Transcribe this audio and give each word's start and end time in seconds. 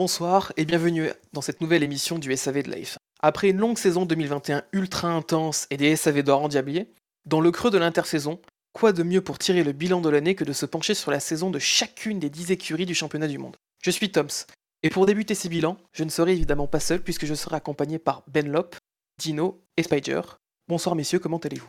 Bonsoir 0.00 0.54
et 0.56 0.64
bienvenue 0.64 1.10
dans 1.34 1.42
cette 1.42 1.60
nouvelle 1.60 1.82
émission 1.82 2.18
du 2.18 2.34
SAV 2.34 2.62
de 2.62 2.70
Life. 2.70 2.96
Après 3.20 3.50
une 3.50 3.58
longue 3.58 3.76
saison 3.76 4.06
2021 4.06 4.62
ultra 4.72 5.08
intense 5.08 5.66
et 5.68 5.76
des 5.76 5.94
SAV 5.94 6.22
d'or 6.22 6.42
endiablés, 6.42 6.88
dans 7.26 7.42
le 7.42 7.50
creux 7.50 7.70
de 7.70 7.76
l'intersaison, 7.76 8.40
quoi 8.72 8.94
de 8.94 9.02
mieux 9.02 9.20
pour 9.20 9.38
tirer 9.38 9.62
le 9.62 9.72
bilan 9.72 10.00
de 10.00 10.08
l'année 10.08 10.34
que 10.34 10.42
de 10.42 10.54
se 10.54 10.64
pencher 10.64 10.94
sur 10.94 11.10
la 11.10 11.20
saison 11.20 11.50
de 11.50 11.58
chacune 11.58 12.18
des 12.18 12.30
10 12.30 12.50
écuries 12.50 12.86
du 12.86 12.94
championnat 12.94 13.28
du 13.28 13.36
monde? 13.36 13.58
Je 13.82 13.90
suis 13.90 14.10
Toms, 14.10 14.46
et 14.82 14.88
pour 14.88 15.04
débuter 15.04 15.34
ces 15.34 15.50
bilans, 15.50 15.76
je 15.92 16.04
ne 16.04 16.08
serai 16.08 16.32
évidemment 16.32 16.66
pas 16.66 16.80
seul 16.80 17.02
puisque 17.02 17.26
je 17.26 17.34
serai 17.34 17.56
accompagné 17.56 17.98
par 17.98 18.22
Ben 18.26 18.50
Lop, 18.50 18.76
Dino 19.18 19.60
et 19.76 19.82
Spider. 19.82 20.22
Bonsoir 20.66 20.94
messieurs, 20.94 21.18
comment 21.18 21.36
allez-vous? 21.36 21.68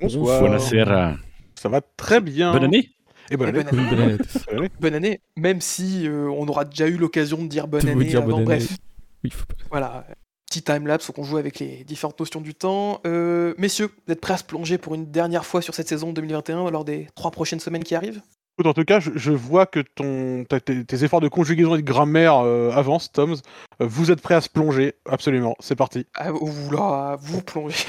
Bonsoir. 0.00 0.40
Buonasera. 0.40 1.16
Ça 1.60 1.68
va 1.68 1.82
très 1.82 2.22
bien. 2.22 2.50
Bonne 2.52 2.64
année. 2.64 2.92
Et 3.30 3.36
bonne 3.36 3.54
Et 3.54 3.58
année. 3.60 3.70
bonne 3.70 3.78
année. 3.78 3.90
Bonne 3.90 4.00
année. 4.00 4.18
Bonne 4.48 4.58
année. 4.58 4.70
Bonne 4.80 4.94
année, 4.94 5.20
même 5.36 5.60
si 5.60 6.06
euh, 6.08 6.28
on 6.30 6.46
aura 6.48 6.64
déjà 6.64 6.86
eu 6.88 6.96
l'occasion 6.96 7.42
de 7.42 7.46
dire 7.48 7.68
bonne 7.68 7.88
année 7.88 8.04
dire 8.04 8.18
avant, 8.18 8.28
bonne 8.28 8.36
année. 8.40 8.44
bref. 8.64 8.76
Oui, 9.24 9.30
faut 9.30 9.46
pas- 9.46 9.54
Voilà, 9.70 10.06
petit 10.50 10.62
timelapse 10.62 11.08
où 11.08 11.12
on 11.16 11.22
joue 11.24 11.36
avec 11.38 11.58
les 11.60 11.84
différentes 11.84 12.18
notions 12.18 12.40
du 12.40 12.54
temps. 12.54 13.00
Euh, 13.06 13.54
messieurs, 13.58 13.90
vous 14.06 14.12
êtes 14.12 14.20
prêts 14.20 14.34
à 14.34 14.38
se 14.38 14.44
plonger 14.44 14.78
pour 14.78 14.94
une 14.94 15.10
dernière 15.10 15.46
fois 15.46 15.62
sur 15.62 15.74
cette 15.74 15.88
saison 15.88 16.12
2021 16.12 16.70
lors 16.70 16.84
des 16.84 17.06
trois 17.14 17.30
prochaines 17.30 17.60
semaines 17.60 17.84
qui 17.84 17.94
arrivent? 17.94 18.20
En 18.62 18.74
tout 18.74 18.84
cas, 18.84 19.00
je, 19.00 19.10
je 19.16 19.32
vois 19.32 19.64
que 19.66 19.80
ton, 19.80 20.44
tes, 20.44 20.84
tes 20.84 21.04
efforts 21.04 21.20
de 21.22 21.28
conjugaison 21.28 21.74
et 21.74 21.78
de 21.82 21.86
grammaire 21.86 22.36
euh, 22.44 22.70
avancent, 22.70 23.10
Toms. 23.10 23.36
Vous 23.80 24.10
êtes 24.10 24.20
prêts 24.20 24.34
à 24.34 24.40
se 24.42 24.48
plonger? 24.50 24.94
Absolument. 25.08 25.56
C'est 25.58 25.74
parti. 25.74 26.06
Ah, 26.14 26.32
Oula, 26.32 27.16
vous 27.20 27.40
plongez. 27.42 27.84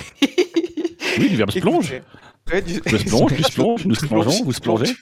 Oui, 1.19 1.29
le 1.29 1.35
verbe 1.37 1.51
se 1.51 1.59
plonge. 1.59 1.93
Ouais, 2.51 2.61
du- 2.61 2.81
Je 2.85 2.97
se 2.97 3.03
plonge, 3.07 3.35
tu 3.35 3.43
se 3.43 3.51
plonges, 3.53 3.85
nous 3.85 3.95
se 3.95 4.05
plongeons, 4.05 4.43
vous 4.43 4.51
se 4.53 4.59
plongez. 4.61 4.93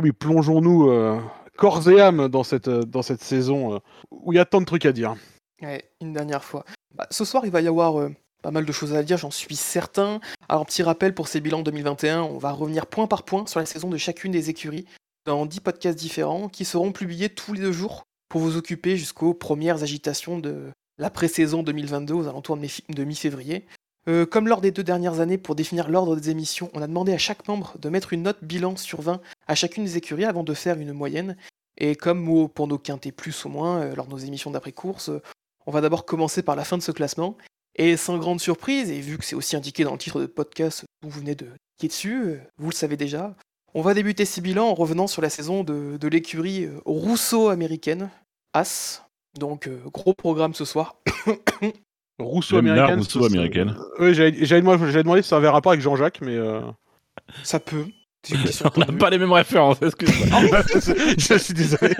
Oui, 0.00 0.12
plongeons-nous 0.12 0.88
euh, 0.90 1.20
corps 1.58 1.86
et 1.88 2.00
âme 2.00 2.28
dans 2.28 2.44
cette, 2.44 2.68
euh, 2.68 2.82
dans 2.82 3.02
cette 3.02 3.22
saison 3.22 3.74
euh, 3.74 3.78
où 4.10 4.32
il 4.32 4.36
y 4.36 4.38
a 4.38 4.44
tant 4.44 4.60
de 4.60 4.66
trucs 4.66 4.86
à 4.86 4.92
dire. 4.92 5.14
Ouais, 5.60 5.84
une 6.00 6.12
dernière 6.12 6.42
fois. 6.44 6.64
Bah, 6.94 7.06
ce 7.10 7.24
soir, 7.24 7.44
il 7.44 7.52
va 7.52 7.60
y 7.60 7.68
avoir 7.68 8.00
euh, 8.00 8.08
pas 8.42 8.50
mal 8.50 8.64
de 8.64 8.72
choses 8.72 8.94
à 8.94 9.02
dire, 9.02 9.18
j'en 9.18 9.30
suis 9.30 9.54
certain. 9.54 10.20
Alors, 10.48 10.64
petit 10.66 10.82
rappel 10.82 11.14
pour 11.14 11.28
ces 11.28 11.40
bilans 11.40 11.62
2021, 11.62 12.22
on 12.22 12.38
va 12.38 12.52
revenir 12.52 12.86
point 12.86 13.06
par 13.06 13.22
point 13.24 13.46
sur 13.46 13.60
la 13.60 13.66
saison 13.66 13.88
de 13.90 13.96
chacune 13.98 14.32
des 14.32 14.50
écuries 14.50 14.86
dans 15.26 15.46
10 15.46 15.60
podcasts 15.60 15.98
différents 15.98 16.48
qui 16.48 16.64
seront 16.64 16.90
publiés 16.90 17.28
tous 17.28 17.52
les 17.52 17.60
deux 17.60 17.70
jours 17.72 18.02
pour 18.28 18.40
vous 18.40 18.56
occuper 18.56 18.96
jusqu'aux 18.96 19.34
premières 19.34 19.82
agitations 19.82 20.38
de 20.38 20.70
la 20.98 21.10
pré-saison 21.10 21.62
2022 21.62 22.14
aux 22.14 22.26
alentours 22.28 22.56
de 22.56 22.62
mi- 22.62 22.78
de 22.88 23.04
mi-février. 23.04 23.66
Euh, 24.08 24.26
comme 24.26 24.48
lors 24.48 24.60
des 24.60 24.72
deux 24.72 24.82
dernières 24.82 25.20
années, 25.20 25.38
pour 25.38 25.54
définir 25.54 25.88
l'ordre 25.88 26.16
des 26.16 26.30
émissions, 26.30 26.70
on 26.74 26.82
a 26.82 26.86
demandé 26.86 27.12
à 27.12 27.18
chaque 27.18 27.46
membre 27.46 27.76
de 27.78 27.88
mettre 27.88 28.12
une 28.12 28.22
note 28.22 28.42
bilan 28.42 28.76
sur 28.76 29.00
20 29.00 29.20
à 29.46 29.54
chacune 29.54 29.84
des 29.84 29.96
écuries 29.96 30.24
avant 30.24 30.42
de 30.42 30.54
faire 30.54 30.78
une 30.78 30.92
moyenne. 30.92 31.36
Et 31.78 31.94
comme 31.94 32.48
pour 32.48 32.66
nos 32.66 32.78
quintés 32.78 33.12
plus 33.12 33.44
ou 33.44 33.48
moins, 33.48 33.80
euh, 33.80 33.94
lors 33.94 34.06
de 34.06 34.10
nos 34.10 34.18
émissions 34.18 34.50
d'après-course, 34.50 35.10
euh, 35.10 35.22
on 35.66 35.70
va 35.70 35.80
d'abord 35.80 36.04
commencer 36.04 36.42
par 36.42 36.56
la 36.56 36.64
fin 36.64 36.76
de 36.76 36.82
ce 36.82 36.92
classement. 36.92 37.36
Et 37.76 37.96
sans 37.96 38.18
grande 38.18 38.40
surprise, 38.40 38.90
et 38.90 39.00
vu 39.00 39.16
que 39.16 39.24
c'est 39.24 39.36
aussi 39.36 39.56
indiqué 39.56 39.84
dans 39.84 39.92
le 39.92 39.98
titre 39.98 40.20
de 40.20 40.26
podcast 40.26 40.84
où 41.02 41.08
vous 41.08 41.20
venez 41.20 41.34
de 41.34 41.46
cliquer 41.78 41.88
dessus, 41.88 42.38
vous 42.58 42.68
le 42.68 42.74
savez 42.74 42.98
déjà, 42.98 43.34
on 43.72 43.80
va 43.80 43.94
débuter 43.94 44.26
ces 44.26 44.42
bilans 44.42 44.68
en 44.68 44.74
revenant 44.74 45.06
sur 45.06 45.22
la 45.22 45.30
saison 45.30 45.64
de, 45.64 45.96
de 45.96 46.08
l'écurie 46.08 46.68
Rousseau-américaine, 46.84 48.10
As. 48.52 49.08
Donc, 49.38 49.70
gros 49.86 50.12
programme 50.12 50.52
ce 50.52 50.66
soir. 50.66 50.96
Rousseau 52.18 52.56
J'aime 52.56 52.66
la 52.66 52.72
américaine. 52.72 52.98
Rousseau 52.98 53.20
ça- 53.20 53.26
américaine. 53.26 53.76
Oui, 53.98 54.14
j'avais 54.14 54.44
j'avais 54.44 54.60
demandé, 54.60 54.86
j'avais 54.86 55.02
demandé 55.02 55.22
si 55.22 55.28
ça 55.28 55.36
avait 55.36 55.48
un 55.48 55.52
rapport 55.52 55.72
avec 55.72 55.82
Jean-Jacques, 55.82 56.20
mais. 56.22 56.36
euh, 56.36 56.60
Ça 57.42 57.58
peut. 57.60 57.86
On 58.76 58.80
n'a 58.80 58.86
pas 58.86 59.10
les 59.10 59.18
mêmes 59.18 59.32
références, 59.32 59.78
excuse-moi. 59.82 60.38
je 61.18 61.38
suis 61.38 61.54
désolé. 61.54 61.94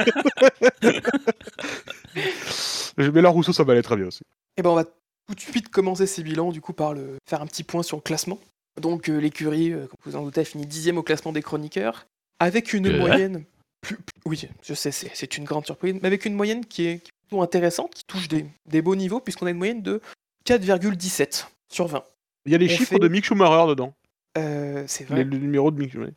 mais 2.96 3.20
là, 3.22 3.28
Rousseau, 3.28 3.52
ça 3.52 3.64
m'allait 3.64 3.82
très 3.82 3.96
bien 3.96 4.06
aussi. 4.06 4.20
Et 4.56 4.62
ben 4.62 4.70
on 4.70 4.74
va 4.76 4.84
tout 4.84 5.34
de 5.34 5.40
suite 5.40 5.68
commencer 5.68 6.06
ces 6.06 6.22
bilans 6.22 6.52
du 6.52 6.60
coup 6.60 6.72
par 6.72 6.94
le 6.94 7.16
faire 7.28 7.40
un 7.42 7.46
petit 7.46 7.64
point 7.64 7.82
sur 7.82 7.96
le 7.96 8.02
classement. 8.02 8.38
Donc 8.80 9.08
euh, 9.08 9.18
l'écurie, 9.18 9.72
euh, 9.72 9.86
comme 9.86 9.96
vous 10.12 10.16
en 10.16 10.22
doutez, 10.24 10.42
a 10.42 10.44
fini 10.44 10.66
dixième 10.66 10.98
au 10.98 11.02
classement 11.02 11.32
des 11.32 11.42
chroniqueurs, 11.42 12.06
avec 12.38 12.72
une 12.72 12.86
Euh, 12.86 12.98
moyenne. 12.98 13.44
plus- 13.80 13.96
plus- 13.96 14.04
oui, 14.26 14.48
je 14.62 14.74
sais, 14.74 14.90
c'est 14.92 15.10
c'est 15.14 15.36
une 15.38 15.44
grande 15.44 15.64
surprise, 15.66 15.94
mais 16.00 16.06
avec 16.06 16.24
une 16.24 16.34
moyenne 16.34 16.64
qui 16.64 16.86
est, 16.86 16.98
qui 16.98 17.08
est 17.08 17.11
plutôt 17.32 17.42
intéressante, 17.42 17.94
qui 17.94 18.04
touche 18.04 18.28
des, 18.28 18.44
des 18.66 18.82
beaux 18.82 18.94
niveaux, 18.96 19.20
puisqu'on 19.20 19.46
a 19.46 19.50
une 19.50 19.56
moyenne 19.58 19.82
de 19.82 20.00
4,17 20.46 21.46
sur 21.70 21.86
20. 21.86 22.04
Il 22.46 22.52
y 22.52 22.54
a 22.54 22.58
les 22.58 22.66
On 22.66 22.68
chiffres 22.76 22.90
fait- 22.90 22.98
de 22.98 23.08
Mick 23.08 23.24
Schumacher 23.24 23.68
dedans. 23.68 23.94
Euh, 24.38 24.84
c'est 24.86 25.08
Les, 25.08 25.14
vrai. 25.14 25.24
le 25.24 25.38
numéro 25.38 25.70
de 25.70 25.78
Mick. 25.78 25.94
ouais. 25.94 26.12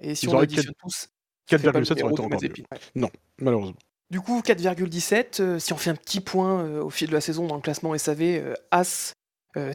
Et 0.00 0.14
si 0.14 0.26
ils 0.26 0.34
on 0.34 0.38
additionne 0.38 0.74
tous, 0.80 1.08
ça 1.50 1.58
fait 1.58 1.70
pas 1.72 1.78
le 1.78 1.84
4,7 1.84 1.98
ça 1.98 2.04
aurait 2.04 2.14
de 2.14 2.20
encore 2.20 2.40
mieux. 2.40 3.02
Ouais. 3.04 3.10
Malheureusement. 3.40 3.76
Du 4.10 4.20
coup, 4.20 4.40
4,17. 4.40 5.40
euh, 5.40 5.58
si 5.58 5.72
on 5.72 5.76
fait 5.76 5.90
un 5.90 5.94
petit 5.96 6.20
point 6.20 6.60
euh, 6.64 6.82
au 6.82 6.90
fil 6.90 7.08
de 7.08 7.12
la 7.14 7.20
saison 7.20 7.46
dans 7.46 7.56
le 7.56 7.60
classement 7.60 7.96
SAV, 7.96 8.54
As 8.70 9.12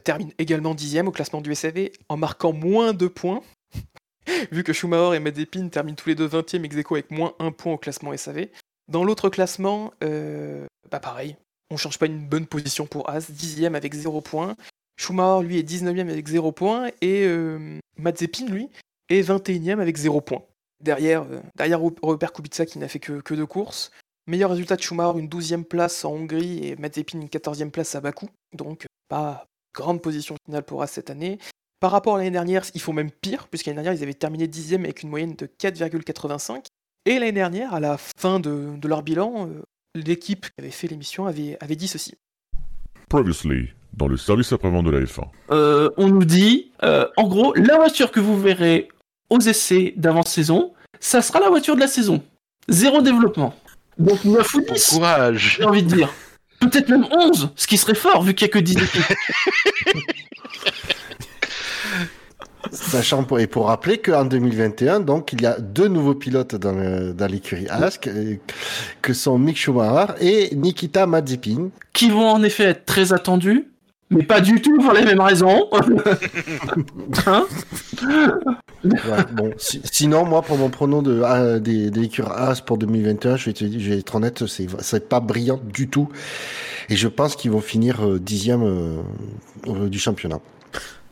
termine 0.02 0.30
également 0.38 0.74
dixième 0.74 1.08
au 1.08 1.12
classement 1.12 1.42
du 1.42 1.54
SAV 1.54 1.90
en 2.08 2.16
marquant 2.16 2.54
moins 2.54 2.94
2 2.94 3.10
points. 3.10 3.42
Vu 4.50 4.64
que 4.64 4.72
Schumacher 4.72 5.14
et 5.16 5.20
Mazepin 5.20 5.68
terminent 5.68 5.94
tous 5.94 6.08
les 6.08 6.14
deux 6.14 6.26
20e 6.26 6.64
ex 6.64 6.74
aequo 6.76 6.94
avec 6.94 7.10
moins 7.10 7.34
1 7.38 7.50
point 7.52 7.74
au 7.74 7.76
classement 7.78 8.16
SAV. 8.16 8.46
Dans 8.88 9.04
l'autre 9.04 9.28
classement, 9.28 9.92
euh, 10.02 10.66
bah 10.90 11.00
pareil, 11.00 11.36
on 11.70 11.76
change 11.76 11.98
pas 11.98 12.06
une 12.06 12.26
bonne 12.26 12.46
position 12.46 12.86
pour 12.86 13.08
As, 13.08 13.30
dixième 13.30 13.74
avec 13.74 13.94
0 13.94 14.20
points. 14.20 14.56
Schumacher, 14.96 15.46
lui, 15.46 15.58
est 15.58 15.68
19e 15.68 16.10
avec 16.10 16.26
0 16.26 16.52
points. 16.52 16.88
Et 17.00 17.24
euh, 17.24 17.78
Mazepin, 17.96 18.46
lui, 18.46 18.68
est 19.08 19.22
21e 19.22 19.80
avec 19.80 19.96
0 19.96 20.20
points. 20.20 20.42
Derrière, 20.82 21.22
euh, 21.22 21.40
derrière 21.56 21.80
Robert 22.02 22.32
Kubica 22.32 22.66
qui 22.66 22.78
n'a 22.78 22.88
fait 22.88 23.00
que, 23.00 23.20
que 23.20 23.34
deux 23.34 23.46
courses. 23.46 23.90
Meilleur 24.26 24.50
résultat 24.50 24.76
de 24.76 24.82
Schumacher, 24.82 25.18
une 25.18 25.28
12e 25.28 25.64
place 25.64 26.04
en 26.04 26.12
Hongrie 26.12 26.66
et 26.66 26.76
Mazepin 26.76 27.20
une 27.20 27.28
14e 27.28 27.70
place 27.70 27.94
à 27.94 28.00
Bakou. 28.00 28.28
Donc 28.52 28.86
pas 29.08 29.46
grande 29.74 30.00
position 30.00 30.36
finale 30.46 30.62
pour 30.62 30.82
As 30.82 30.86
cette 30.86 31.10
année. 31.10 31.38
Par 31.80 31.90
rapport 31.90 32.14
à 32.14 32.18
l'année 32.18 32.30
dernière, 32.30 32.64
ils 32.74 32.80
font 32.80 32.94
même 32.94 33.10
pire, 33.10 33.48
puisqu'à 33.48 33.70
l'année 33.70 33.82
dernière, 33.82 34.00
ils 34.00 34.02
avaient 34.02 34.14
terminé 34.14 34.46
10e 34.46 34.84
avec 34.84 35.02
une 35.02 35.10
moyenne 35.10 35.34
de 35.34 35.46
4,85. 35.46 36.64
Et 37.06 37.18
l'année 37.18 37.32
dernière, 37.32 37.74
à 37.74 37.80
la 37.80 37.98
fin 37.98 38.40
de, 38.40 38.76
de 38.78 38.88
leur 38.88 39.02
bilan, 39.02 39.46
euh, 39.46 39.62
l'équipe 39.94 40.46
qui 40.46 40.52
avait 40.58 40.70
fait 40.70 40.88
l'émission 40.88 41.26
avait, 41.26 41.58
avait 41.60 41.76
dit 41.76 41.86
ceci. 41.86 42.14
Previously, 43.10 43.68
dans 43.92 44.08
le 44.08 44.16
service 44.16 44.52
après-vente 44.52 44.86
de 44.86 44.90
la 44.90 45.00
F1. 45.00 45.24
Euh, 45.50 45.90
on 45.98 46.08
nous 46.08 46.24
dit, 46.24 46.72
euh, 46.82 47.06
en 47.18 47.28
gros, 47.28 47.52
la 47.54 47.76
voiture 47.76 48.10
que 48.10 48.20
vous 48.20 48.40
verrez 48.40 48.88
aux 49.28 49.38
essais 49.38 49.92
d'avant-saison, 49.96 50.72
ça 50.98 51.20
sera 51.20 51.40
la 51.40 51.50
voiture 51.50 51.74
de 51.74 51.80
la 51.80 51.88
saison. 51.88 52.22
Zéro 52.68 53.02
développement. 53.02 53.54
Donc 53.98 54.24
9 54.24 54.54
ou 54.54 54.60
10, 54.62 54.90
Courage 54.90 55.56
j'ai 55.58 55.64
envie 55.64 55.82
de 55.82 55.94
dire. 55.94 56.10
Peut-être 56.58 56.88
même 56.88 57.06
11, 57.12 57.50
ce 57.54 57.66
qui 57.66 57.76
serait 57.76 57.94
fort 57.94 58.22
vu 58.22 58.34
qu'il 58.34 58.46
n'y 58.46 58.50
a 58.50 58.54
que 58.54 58.58
10 58.58 58.78
équipes. 58.78 59.02
Sachant 62.72 63.24
pour, 63.24 63.40
et 63.40 63.46
pour 63.46 63.66
rappeler 63.66 63.98
qu'en 63.98 64.24
2021, 64.24 65.00
donc, 65.00 65.32
il 65.32 65.42
y 65.42 65.46
a 65.46 65.58
deux 65.58 65.88
nouveaux 65.88 66.14
pilotes 66.14 66.54
dans, 66.54 66.72
le- 66.72 67.12
dans 67.12 67.26
l'écurie 67.30 67.66
Ask, 67.68 68.06
euh, 68.08 68.36
que 69.02 69.12
sont 69.12 69.38
Mick 69.38 69.56
Schumacher 69.56 70.12
et 70.20 70.54
Nikita 70.54 71.06
Mazepin. 71.06 71.70
qui 71.92 72.10
vont 72.10 72.28
en 72.28 72.42
effet 72.42 72.64
être 72.64 72.84
très 72.86 73.12
attendus, 73.12 73.68
mais 74.10 74.22
pas 74.22 74.40
du 74.40 74.60
tout 74.62 74.76
pour 74.78 74.92
les 74.92 75.04
mêmes 75.04 75.20
raisons. 75.20 75.68
Hein 77.26 77.46
Ouais, 78.84 79.24
bon, 79.32 79.50
si- 79.56 79.80
sinon, 79.90 80.26
moi, 80.26 80.42
pour 80.42 80.58
mon 80.58 80.68
pronom 80.68 81.00
de, 81.00 81.22
ah, 81.24 81.58
des, 81.58 81.90
des 81.90 82.00
l'écurie 82.00 82.28
Ask 82.34 82.64
pour 82.66 82.76
2021, 82.76 83.36
je 83.36 83.46
vais, 83.46 83.52
te, 83.54 83.64
je 83.64 83.90
vais 83.90 83.98
être 83.98 84.14
honnête, 84.14 84.46
c'est, 84.46 84.66
c'est 84.80 85.08
pas 85.08 85.20
brillant 85.20 85.58
du 85.72 85.88
tout. 85.88 86.08
Et 86.90 86.96
je 86.96 87.08
pense 87.08 87.34
qu'ils 87.34 87.50
vont 87.50 87.62
finir 87.62 88.04
euh, 88.06 88.18
dixième 88.18 88.62
euh, 88.62 88.96
euh, 89.68 89.88
du 89.88 89.98
championnat. 89.98 90.38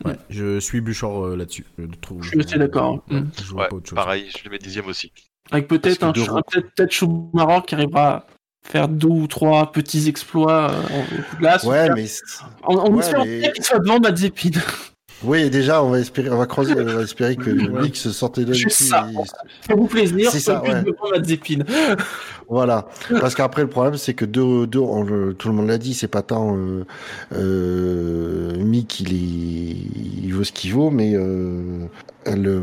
Ouais, 0.05 0.17
je 0.29 0.59
suis 0.59 0.81
Bouchard 0.81 1.25
euh, 1.27 1.35
là-dessus. 1.37 1.65
Je 1.77 1.85
trouve. 2.01 2.21
Je 2.23 2.29
suis 2.29 2.39
assez 2.41 2.57
d'accord. 2.57 3.03
Ouais, 3.09 3.19
Mm. 3.21 3.29
Je 3.45 3.53
Ouais, 3.53 3.67
pareil, 3.95 4.29
je 4.37 4.43
le 4.43 4.49
mets 4.51 4.57
dixième 4.57 4.87
aussi. 4.87 5.11
Avec 5.51 5.67
peut-être 5.67 6.03
un, 6.03 6.11
roues. 6.11 6.41
peut-être, 6.51 6.73
peut-être 6.75 6.91
Schumacher 6.91 7.61
qui 7.67 7.75
arrivera 7.75 8.07
à 8.15 8.25
faire 8.65 8.87
deux 8.87 9.07
ou 9.07 9.27
trois 9.27 9.71
petits 9.71 10.07
exploits 10.07 10.71
euh, 10.71 10.81
en 11.33 11.37
glace. 11.39 11.63
Ouais, 11.63 11.89
mais 11.93 12.05
En, 12.63 12.75
en 12.75 12.91
ouais, 12.93 12.99
espérant 12.99 13.25
mais- 13.25 13.51
qu'il 13.53 13.63
soit 13.63 13.79
devant 13.79 13.99
Mazepin. 13.99 14.51
Oui, 15.25 15.49
déjà, 15.49 15.83
on 15.83 15.89
va 15.91 15.99
espérer, 15.99 16.29
on 16.29 16.37
va 16.37 16.45
croiser, 16.45 16.73
on 16.77 16.83
va 16.85 17.01
espérer 17.01 17.35
que 17.35 17.49
Mick 17.49 17.95
se 17.95 18.11
sortait 18.11 18.45
de 18.45 18.53
Juste 18.53 18.83
ça. 18.83 19.07
Faites-vous 19.61 19.87
plaisir, 19.87 20.29
C'est 20.31 20.39
ça, 20.39 20.59
soyez 20.59 20.73
ouais. 20.75 20.83
devant 20.83 21.09
Mazepin. 21.11 21.63
Voilà, 22.49 22.87
parce 23.21 23.35
qu'après 23.35 23.61
le 23.61 23.69
problème 23.69 23.95
c'est 23.95 24.13
que 24.13 24.25
deux, 24.25 24.67
deux 24.67 24.77
on 24.79 25.03
le- 25.03 25.33
tout 25.33 25.47
le 25.47 25.55
monde 25.55 25.67
l'a 25.67 25.77
dit, 25.77 25.93
c'est 25.93 26.09
pas 26.09 26.21
tant 26.21 26.55
euh, 26.57 26.83
euh, 27.33 28.53
Mick 28.57 28.99
il 28.99 29.13
est, 29.13 30.25
il 30.25 30.33
vaut 30.33 30.43
ce 30.43 30.51
qu'il 30.51 30.73
vaut, 30.73 30.91
mais 30.91 31.13
euh, 31.15 31.85
le 32.27 32.61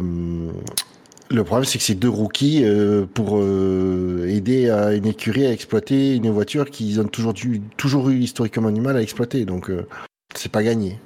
le 1.31 1.45
problème 1.45 1.65
c'est 1.65 1.79
que 1.79 1.85
c'est 1.85 1.95
deux 1.95 2.11
rookies 2.11 2.61
euh, 2.65 3.07
pour 3.13 3.39
euh, 3.39 4.27
aider 4.29 4.69
à 4.69 4.93
une 4.93 5.07
écurie 5.07 5.47
à 5.47 5.51
exploiter 5.53 6.15
une 6.15 6.31
voiture 6.31 6.71
qu'ils 6.71 7.01
ont 7.01 7.05
toujours 7.09 7.33
dû, 7.33 7.63
toujours 7.79 8.11
eu 8.11 8.19
historiquement 8.19 8.71
du 8.71 8.83
mal 8.83 8.97
à 8.99 9.03
exploiter, 9.03 9.47
donc 9.47 9.71
euh, 9.71 9.87
c'est 10.35 10.53
pas 10.53 10.63
gagné. 10.63 10.99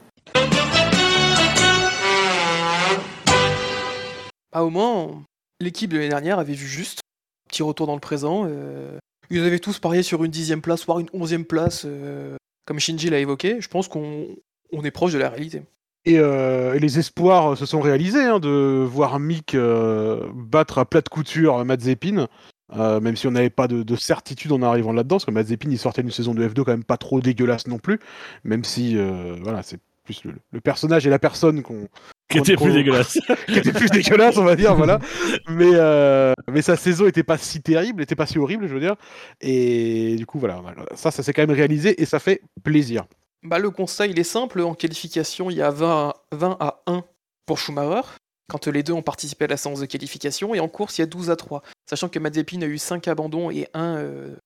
Ah, 4.55 4.65
au 4.65 4.71
moins, 4.71 5.25
l'équipe 5.61 5.91
de 5.91 5.97
l'année 5.97 6.11
dernière 6.11 6.39
avait 6.39 6.55
vu 6.55 6.67
juste. 6.67 7.01
petit 7.49 7.65
retour 7.65 7.89
dans 7.89 7.95
le 7.95 8.01
présent. 8.01 8.47
euh, 8.49 8.97
ils 9.29 9.45
avaient 9.45 9.59
tous 9.59 9.81
parié 9.81 10.03
sur 10.05 10.23
une 10.23 10.31
dixième 10.31 10.61
place, 10.61 10.87
voire 10.87 11.01
une 11.01 11.09
onzième 11.13 11.45
place, 11.45 11.83
euh, 11.87 12.37
comme 12.65 12.79
Shinji 12.79 13.11
l'a 13.11 13.19
évoqué. 13.19 13.61
Je 13.61 13.69
pense 13.69 13.89
qu'on 13.89 14.29
on 14.73 14.85
est 14.85 14.93
proche 14.93 15.13
de 15.13 15.19
la 15.19 15.29
réalité. 15.29 15.63
Et, 16.05 16.19
euh, 16.21 16.79
les 16.79 16.99
espoirs 17.01 17.57
se 17.57 17.67
sont 17.67 17.81
réalisés 17.81 18.23
hein, 18.23 18.39
de 18.39 18.85
voir 18.89 19.19
Mick 19.19 19.57
battre 20.35 20.79
à 20.79 20.85
plate 20.85 21.09
couture 21.09 21.65
Mazepin, 21.65 22.29
même 22.73 23.17
si 23.17 23.27
on 23.27 23.33
n'avait 23.33 23.51
pas 23.51 23.67
de, 23.67 23.83
de 23.83 23.97
certitude 23.97 24.53
en 24.53 24.63
arrivant 24.63 24.93
là-dedans, 24.93 25.17
parce 25.17 25.25
que 25.25 25.33
Mazepin 25.33 25.71
il 25.71 25.79
sortait 25.79 26.03
d'une 26.03 26.13
saison 26.13 26.33
de 26.33 26.47
F2 26.47 26.63
quand 26.63 26.73
même 26.73 26.85
pas 26.85 26.99
trop 26.99 27.21
dégueulasse 27.21 27.67
non 27.67 27.79
plus, 27.79 27.99
même 28.45 28.63
si 28.63 28.97
voilà 29.43 29.63
c'est 29.63 29.81
plus 30.05 30.23
le 30.25 30.61
personnage 30.61 31.07
et 31.07 31.11
la 31.11 31.19
personne 31.19 31.63
qu'on 31.63 31.89
Qui 32.29 32.39
était 32.39 32.57
plus 32.57 32.73
dégueulasse. 32.73 33.19
qui 33.47 33.59
était 33.59 33.73
plus 33.73 33.91
dégueulasse, 33.91 34.37
on 34.37 34.45
va 34.45 34.57
dire, 34.57 34.75
voilà. 34.75 34.99
Mais, 35.49 35.71
euh, 35.75 36.33
mais 36.51 36.63
sa 36.63 36.77
saison 36.77 37.07
était 37.07 37.23
pas 37.23 37.39
si 37.39 37.61
terrible, 37.61 38.03
était 38.03 38.17
pas 38.17 38.27
si 38.27 38.39
horrible, 38.39 38.67
je 38.67 38.75
veux 38.75 38.81
dire. 38.81 38.97
Et 39.41 40.17
du 40.17 40.27
coup, 40.27 40.39
voilà, 40.39 40.63
ça, 40.95 41.11
ça 41.11 41.23
s'est 41.23 41.33
quand 41.33 41.43
même 41.43 41.57
réalisé 41.57 42.01
et 42.01 42.07
ça 42.07 42.19
fait 42.19 42.41
plaisir. 42.63 43.05
Bah, 43.43 43.59
le 43.59 43.71
constat, 43.71 44.07
il 44.07 44.19
est 44.19 44.25
simple. 44.25 44.63
En 44.63 44.75
qualification, 44.75 45.51
il 45.51 45.59
y 45.59 45.63
a 45.63 45.71
20 45.71 46.09
à, 46.09 46.15
20 46.33 46.57
à 46.61 46.83
1 46.87 47.05
pour 47.47 47.59
Schumacher, 47.59 48.09
quand 48.49 48.67
les 48.69 48.83
deux 48.83 48.95
ont 48.95 49.03
participé 49.03 49.45
à 49.45 49.49
la 49.49 49.57
séance 49.59 49.81
de 49.81 49.87
qualification. 49.87 50.55
Et 50.55 50.61
en 50.61 50.69
course, 50.69 50.99
il 50.99 51.03
y 51.03 51.05
a 51.05 51.07
12 51.07 51.31
à 51.31 51.37
3. 51.37 51.63
Sachant 51.89 52.09
que 52.09 52.19
Mazepin 52.19 52.63
a 52.63 52.67
eu 52.67 52.79
5 52.79 53.07
abandons 53.07 53.51
et 53.51 53.69
1 53.75 54.03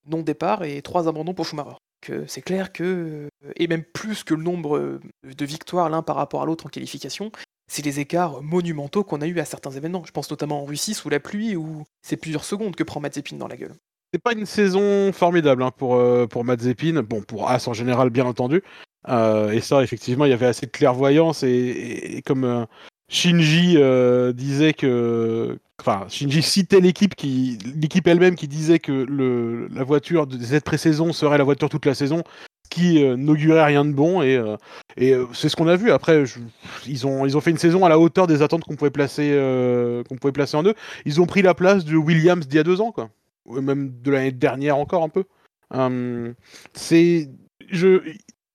non-départ 0.06 0.64
et 0.64 0.82
3 0.82 1.08
abandons 1.08 1.34
pour 1.34 1.46
Schumacher. 1.46 1.76
Que 2.00 2.26
c'est 2.26 2.42
clair 2.42 2.72
que, 2.72 2.84
euh, 2.84 3.52
et 3.56 3.66
même 3.66 3.82
plus 3.82 4.22
que 4.22 4.34
le 4.34 4.42
nombre 4.42 4.76
euh, 4.76 5.00
de 5.24 5.44
victoires 5.44 5.88
l'un 5.88 6.02
par 6.02 6.16
rapport 6.16 6.42
à 6.42 6.46
l'autre 6.46 6.66
en 6.66 6.68
qualification, 6.68 7.32
c'est 7.68 7.84
les 7.84 8.00
écarts 8.00 8.42
monumentaux 8.42 9.04
qu'on 9.04 9.20
a 9.20 9.26
eu 9.26 9.38
à 9.38 9.44
certains 9.44 9.70
événements. 9.70 10.02
Je 10.04 10.12
pense 10.12 10.30
notamment 10.30 10.62
en 10.62 10.64
Russie 10.64 10.94
sous 10.94 11.08
la 11.08 11.20
pluie 11.20 11.54
où 11.54 11.84
c'est 12.02 12.16
plusieurs 12.16 12.44
secondes 12.44 12.74
que 12.74 12.82
prend 12.82 13.00
Mazepin 13.00 13.36
dans 13.36 13.48
la 13.48 13.56
gueule. 13.56 13.74
C'est 14.12 14.22
pas 14.22 14.32
une 14.32 14.46
saison 14.46 15.12
formidable 15.12 15.62
hein, 15.62 15.70
pour, 15.70 15.96
euh, 15.96 16.26
pour 16.26 16.42
bon, 16.42 17.22
pour 17.22 17.50
As 17.50 17.68
en 17.68 17.74
général, 17.74 18.08
bien 18.08 18.24
entendu. 18.24 18.62
Euh, 19.08 19.50
et 19.50 19.60
ça, 19.60 19.82
effectivement, 19.82 20.24
il 20.24 20.30
y 20.30 20.34
avait 20.34 20.46
assez 20.46 20.66
de 20.66 20.70
clairvoyance. 20.70 21.42
Et, 21.42 22.22
comme 22.26 22.44
euh, 22.44 22.64
Shinji 23.08 23.74
euh, 23.76 24.32
disait 24.32 24.74
que. 24.74 25.58
Enfin, 25.80 26.06
Shinji 26.08 26.42
citait 26.42 26.80
l'équipe 26.80 27.14
qui, 27.14 27.58
l'équipe 27.80 28.06
elle-même 28.06 28.34
qui 28.34 28.48
disait 28.48 28.80
que 28.80 29.68
la 29.72 29.84
voiture 29.84 30.26
de 30.26 30.42
cette 30.44 30.64
pré-saison 30.64 31.12
serait 31.12 31.38
la 31.38 31.44
voiture 31.44 31.68
toute 31.68 31.86
la 31.86 31.94
saison, 31.94 32.24
qui 32.68 33.02
euh, 33.02 33.16
n'augurait 33.16 33.64
rien 33.64 33.84
de 33.84 33.92
bon. 33.92 34.22
Et, 34.22 34.36
euh, 34.36 34.56
et 34.96 35.12
euh, 35.14 35.26
c'est 35.32 35.48
ce 35.48 35.56
qu'on 35.56 35.68
a 35.68 35.76
vu. 35.76 35.90
Après, 35.90 36.26
je- 36.26 36.38
ils, 36.86 37.06
ont, 37.06 37.26
ils 37.26 37.36
ont 37.36 37.40
fait 37.40 37.50
une 37.50 37.58
saison 37.58 37.84
à 37.84 37.88
la 37.88 37.98
hauteur 37.98 38.26
des 38.26 38.42
attentes 38.42 38.64
qu'on 38.64 38.76
pouvait 38.76 38.90
placer, 38.90 39.30
euh, 39.32 40.02
qu'on 40.04 40.16
pouvait 40.16 40.32
placer 40.32 40.56
en 40.56 40.64
eux. 40.64 40.74
Ils 41.04 41.20
ont 41.20 41.26
pris 41.26 41.42
la 41.42 41.54
place 41.54 41.84
de 41.84 41.96
Williams 41.96 42.46
d'il 42.46 42.56
y 42.56 42.60
a 42.60 42.64
deux 42.64 42.80
ans, 42.80 42.92
quoi. 42.92 43.10
Ou 43.46 43.60
même 43.60 43.90
de 44.02 44.10
l'année 44.10 44.32
dernière 44.32 44.76
encore 44.76 45.02
un 45.02 45.08
peu. 45.08 45.24
Hum, 45.72 46.34
c'est, 46.74 47.28
je, 47.70 48.00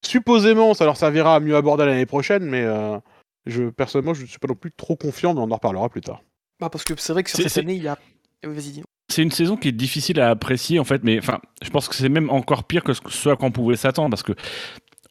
supposément, 0.05 0.73
ça 0.73 0.85
leur 0.85 0.97
servira 0.97 1.35
à 1.35 1.39
mieux 1.39 1.55
aborder 1.55 1.85
l'année 1.85 2.05
prochaine, 2.05 2.43
mais 2.45 2.63
euh, 2.63 2.97
je 3.45 3.69
personnellement, 3.69 4.13
je 4.13 4.23
ne 4.23 4.27
suis 4.27 4.39
pas 4.39 4.47
non 4.47 4.55
plus 4.55 4.71
trop 4.71 4.95
confiant, 4.95 5.33
mais 5.33 5.39
on 5.41 5.49
en 5.51 5.55
reparlera 5.55 5.89
plus 5.89 6.01
tard. 6.01 6.21
Bah, 6.59 6.69
parce 6.69 6.83
que 6.83 6.93
c'est 6.97 7.13
vrai 7.13 7.23
que 7.23 7.29
sur 7.29 7.39
cette 7.41 7.57
année, 7.57 7.75
il 7.75 7.83
y 7.83 7.87
a. 7.87 7.97
Vas-y, 8.43 8.71
dis. 8.71 8.83
C'est 9.13 9.21
une 9.21 9.29
saison 9.29 9.57
qui 9.57 9.67
est 9.67 9.73
difficile 9.73 10.19
à 10.19 10.31
apprécier 10.31 10.79
en 10.79 10.83
fait, 10.83 11.03
mais 11.03 11.19
enfin, 11.19 11.39
je 11.61 11.69
pense 11.69 11.87
que 11.87 11.93
c'est 11.93 12.09
même 12.09 12.31
encore 12.31 12.63
pire 12.63 12.83
que 12.83 12.93
ce 12.93 13.29
à 13.29 13.35
quoi 13.35 13.47
on 13.47 13.51
pouvait 13.51 13.75
s'attendre 13.75 14.09
parce 14.09 14.23
que 14.23 14.31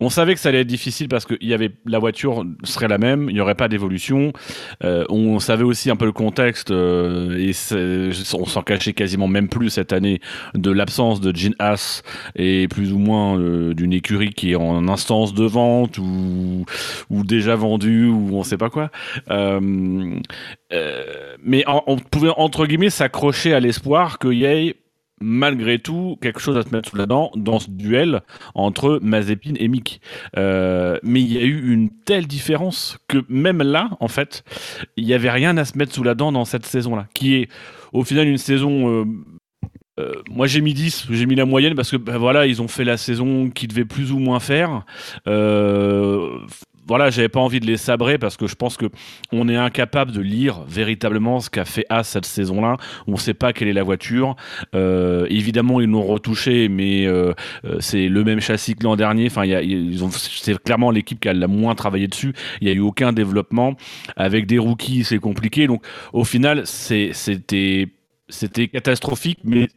on 0.02 0.10
savait 0.10 0.34
que 0.34 0.40
ça 0.40 0.48
allait 0.50 0.60
être 0.60 0.66
difficile 0.66 1.08
parce 1.08 1.24
que 1.24 1.34
y 1.40 1.54
avait 1.54 1.70
la 1.86 1.98
voiture 1.98 2.44
serait 2.64 2.88
la 2.88 2.98
même, 2.98 3.28
il 3.30 3.34
n'y 3.34 3.40
aurait 3.40 3.54
pas 3.54 3.68
d'évolution. 3.68 4.32
Euh, 4.84 5.04
on 5.08 5.38
savait 5.38 5.64
aussi 5.64 5.90
un 5.90 5.96
peu 5.96 6.04
le 6.06 6.12
contexte 6.12 6.70
euh, 6.70 7.36
et 7.38 7.52
on 8.34 8.46
s'en 8.46 8.62
cachait 8.62 8.92
quasiment 8.92 9.28
même 9.28 9.48
plus 9.48 9.70
cette 9.70 9.92
année 9.92 10.20
de 10.54 10.70
l'absence 10.70 11.20
de 11.20 11.34
Gene 11.34 11.54
Haas 11.58 12.02
et 12.36 12.68
plus 12.68 12.92
ou 12.92 12.98
moins 12.98 13.38
euh, 13.38 13.74
d'une 13.74 13.92
écurie 13.92 14.30
qui 14.30 14.52
est 14.52 14.56
en 14.56 14.88
instance 14.88 15.34
de 15.34 15.44
vente 15.44 15.98
ou 15.98 16.64
déjà 17.24 17.54
vendue 17.56 18.06
ou 18.06 18.30
on 18.36 18.42
sait 18.42 18.56
pas 18.58 18.70
quoi. 18.70 18.90
Mais 21.44 21.66
en- 21.66 21.82
on 21.86 21.96
pouvait 21.96 22.30
entre 22.36 22.66
guillemets 22.66 22.90
s'accrocher 22.90 23.54
à 23.54 23.60
l'espoir 23.60 24.18
qu'il 24.18 24.34
y 24.34 24.44
ait 24.44 24.76
malgré 25.22 25.78
tout 25.78 26.18
quelque 26.20 26.40
chose 26.40 26.56
à 26.56 26.62
se 26.62 26.70
mettre 26.74 26.90
sous 26.90 26.96
la 26.96 27.06
dent 27.06 27.30
dans 27.34 27.58
ce 27.58 27.70
duel 27.70 28.22
entre 28.54 28.98
Mazepin 29.02 29.54
et 29.56 29.68
Mick. 29.68 30.00
Euh, 30.36 30.98
mais 31.02 31.20
il 31.20 31.32
y 31.32 31.38
a 31.38 31.42
eu 31.42 31.72
une 31.72 31.90
telle 31.90 32.26
différence 32.26 32.98
que 33.08 33.18
même 33.28 33.62
là, 33.62 33.90
en 34.00 34.08
fait, 34.08 34.44
il 34.96 35.06
n'y 35.06 35.14
avait 35.14 35.30
rien 35.30 35.56
à 35.56 35.64
se 35.64 35.78
mettre 35.78 35.92
sous 35.94 36.02
la 36.02 36.14
dent 36.14 36.32
dans 36.32 36.44
cette 36.44 36.66
saison-là, 36.66 37.06
qui 37.14 37.34
est 37.36 37.48
au 37.92 38.04
final 38.04 38.28
une 38.28 38.38
saison... 38.38 38.88
euh, 38.88 39.04
euh, 40.00 40.14
moi 40.30 40.46
j'ai 40.46 40.62
mis 40.62 40.72
10, 40.72 41.08
j'ai 41.10 41.26
mis 41.26 41.34
la 41.34 41.44
moyenne 41.44 41.74
parce 41.74 41.90
que 41.90 41.98
bah, 41.98 42.16
voilà, 42.16 42.46
ils 42.46 42.62
ont 42.62 42.68
fait 42.68 42.84
la 42.84 42.96
saison 42.96 43.50
qu'ils 43.50 43.68
devaient 43.68 43.84
plus 43.84 44.10
ou 44.10 44.18
moins 44.18 44.40
faire. 44.40 44.86
Voilà, 46.86 47.10
j'avais 47.10 47.28
pas 47.28 47.40
envie 47.40 47.60
de 47.60 47.66
les 47.66 47.76
sabrer 47.76 48.18
parce 48.18 48.36
que 48.36 48.46
je 48.46 48.56
pense 48.56 48.76
que 48.76 48.86
on 49.30 49.48
est 49.48 49.56
incapable 49.56 50.10
de 50.10 50.20
lire 50.20 50.62
véritablement 50.66 51.40
ce 51.40 51.48
qu'a 51.48 51.64
fait 51.64 51.86
As 51.88 52.04
cette 52.04 52.26
saison-là. 52.26 52.76
On 53.06 53.16
sait 53.16 53.34
pas 53.34 53.52
quelle 53.52 53.68
est 53.68 53.72
la 53.72 53.84
voiture. 53.84 54.34
Euh, 54.74 55.26
évidemment, 55.30 55.80
ils 55.80 55.88
l'ont 55.88 56.02
retouché, 56.02 56.68
mais 56.68 57.06
euh, 57.06 57.34
euh, 57.64 57.76
c'est 57.78 58.08
le 58.08 58.24
même 58.24 58.40
châssis 58.40 58.74
que 58.74 58.82
l'an 58.82 58.96
dernier. 58.96 59.28
C'est 60.10 60.62
clairement 60.62 60.90
l'équipe 60.90 61.20
qui 61.20 61.28
a 61.28 61.32
la 61.32 61.46
moins 61.46 61.74
travaillé 61.74 62.08
dessus. 62.08 62.34
Il 62.60 62.68
y 62.68 62.70
a 62.70 62.74
eu 62.74 62.80
aucun 62.80 63.12
développement 63.12 63.74
avec 64.16 64.46
des 64.46 64.58
rookies, 64.58 65.04
c'est 65.04 65.18
compliqué. 65.18 65.68
Donc, 65.68 65.84
au 66.12 66.24
final, 66.24 66.66
c'était, 66.66 67.88
catastrophique, 68.72 69.38
mais 69.44 69.68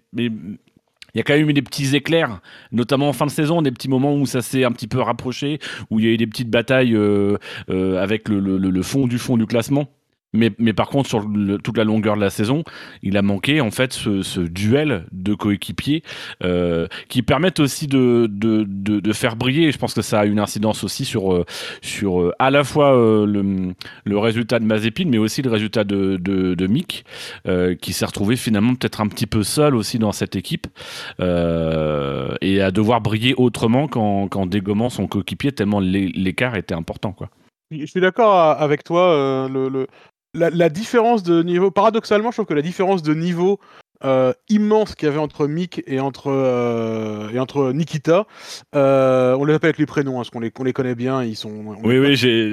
il 1.16 1.20
y 1.20 1.22
a 1.22 1.24
quand 1.24 1.34
même 1.34 1.50
eu 1.50 1.54
des 1.54 1.62
petits 1.62 1.96
éclairs, 1.96 2.42
notamment 2.74 3.08
en 3.08 3.14
fin 3.14 3.26
de 3.26 3.32
saison, 3.32 3.62
des 3.62 3.72
petits 3.72 3.88
moments 3.88 4.14
où 4.16 4.26
ça 4.26 4.42
s'est 4.42 4.66
un 4.66 4.72
petit 4.74 4.88
peu 4.88 5.00
rapproché, 5.00 5.60
où 5.90 6.00
il 6.00 6.06
y 6.06 6.10
a 6.10 6.12
eu 6.12 6.18
des 6.18 6.28
petites 6.28 6.50
batailles 6.50 6.94
euh, 6.94 7.38
euh, 7.70 8.04
avec 8.04 8.28
le, 8.28 8.82
fond 8.84 9.08
du 9.08 9.18
fond 9.18 9.38
du 9.38 9.46
classement. 9.46 9.88
Mais, 10.36 10.74
par 10.74 10.90
contre, 10.90 11.10
sur 11.10 11.26
toute 11.64 11.78
la 11.78 11.84
longueur 11.84 12.16
de 12.16 12.22
la 12.22 12.30
saison, 12.30 12.64
il 13.04 13.18
a 13.18 13.22
manqué 13.22 13.62
en 13.62 13.72
fait 13.72 13.94
ce, 13.94 14.40
duel 14.40 15.06
de 15.12 15.34
coéquipiers 15.34 16.04
euh, 16.44 16.88
qui 17.10 17.22
permettent 17.22 17.60
aussi 17.60 17.88
de, 17.88 18.30
faire 19.14 19.36
briller. 19.36 19.72
Je 19.72 19.78
pense 19.78 19.94
que 19.94 20.02
ça 20.02 20.22
a 20.22 20.26
une 20.26 20.40
incidence 20.40 20.84
aussi 20.84 21.06
sur, 21.06 21.34
euh, 21.34 21.46
sur 21.82 22.22
euh, 22.22 22.32
à 22.40 22.52
la 22.52 22.64
fois 22.64 22.92
le, 23.26 24.18
résultat 24.18 24.60
de 24.60 24.66
Mazepin, 24.66 25.06
mais 25.08 25.18
aussi 25.18 25.42
le 25.42 25.50
résultat 25.50 25.84
de, 25.84 26.68
Mick, 26.68 27.06
qui 27.82 27.94
s'est 27.94 28.06
retrouvé 28.06 28.36
finalement 28.36 28.76
peut-être 28.76 29.02
un 29.02 29.08
petit 29.08 29.28
peu 29.28 29.44
seul 29.44 29.76
aussi 29.76 30.00
dans 30.00 30.12
cette 30.12 30.36
équipe 30.36 30.68
et 31.20 32.62
à 32.62 32.72
devoir 32.72 33.02
briller 33.02 33.34
autrement 33.38 33.88
qu'en 33.88 34.46
dégommant 34.46 34.90
son 34.90 35.08
coéquipier 35.08 35.52
tellement 35.52 35.80
l'é- 35.80 36.12
l'écart 36.16 36.56
était 36.56 36.74
important. 36.74 37.16
Je 37.72 37.86
suis 37.86 38.02
d'accord 38.02 38.36
avec 38.36 38.84
toi. 38.84 39.48
La, 40.36 40.50
la 40.52 40.70
différence 40.70 41.24
de 41.24 41.42
niveau, 41.42 41.72
paradoxalement, 41.72 42.30
je 42.32 42.36
trouve 42.36 42.46
que 42.46 42.54
la 42.54 42.62
différence 42.62 43.02
de 43.02 43.14
niveau 43.14 43.60
euh, 44.04 44.34
immense 44.50 44.94
qu'il 44.94 45.08
y 45.08 45.10
avait 45.10 45.20
entre 45.20 45.48
Mick 45.48 45.82
et 45.88 46.00
entre, 46.02 46.28
euh, 46.30 47.30
et 47.34 47.40
entre 47.40 47.72
Nikita, 47.72 48.28
euh, 48.76 49.36
on 49.40 49.46
les 49.46 49.54
appelle 49.54 49.70
avec 49.70 49.78
les 49.80 49.86
prénoms, 49.86 50.16
hein, 50.16 50.18
parce 50.18 50.30
qu'on 50.30 50.42
les, 50.42 50.52
qu'on 50.52 50.66
les 50.66 50.74
connaît 50.74 50.96
bien. 50.96 51.24
Ils 51.24 51.38
sont. 51.38 51.50
on 51.50 51.88
Oui, 51.88 51.98
oui, 51.98 52.16
j'ai 52.16 52.52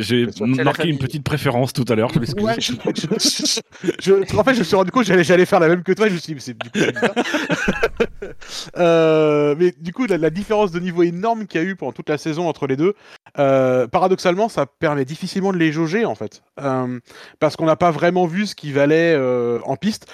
marqué 0.65 0.89
une 0.89 0.99
petite 0.99 1.25
préférence 1.25 1.73
tout 1.73 1.85
à 1.89 1.95
l'heure. 1.97 2.11
Je. 2.15 2.21
Ouais, 2.43 2.55
je, 2.59 2.73
je- 2.79 3.61
je- 4.01 4.37
en 4.39 4.45
fait, 4.45 4.55
je 4.55 4.61
me 4.61 4.65
suis 4.65 4.77
rendu 4.77 4.91
compte 4.93 5.03
que 5.03 5.09
j'allais, 5.09 5.25
j'allais 5.25 5.45
faire 5.45 5.61
la 5.61 5.69
même 5.69 5.83
que 5.83 5.93
toi. 5.93 6.07
et 6.07 6.11
Je 6.11 6.15
me 6.15 6.21
suis 6.21 6.35
dit, 6.35 6.35
mais 6.35 6.41
c'est 6.41 6.57
du 6.57 6.71
coup. 6.71 6.79
Euh, 8.77 9.55
mais 9.59 9.73
du 9.79 9.93
coup, 9.93 10.07
la, 10.07 10.31
différence 10.31 10.71
de 10.71 10.81
niveau 10.81 11.03
énorme 11.03 11.47
qu'il 11.47 11.61
y 11.61 11.65
a 11.65 11.67
eu 11.67 11.77
pendant 11.77 11.93
toute 11.93 12.09
la 12.09 12.17
saison 12.17 12.49
entre 12.49 12.67
les 12.67 12.77
deux, 12.77 12.95
euh, 13.39 13.87
paradoxalement, 13.87 14.49
ça 14.49 14.67
permet 14.67 15.05
difficilement 15.05 15.53
de 15.53 15.59
les 15.59 15.73
jauger 15.73 16.05
en 16.05 16.15
fait, 16.15 16.43
Euh, 16.61 17.01
parce 17.39 17.57
qu'on 17.57 17.67
n'a 17.67 17.77
pas 17.77 17.91
vraiment 17.91 18.27
vu 18.27 18.47
ce 18.47 18.55
qui 18.55 18.73
valait 18.73 19.17
en 19.65 19.77
piste. 19.77 20.07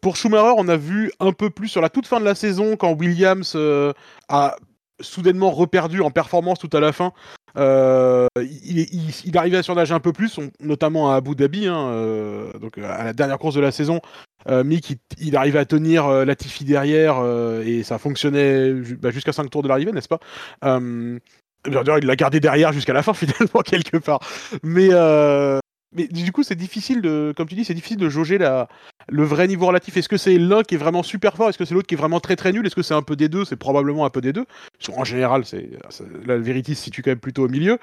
Pour 0.00 0.16
Schumacher, 0.16 0.54
on 0.56 0.68
a 0.68 0.76
vu 0.76 1.12
un 1.20 1.32
peu 1.32 1.50
plus 1.50 1.68
sur 1.68 1.80
la 1.80 1.88
toute 1.88 2.06
fin 2.06 2.20
de 2.20 2.24
la 2.24 2.34
saison 2.34 2.76
quand 2.76 2.92
Williams 2.92 3.56
a 4.28 4.56
soudainement 5.00 5.50
reperdu 5.50 6.02
en 6.02 6.10
performance 6.10 6.58
tout 6.58 6.70
à 6.72 6.80
la 6.80 6.92
fin. 6.92 7.12
Euh, 7.56 8.26
il, 8.36 9.36
arrivait 9.36 9.58
à 9.58 9.62
surnager 9.62 9.94
un 9.94 10.00
peu 10.00 10.12
plus, 10.12 10.38
notamment 10.60 11.10
à 11.10 11.16
Abu 11.16 11.34
Dhabi, 11.34 11.66
hein, 11.66 11.88
euh, 11.88 12.52
donc 12.58 12.78
à 12.78 13.04
la 13.04 13.12
dernière 13.12 13.38
course 13.38 13.54
de 13.54 13.60
la 13.60 13.72
saison. 13.72 14.00
Euh, 14.48 14.64
Mick, 14.64 14.96
il, 15.18 15.36
arrivait 15.36 15.58
à 15.58 15.64
tenir 15.64 16.06
euh, 16.06 16.24
Latifi 16.24 16.64
derrière 16.64 17.18
euh, 17.18 17.62
et 17.64 17.82
ça 17.82 17.98
fonctionnait 17.98 18.72
bah, 18.72 19.10
jusqu'à 19.10 19.32
5 19.32 19.50
tours 19.50 19.62
de 19.62 19.68
l'arrivée, 19.68 19.92
n'est-ce 19.92 20.08
pas? 20.08 20.20
Euh, 20.64 21.18
Il 21.66 21.72
l'a 21.72 22.16
gardé 22.16 22.40
derrière 22.40 22.72
jusqu'à 22.72 22.94
la 22.94 23.02
fin 23.02 23.12
finalement 23.14 23.60
quelque 23.62 23.98
part. 23.98 24.20
Mais, 24.62 24.88
euh, 24.90 25.59
mais 25.92 26.06
du 26.06 26.30
coup, 26.30 26.42
c'est 26.42 26.54
difficile 26.54 27.02
de, 27.02 27.34
comme 27.36 27.48
tu 27.48 27.54
dis, 27.54 27.64
c'est 27.64 27.74
difficile 27.74 27.96
de 27.98 28.08
jauger 28.08 28.38
la, 28.38 28.68
le 29.08 29.24
vrai 29.24 29.48
niveau 29.48 29.66
relatif. 29.66 29.96
Est-ce 29.96 30.08
que 30.08 30.16
c'est 30.16 30.38
l'un 30.38 30.62
qui 30.62 30.76
est 30.76 30.78
vraiment 30.78 31.02
super 31.02 31.36
fort? 31.36 31.48
Est-ce 31.48 31.58
que 31.58 31.64
c'est 31.64 31.74
l'autre 31.74 31.88
qui 31.88 31.94
est 31.94 31.98
vraiment 31.98 32.20
très 32.20 32.36
très 32.36 32.52
nul? 32.52 32.64
Est-ce 32.64 32.76
que 32.76 32.82
c'est 32.82 32.94
un 32.94 33.02
peu 33.02 33.16
des 33.16 33.28
deux? 33.28 33.44
C'est 33.44 33.56
probablement 33.56 34.04
un 34.06 34.10
peu 34.10 34.20
des 34.20 34.32
deux. 34.32 34.46
Qu'en 34.86 35.04
général, 35.04 35.44
c'est, 35.44 35.68
la 36.26 36.38
vérité 36.38 36.74
se 36.74 36.82
situe 36.82 37.02
quand 37.02 37.10
même 37.10 37.18
plutôt 37.18 37.44
au 37.44 37.48
milieu. 37.48 37.78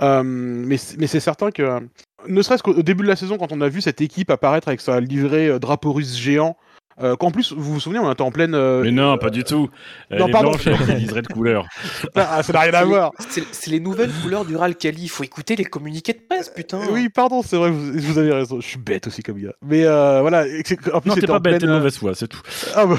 Euh, 0.00 0.22
mais, 0.22 0.78
c'est- 0.78 1.20
certain 1.20 1.50
que, 1.50 1.80
ne 2.28 2.42
serait-ce 2.42 2.62
qu'au 2.62 2.72
au 2.72 2.82
début 2.82 3.02
de 3.02 3.08
la 3.08 3.16
saison, 3.16 3.36
quand 3.36 3.52
on 3.52 3.60
a 3.60 3.68
vu 3.68 3.82
cette 3.82 4.00
équipe 4.00 4.30
apparaître 4.30 4.68
avec 4.68 4.80
sa 4.80 5.00
livrée 5.00 5.48
euh, 5.48 5.58
drapeau 5.58 5.92
russe 5.92 6.16
géant, 6.16 6.56
Euh, 7.02 7.16
Qu'en 7.16 7.30
plus, 7.30 7.52
vous 7.52 7.74
vous 7.74 7.80
souvenez, 7.80 7.98
on 7.98 8.10
était 8.12 8.22
en 8.22 8.30
pleine. 8.30 8.54
euh, 8.54 8.82
Mais 8.82 8.90
non, 8.90 9.16
pas 9.18 9.30
du 9.30 9.42
tout. 9.44 9.68
Non, 10.10 10.28
est 10.28 10.30
pardon. 10.30 10.52
de 10.52 11.32
couleur. 11.32 11.66
Ah, 12.14 12.42
ça 12.42 12.52
n'a 12.52 12.60
rien 12.60 12.74
à 12.74 12.84
voir. 12.84 13.12
C'est 13.52 13.70
les 13.70 13.80
nouvelles 13.80 14.10
couleurs 14.22 14.44
du 14.44 14.56
Ralkali. 14.56 15.02
Il 15.04 15.08
faut 15.08 15.24
écouter 15.24 15.56
les 15.56 15.64
communiqués 15.64 16.12
de 16.12 16.20
presse, 16.28 16.48
putain. 16.50 16.80
Oui, 16.90 17.08
pardon, 17.08 17.42
c'est 17.42 17.56
vrai, 17.56 17.70
vous, 17.70 17.92
vous 17.94 18.18
avez 18.18 18.32
raison. 18.32 18.60
Je 18.60 18.66
suis 18.66 18.78
bête 18.78 19.06
aussi 19.06 19.22
comme 19.22 19.38
gars. 19.38 19.54
Mais 19.62 19.84
euh, 19.84 20.20
voilà. 20.20 20.44
En 20.92 21.00
plus, 21.00 21.08
Non, 21.10 21.14
t'es 21.14 21.26
pas 21.26 21.36
en 21.36 21.40
bête, 21.40 21.54
t'es 21.54 21.58
pleine, 21.58 21.70
de 21.70 21.74
euh, 21.74 21.78
mauvaise 21.78 21.96
foi, 21.96 22.14
c'est 22.14 22.28
tout. 22.28 22.40
Ah 22.74 22.86
bah, 22.86 22.96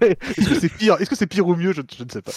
Est-ce 0.00 0.48
que 0.48 0.54
c'est 0.60 0.68
pire 0.68 0.96
Est-ce 1.00 1.10
que 1.10 1.16
c'est 1.16 1.26
pire 1.26 1.46
ou 1.46 1.54
mieux 1.56 1.72
je, 1.72 1.82
je 1.96 2.04
ne 2.04 2.10
sais 2.10 2.22
pas. 2.22 2.32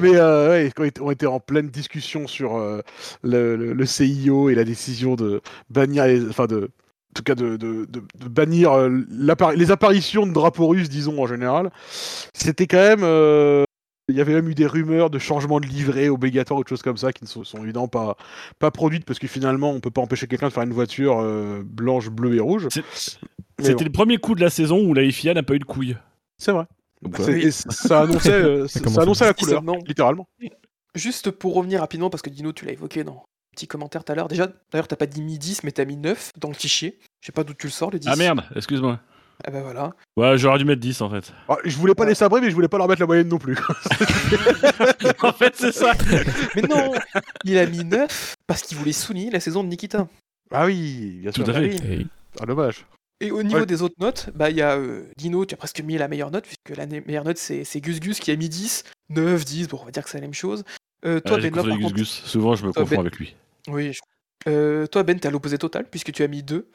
Mais 0.00 0.16
euh, 0.16 0.50
ouais, 0.50 0.72
on 0.78 0.84
était- 0.84 1.00
on 1.00 1.10
était 1.10 1.26
en 1.26 1.40
pleine 1.40 1.68
discussion 1.68 2.26
sur 2.26 2.56
euh, 2.56 2.80
le, 3.22 3.56
le- 3.56 3.72
le 3.72 3.86
CIO 3.86 4.48
et 4.50 4.54
la 4.54 4.64
décision 4.64 5.14
de 5.16 5.40
bannir, 5.70 6.06
les, 6.06 6.26
enfin 6.28 6.46
de, 6.46 6.70
en 7.10 7.14
tout 7.14 7.22
cas 7.22 7.34
de, 7.34 7.56
de- 7.56 7.84
de- 7.86 8.02
de 8.18 8.28
bannir 8.28 8.72
euh, 8.72 8.90
les 9.56 9.70
apparitions 9.70 10.26
de 10.26 10.32
drapeaux 10.32 10.66
russes, 10.68 10.88
disons 10.88 11.22
en 11.22 11.26
général. 11.26 11.70
C'était 12.34 12.66
quand 12.66 12.76
même. 12.78 13.00
euh, 13.02 13.64
il 14.10 14.16
y 14.16 14.22
avait 14.22 14.32
même 14.32 14.48
eu 14.48 14.54
des 14.54 14.66
rumeurs 14.66 15.10
de 15.10 15.18
changement 15.18 15.60
de 15.60 15.66
livret 15.66 16.08
obligatoire 16.08 16.58
ou 16.60 16.64
de 16.64 16.68
choses 16.68 16.80
comme 16.80 16.96
ça 16.96 17.12
qui 17.12 17.24
ne 17.24 17.28
sont, 17.28 17.44
sont 17.44 17.62
évidemment 17.62 17.88
pas, 17.88 18.16
pas 18.58 18.70
produites 18.70 19.04
parce 19.04 19.18
que 19.18 19.26
finalement 19.26 19.70
on 19.70 19.80
peut 19.80 19.90
pas 19.90 20.00
empêcher 20.00 20.26
quelqu'un 20.26 20.48
de 20.48 20.52
faire 20.54 20.62
une 20.62 20.72
voiture 20.72 21.18
euh, 21.20 21.60
blanche, 21.62 22.08
bleue 22.08 22.34
et 22.34 22.40
rouge. 22.40 22.68
C'était 22.70 23.74
bon, 23.74 23.84
le 23.84 23.90
premier 23.92 24.16
coup 24.16 24.34
de 24.34 24.40
la 24.40 24.48
saison 24.48 24.82
où 24.82 24.94
la 24.94 25.10
FIA 25.10 25.34
n'a 25.34 25.42
pas 25.42 25.54
eu 25.54 25.58
de 25.58 25.64
couilles. 25.64 25.96
c'est 26.38 26.52
vrai. 26.52 26.64
Et 27.28 27.50
ça 27.50 28.00
annonçait, 28.00 28.32
euh, 28.32 28.66
ça 28.66 29.02
annonçait 29.02 29.26
la 29.26 29.34
couleur, 29.34 29.58
Seulement. 29.58 29.76
littéralement. 29.86 30.26
Juste 30.94 31.30
pour 31.30 31.54
revenir 31.54 31.80
rapidement, 31.80 32.08
parce 32.08 32.22
que 32.22 32.30
Dino, 32.30 32.52
tu 32.52 32.64
l'as 32.64 32.72
évoqué 32.72 33.04
dans 33.04 33.24
petit 33.52 33.66
commentaire 33.66 34.04
tout 34.04 34.12
à 34.12 34.14
l'heure. 34.14 34.28
Déjà, 34.28 34.48
d'ailleurs, 34.72 34.88
t'as 34.88 34.96
pas 34.96 35.06
dit 35.06 35.22
mis 35.22 35.38
10, 35.38 35.62
mais 35.64 35.72
t'as 35.72 35.84
mis 35.84 35.96
9 35.96 36.32
dans 36.38 36.48
le 36.48 36.54
fichier. 36.54 36.98
Je 37.20 37.26
sais 37.26 37.32
pas 37.32 37.44
d'où 37.44 37.54
tu 37.54 37.66
le 37.66 37.72
sors, 37.72 37.90
le 37.90 37.98
10. 37.98 38.08
Ah 38.10 38.16
merde, 38.16 38.42
excuse-moi. 38.54 39.00
Ah 39.44 39.50
bah 39.52 39.60
voilà. 39.62 39.92
Ouais, 40.16 40.36
j'aurais 40.36 40.58
dû 40.58 40.64
mettre 40.64 40.80
10 40.80 41.00
en 41.00 41.10
fait. 41.10 41.32
Ah, 41.48 41.56
je 41.64 41.76
voulais 41.76 41.94
pas 41.94 42.04
les 42.06 42.14
sabrer, 42.16 42.40
mais 42.40 42.50
je 42.50 42.54
voulais 42.56 42.66
pas 42.68 42.78
leur 42.78 42.88
mettre 42.88 43.00
la 43.00 43.06
moyenne 43.06 43.28
non 43.28 43.38
plus. 43.38 43.56
en 45.22 45.32
fait, 45.32 45.54
c'est 45.56 45.72
ça. 45.72 45.92
Mais 46.56 46.62
non 46.62 46.92
Il 47.44 47.56
a 47.58 47.66
mis 47.66 47.84
9 47.84 48.34
parce 48.46 48.62
qu'il 48.62 48.76
voulait 48.78 48.92
souligner 48.92 49.30
la 49.30 49.40
saison 49.40 49.62
de 49.62 49.68
Nikita. 49.68 50.08
ah 50.52 50.66
oui, 50.66 51.18
bien 51.22 51.32
sûr. 51.32 51.44
Tout 51.44 51.50
à 51.50 51.54
Ah 51.54 51.60
fait. 51.60 51.68
oui. 51.68 52.00
Et 52.02 52.06
Ah, 52.40 52.46
dommage. 52.46 52.84
Et 53.20 53.30
au 53.32 53.42
niveau 53.42 53.58
Ouais. 53.60 53.66
des 53.66 53.82
autres 53.82 53.96
notes, 53.98 54.30
bah 54.34 54.48
il 54.48 54.56
y 54.56 54.62
a 54.62 54.76
euh, 54.76 55.04
Dino, 55.16 55.44
tu 55.44 55.52
as 55.52 55.56
presque 55.56 55.80
mis 55.80 55.98
la 55.98 56.06
meilleure 56.06 56.30
note, 56.30 56.44
puisque 56.44 56.76
la 56.78 56.86
meilleure 56.86 57.24
note 57.24 57.36
c'est 57.38 57.64
c'est 57.64 57.80
Gus 57.80 57.98
Gus 57.98 58.20
qui 58.20 58.30
a 58.30 58.36
mis 58.36 58.48
10, 58.48 58.84
9, 59.10 59.44
10, 59.44 59.66
bon 59.68 59.78
on 59.82 59.84
va 59.86 59.90
dire 59.90 60.04
que 60.04 60.10
c'est 60.10 60.18
la 60.18 60.22
même 60.22 60.34
chose. 60.34 60.62
Euh, 61.04 61.20
toi 61.20 61.38
j'ai 61.40 61.50
Ben, 61.50 61.56
là, 61.56 61.62
par 61.62 61.76
Gus 61.76 61.82
contre- 61.84 61.94
Gus. 61.96 62.08
Souvent, 62.24 62.54
je 62.56 62.66
me 62.66 62.72
Toi, 62.72 62.82
confonds 62.82 62.94
Ben- 62.96 63.00
avec 63.00 63.16
lui. 63.18 63.34
Oui. 63.68 63.92
je- 63.92 64.00
Euh, 64.48 64.86
toi 64.86 65.02
Ben, 65.02 65.18
t'es 65.18 65.28
à 65.28 65.30
l'opposé 65.30 65.58
total, 65.58 65.86
puisque 65.90 66.12
tu 66.12 66.22
as 66.22 66.28
mis 66.28 66.42
2. 66.42 66.70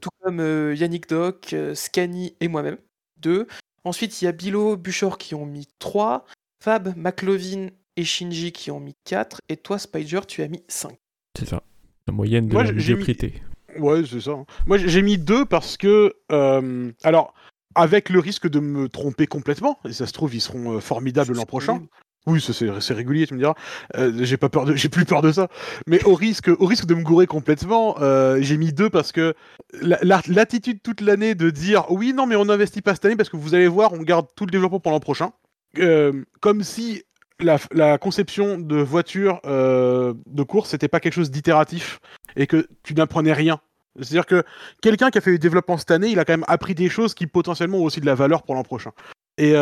tout 0.00 0.08
comme 0.22 0.40
euh, 0.40 0.74
Yannick 0.74 1.06
Doc, 1.06 1.50
euh, 1.52 1.74
Scani 1.74 2.34
et 2.40 2.48
moi-même, 2.48 2.78
2. 3.18 3.46
Ensuite, 3.84 4.22
il 4.22 4.24
y 4.24 4.28
a 4.28 4.32
Bilo, 4.32 4.76
Buchor 4.78 5.18
qui 5.18 5.34
ont 5.34 5.44
mis 5.44 5.68
3. 5.78 6.24
Fab, 6.64 6.94
McLovin 6.96 7.68
et 7.96 8.04
Shinji 8.04 8.52
qui 8.52 8.70
ont 8.70 8.80
mis 8.80 8.94
4. 9.04 9.38
Et 9.50 9.56
toi, 9.58 9.78
Spider, 9.78 10.20
tu 10.26 10.42
as 10.42 10.48
mis 10.48 10.62
5. 10.68 10.96
c'est 11.38 11.46
ça. 11.48 11.62
La 12.06 12.14
moyenne 12.14 12.48
de 12.48 12.52
Moi, 12.54 12.62
la 12.64 12.72
j'ai- 12.72 12.80
j'ai 12.80 12.92
mis- 12.94 13.00
médiocrité. 13.00 13.42
Ouais, 13.78 14.02
c'est 14.06 14.20
ça. 14.22 14.32
Moi, 14.66 14.78
j'ai 14.78 15.02
mis 15.02 15.18
deux 15.18 15.44
parce 15.44 15.76
que. 15.76 16.14
euh, 16.32 16.90
alors, 17.02 17.34
avec 17.74 18.08
le 18.08 18.18
risque 18.20 18.48
de 18.48 18.58
me 18.60 18.88
tromper 18.88 19.26
complètement, 19.26 19.78
et 19.86 19.92
ça 19.92 20.06
se 20.06 20.12
trouve, 20.14 20.34
ils 20.34 20.40
seront 20.40 20.76
euh, 20.76 20.80
formidables 20.80 21.34
l'an 21.34 21.44
prochain. 21.44 21.82
Oui, 22.26 22.40
c'est 22.40 22.94
régulier, 22.94 23.26
tu 23.26 23.34
me 23.34 23.38
diras. 23.38 23.54
Euh, 23.96 24.12
j'ai 24.22 24.36
pas 24.36 24.48
peur 24.48 24.64
de, 24.64 24.74
j'ai 24.76 24.88
plus 24.88 25.04
peur 25.04 25.22
de 25.22 25.30
ça. 25.30 25.48
Mais 25.86 26.02
au 26.04 26.14
risque, 26.14 26.48
au 26.58 26.66
risque 26.66 26.86
de 26.86 26.94
me 26.94 27.02
gourer 27.02 27.26
complètement, 27.26 27.96
euh, 28.00 28.38
j'ai 28.40 28.56
mis 28.56 28.72
deux 28.72 28.90
parce 28.90 29.12
que 29.12 29.34
la- 29.80 29.98
la- 30.02 30.22
l'attitude 30.26 30.82
toute 30.82 31.00
l'année 31.00 31.34
de 31.36 31.50
dire 31.50 31.84
oui, 31.90 32.12
non, 32.12 32.26
mais 32.26 32.34
on 32.34 32.46
n'investit 32.46 32.82
pas 32.82 32.94
cette 32.94 33.04
année 33.04 33.16
parce 33.16 33.28
que 33.28 33.36
vous 33.36 33.54
allez 33.54 33.68
voir, 33.68 33.92
on 33.92 34.02
garde 34.02 34.26
tout 34.34 34.44
le 34.44 34.50
développement 34.50 34.80
pour 34.80 34.90
l'an 34.90 34.98
prochain. 35.00 35.32
Euh, 35.78 36.24
comme 36.40 36.64
si 36.64 37.04
la, 37.38 37.98
conception 37.98 38.58
de 38.58 38.76
voiture 38.76 39.40
de 39.44 40.42
course 40.42 40.72
n'était 40.72 40.88
pas 40.88 41.00
quelque 41.00 41.12
chose 41.12 41.30
d'itératif 41.30 42.00
et 42.34 42.46
que 42.46 42.66
tu 42.82 42.94
n'apprenais 42.94 43.34
rien. 43.34 43.60
C'est-à-dire 43.96 44.26
que 44.26 44.42
quelqu'un 44.82 45.10
qui 45.10 45.18
a 45.18 45.20
fait 45.20 45.32
du 45.32 45.38
développement 45.38 45.76
cette 45.76 45.90
année, 45.90 46.08
il 46.08 46.18
a 46.18 46.24
quand 46.24 46.32
même 46.32 46.44
appris 46.48 46.74
des 46.74 46.88
choses 46.88 47.14
qui 47.14 47.26
potentiellement 47.26 47.78
ont 47.78 47.84
aussi 47.84 48.00
de 48.00 48.06
la 48.06 48.14
valeur 48.14 48.42
pour 48.42 48.54
l'an 48.54 48.62
prochain. 48.62 48.92
Et, 49.38 49.54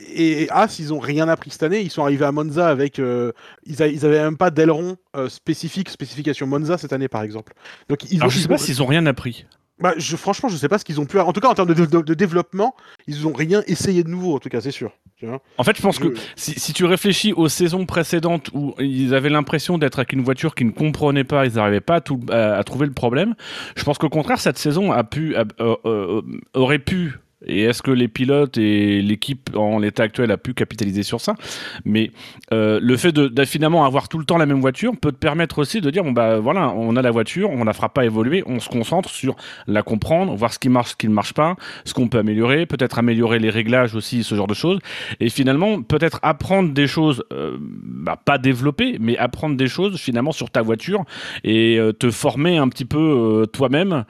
et, 0.00 0.48
As, 0.50 0.78
ils 0.78 0.92
ont 0.94 0.98
rien 0.98 1.28
appris 1.28 1.50
cette 1.50 1.62
année. 1.64 1.80
Ils 1.80 1.90
sont 1.90 2.02
arrivés 2.02 2.24
à 2.24 2.32
Monza 2.32 2.68
avec. 2.68 2.98
euh, 2.98 3.32
ils, 3.66 3.82
a- 3.82 3.88
ils 3.88 4.04
avaient 4.06 4.20
même 4.22 4.36
pas 4.36 4.50
d'aileron 4.50 4.96
euh, 5.16 5.28
spécifique, 5.28 5.88
spécification 5.88 6.46
Monza 6.46 6.78
cette 6.78 6.92
année 6.92 7.08
par 7.08 7.22
exemple. 7.22 7.52
Donc 7.88 8.04
ils 8.10 8.18
ont. 8.18 8.20
Alors, 8.22 8.30
je 8.30 8.38
ils 8.38 8.40
sais 8.42 8.46
ont- 8.46 8.50
pas 8.50 8.58
s'ils 8.58 8.82
ont 8.82 8.86
rien 8.86 9.04
appris. 9.06 9.44
bah, 9.80 9.94
je, 9.96 10.16
franchement, 10.16 10.48
je 10.48 10.56
sais 10.56 10.68
pas 10.68 10.78
ce 10.78 10.84
qu'ils 10.84 11.00
ont 11.00 11.06
pu. 11.06 11.18
En 11.18 11.32
tout 11.32 11.40
cas, 11.40 11.48
en 11.48 11.54
termes 11.54 11.72
de, 11.74 11.86
de- 11.86 12.02
de 12.02 12.14
développement, 12.14 12.74
ils 13.06 13.26
ont 13.26 13.32
rien 13.32 13.62
essayé 13.66 14.02
de 14.04 14.08
nouveau. 14.08 14.36
En 14.36 14.38
tout 14.38 14.48
cas, 14.48 14.60
c'est 14.60 14.70
sûr. 14.70 14.92
Tu 15.18 15.26
vois 15.26 15.42
En 15.56 15.64
fait, 15.64 15.76
je 15.76 15.82
pense 15.82 15.98
que 15.98 16.14
Je- 16.14 16.20
si, 16.36 16.60
si 16.60 16.72
tu 16.72 16.84
réfléchis 16.84 17.32
aux 17.32 17.48
saisons 17.48 17.84
précédentes 17.86 18.50
où 18.54 18.74
ils 18.78 19.14
avaient 19.14 19.30
l'impression 19.30 19.78
d'être 19.78 19.98
avec 19.98 20.12
une 20.12 20.22
voiture 20.22 20.54
qu'ils 20.54 20.68
ne 20.68 20.72
comprenaient 20.72 21.24
pas, 21.24 21.44
ils 21.44 21.54
n'arrivaient 21.54 21.80
pas 21.80 21.96
à, 21.96 22.00
tout- 22.00 22.20
à- 22.30 22.54
à 22.56 22.62
trouver 22.62 22.86
le 22.86 22.92
problème, 22.92 23.34
je 23.74 23.82
pense 23.82 23.98
qu'au 23.98 24.08
contraire, 24.10 24.38
cette 24.38 24.58
saison 24.58 24.92
a 24.92 25.02
pu, 25.02 25.34
a- 25.34 25.44
euh, 25.60 26.22
aurait 26.54 26.78
pu. 26.78 27.14
Et 27.46 27.62
est-ce 27.62 27.82
que 27.82 27.92
les 27.92 28.08
pilotes 28.08 28.58
et 28.58 29.00
l'équipe 29.00 29.50
en 29.54 29.78
l'état 29.78 30.02
actuel 30.02 30.32
a 30.32 30.36
pu 30.36 30.54
capitaliser 30.54 31.04
sur 31.04 31.20
ça? 31.20 31.36
Mais 31.84 32.10
euh, 32.52 32.80
le 32.82 32.96
fait 32.96 33.12
de, 33.12 33.44
finalement 33.44 33.84
avoir 33.84 34.08
tout 34.08 34.18
le 34.18 34.24
temps 34.24 34.38
la 34.38 34.46
même 34.46 34.60
voiture 34.60 34.92
peut 35.00 35.12
te 35.12 35.16
permettre 35.16 35.60
aussi 35.60 35.80
de 35.80 35.88
dire 35.90 36.02
bon 36.02 36.10
bah 36.10 36.40
voilà, 36.40 36.72
on 36.74 36.96
a 36.96 37.02
la 37.02 37.12
voiture, 37.12 37.50
on 37.50 37.62
la 37.62 37.72
fera 37.72 37.90
pas 37.90 38.04
évoluer, 38.04 38.42
on 38.46 38.58
se 38.58 38.68
concentre 38.68 39.08
sur 39.08 39.36
la 39.68 39.82
comprendre, 39.82 40.34
voir 40.34 40.52
ce 40.52 40.58
qui 40.58 40.68
marche, 40.68 40.90
ce 40.90 40.96
qui 40.96 41.08
ne 41.08 41.14
marche 41.14 41.32
pas, 41.32 41.54
ce 41.84 41.94
qu'on 41.94 42.08
peut 42.08 42.18
améliorer, 42.18 42.66
peut-être 42.66 42.98
améliorer 42.98 43.38
les 43.38 43.50
réglages 43.50 43.94
aussi, 43.94 44.24
ce 44.24 44.34
genre 44.34 44.48
de 44.48 44.54
choses. 44.54 44.80
Et 45.20 45.28
finalement 45.28 45.80
peut-être 45.82 46.18
apprendre 46.22 46.72
des 46.72 46.88
choses, 46.88 47.22
euh, 47.32 47.56
bah, 47.60 48.20
pas 48.22 48.38
développer, 48.38 48.96
mais 48.98 49.16
apprendre 49.16 49.56
des 49.56 49.68
choses 49.68 49.96
finalement 50.00 50.32
sur 50.32 50.50
ta 50.50 50.62
voiture 50.62 51.04
et 51.44 51.78
euh, 51.78 51.92
te 51.92 52.10
former 52.10 52.58
un 52.58 52.68
petit 52.68 52.84
peu 52.84 53.46
toi-même, 53.52 54.04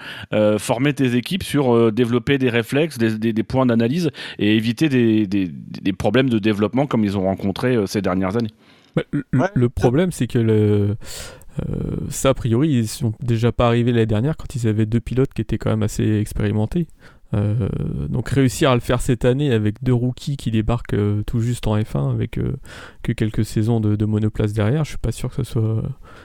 former 0.58 0.94
tes 0.94 1.14
équipes 1.14 1.42
sur 1.42 1.92
développer 1.92 2.38
des 2.38 2.49
réflexes, 2.49 2.97
des, 2.97 3.18
des- 3.19 3.33
des 3.33 3.43
points 3.43 3.67
d'analyse 3.67 4.11
et 4.39 4.57
éviter 4.57 4.89
des, 4.89 5.27
des- 5.27 5.49
des 5.49 5.93
problèmes 5.93 6.31
de 6.31 6.39
développement 6.39 6.87
comme 6.87 7.05
ils 7.05 7.17
ont 7.19 7.23
rencontré 7.25 7.77
euh, 7.77 7.87
ces 7.87 8.01
dernières 8.03 8.37
années. 8.37 8.51
Bah, 8.97 9.03
le, 9.13 9.25
Ouais. 9.35 9.49
le 9.55 9.69
problème, 9.69 10.11
c'est 10.13 10.27
que 10.27 10.39
le, 10.39 10.97
euh, 11.69 11.97
ça, 12.09 12.31
a 12.31 12.35
priori, 12.35 12.71
ils 12.71 12.89
sont 12.89 13.13
déjà 13.21 13.53
pas 13.53 13.67
arrivés 13.67 13.93
l'année 13.93 14.07
dernière 14.07 14.37
quand 14.37 14.55
ils 14.55 14.67
avaient 14.69 14.87
deux 14.87 15.01
pilotes 15.01 15.33
qui 15.35 15.43
étaient 15.43 15.59
quand 15.59 15.71
même 15.71 15.83
assez 15.83 16.19
expérimentés. 16.21 16.87
Euh, 17.35 17.69
donc 18.09 18.31
réussir 18.31 18.71
à 18.71 18.75
le 18.75 18.81
faire 18.81 19.03
cette 19.03 19.27
année 19.27 19.53
avec 19.53 19.83
deux 19.83 19.93
rookies 19.93 20.39
qui 20.39 20.51
débarquent 20.51 20.95
euh, 20.95 21.23
tout 21.27 21.41
juste 21.41 21.67
en 21.67 21.77
F1 21.77 22.11
avec 22.11 22.39
euh, 22.39 22.57
que 23.03 23.13
quelques 23.13 23.45
saisons 23.45 23.81
de, 23.81 23.97
de 23.97 24.05
monoplace 24.07 24.55
derrière, 24.55 24.85
je 24.85 24.91
suis 24.91 24.99
pas 24.99 25.13
sûr 25.13 25.29
que 25.29 25.37
ce 25.37 25.43
soit, 25.45 25.83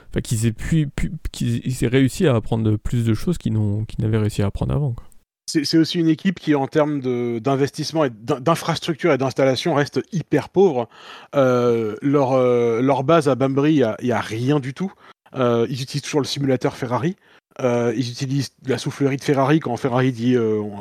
enfin 0.09 0.21
qu'ils 0.23 0.45
aient 0.45 0.53
pu, 0.53 0.87
pu- 0.87 1.11
qu'ils 1.33 1.83
aient 1.83 1.87
réussi 1.89 2.25
à 2.25 2.35
apprendre 2.35 2.77
plus 2.77 3.03
de 3.03 3.13
choses 3.13 3.37
qu'ils 3.37 3.51
n'ont, 3.51 3.83
qu'ils 3.83 4.05
n'avaient 4.05 4.17
réussi 4.19 4.43
à 4.43 4.45
apprendre 4.45 4.73
avant. 4.73 4.93
quoi. 4.93 5.03
C'est 5.45 5.77
aussi 5.77 5.99
une 5.99 6.07
équipe 6.07 6.39
qui, 6.39 6.55
en 6.55 6.67
termes 6.67 7.01
d'investissement 7.39 8.05
et 8.05 8.09
d'in- 8.09 8.39
d'infrastructure 8.39 9.11
et 9.11 9.17
d'installation, 9.17 9.73
reste 9.73 10.01
hyper 10.11 10.49
pauvre. 10.49 10.87
Euh, 11.35 11.95
leur, 12.01 12.31
euh, 12.31 12.81
leur 12.81 13.03
base 13.03 13.27
à 13.27 13.35
Banbury, 13.35 13.75
il 13.75 14.05
n'y 14.05 14.11
a, 14.11 14.21
rien 14.21 14.59
du 14.59 14.73
tout. 14.73 14.93
Euh, 15.35 15.67
ils 15.69 15.81
utilisent 15.81 16.03
toujours 16.03 16.21
le 16.21 16.27
simulateur 16.27 16.75
Ferrari. 16.77 17.15
Ils 17.61 18.09
utilisent 18.09 18.49
la 18.65 18.79
soufflerie 18.79 19.17
de 19.17 19.23
Ferrari 19.23 19.59
quand 19.59 19.77
Ferrari 19.77 20.11
dit 20.11 20.35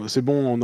c'est 0.06 0.22
bon, 0.22 0.58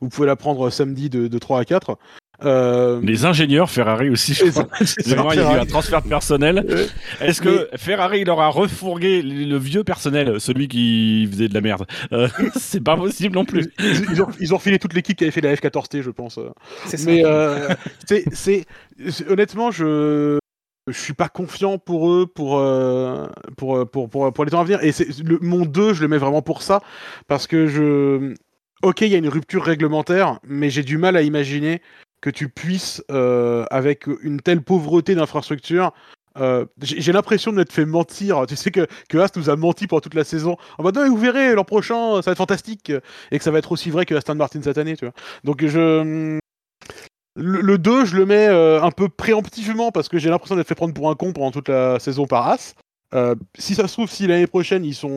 vous 0.00 0.08
pouvez 0.08 0.26
la 0.26 0.34
prendre 0.34 0.70
samedi 0.70 1.08
de, 1.08 1.28
de 1.28 1.38
3 1.38 1.60
à 1.60 1.64
4. 1.64 1.98
Euh, 2.44 3.00
Les 3.02 3.24
ingénieurs 3.24 3.70
Ferrari 3.70 4.10
aussi, 4.10 4.34
je 4.34 4.50
crois. 4.50 4.66
il 4.80 5.10
y 5.10 5.12
a 5.12 5.16
eu 5.16 5.36
Ferrari. 5.36 5.60
un 5.60 5.66
transfert 5.66 6.02
de 6.02 6.08
personnel. 6.08 6.64
Ouais. 6.68 6.86
Est-ce 7.26 7.40
que 7.40 7.68
Ferrari 7.76 8.24
leur 8.24 8.40
a 8.40 8.48
refourgué 8.48 9.22
le 9.22 9.56
vieux 9.56 9.84
personnel, 9.84 10.38
celui 10.40 10.68
qui 10.68 11.26
faisait 11.30 11.48
de 11.48 11.54
la 11.54 11.60
merde 11.60 11.86
Euh, 12.12 12.28
C'est 12.56 12.82
pas 12.82 12.96
possible 12.96 13.34
non 13.34 13.44
plus. 13.44 13.72
Ils, 13.78 14.04
ils 14.12 14.22
ont, 14.22 14.28
ils 14.40 14.52
ont 14.54 14.56
refilé 14.58 14.78
toute 14.78 14.92
l'équipe 14.92 15.16
qui 15.16 15.24
avait 15.24 15.30
fait 15.30 15.40
la 15.40 15.54
F14T, 15.54 16.02
je 16.02 16.10
pense. 16.10 16.38
C'est 16.86 16.96
ça. 16.96 17.10
Mais 17.10 17.22
euh, 17.24 17.68
c'est, 18.32 18.64
honnêtement, 19.28 19.70
je 19.70 20.38
je 20.88 20.96
suis 21.00 21.14
pas 21.14 21.28
confiant 21.28 21.78
pour 21.78 22.12
eux 22.12 22.26
pour 22.32 22.58
euh, 22.58 23.26
pour, 23.56 23.76
euh, 23.76 23.84
pour, 23.84 24.08
pour, 24.08 24.32
pour 24.32 24.44
les 24.44 24.50
temps 24.52 24.60
à 24.60 24.64
venir. 24.64 24.78
Et 24.84 24.92
c'est, 24.92 25.08
le, 25.24 25.38
mon 25.42 25.64
2, 25.64 25.94
je 25.94 26.02
le 26.02 26.08
mets 26.08 26.18
vraiment 26.18 26.42
pour 26.42 26.62
ça 26.62 26.80
parce 27.26 27.46
que 27.46 27.66
je 27.66 28.34
ok, 28.82 29.00
il 29.00 29.08
y 29.08 29.14
a 29.14 29.18
une 29.18 29.28
rupture 29.28 29.64
réglementaire, 29.64 30.38
mais 30.46 30.70
j'ai 30.70 30.82
du 30.84 30.96
mal 30.98 31.16
à 31.16 31.22
imaginer 31.22 31.82
que 32.26 32.30
tu 32.30 32.48
puisses 32.48 33.04
euh, 33.12 33.64
avec 33.70 34.08
une 34.20 34.40
telle 34.40 34.60
pauvreté 34.60 35.14
d'infrastructure. 35.14 35.92
euh, 36.38 36.66
j'ai 36.82 37.12
l'impression 37.12 37.52
de 37.52 37.56
m'être 37.58 37.70
fait 37.72 37.86
mentir. 37.86 38.46
Tu 38.48 38.56
sais 38.56 38.72
que, 38.72 38.88
que 39.08 39.16
Ast 39.18 39.36
nous 39.36 39.48
a 39.48 39.54
menti 39.54 39.86
pendant 39.86 40.00
toute 40.00 40.14
la 40.14 40.24
saison. 40.24 40.56
En 40.76 40.82
mode, 40.82 40.96
non, 40.96 41.08
vous 41.08 41.16
verrez, 41.16 41.54
l'an 41.54 41.62
prochain, 41.62 42.16
ça 42.16 42.22
va 42.22 42.32
être 42.32 42.38
fantastique. 42.38 42.90
Et 43.30 43.38
que 43.38 43.44
ça 43.44 43.52
va 43.52 43.58
être 43.58 43.70
aussi 43.70 43.90
vrai 43.90 44.06
que 44.06 44.14
Aston 44.16 44.34
Martin 44.34 44.60
cette 44.60 44.76
année, 44.76 44.96
tu 44.96 45.04
vois. 45.04 45.14
Donc 45.44 45.64
je. 45.64 46.40
Le, 47.36 47.60
le 47.60 47.78
2, 47.78 48.06
je 48.06 48.16
le 48.16 48.26
mets 48.26 48.48
euh, 48.48 48.82
un 48.82 48.90
peu 48.90 49.08
préemptivement 49.08 49.92
parce 49.92 50.08
que 50.08 50.18
j'ai 50.18 50.28
l'impression 50.28 50.56
d'être 50.56 50.66
fait 50.66 50.74
prendre 50.74 50.94
pour 50.94 51.08
un 51.08 51.14
con 51.14 51.32
pendant 51.32 51.52
toute 51.52 51.68
la 51.68 52.00
saison 52.00 52.26
par 52.26 52.48
As. 52.48 52.74
Si 53.56 53.76
ça 53.76 53.86
se 53.86 53.92
trouve, 53.92 54.10
si 54.10 54.26
l'année 54.26 54.48
prochaine 54.48 54.84
ils 54.84 54.94
sont 54.96 55.08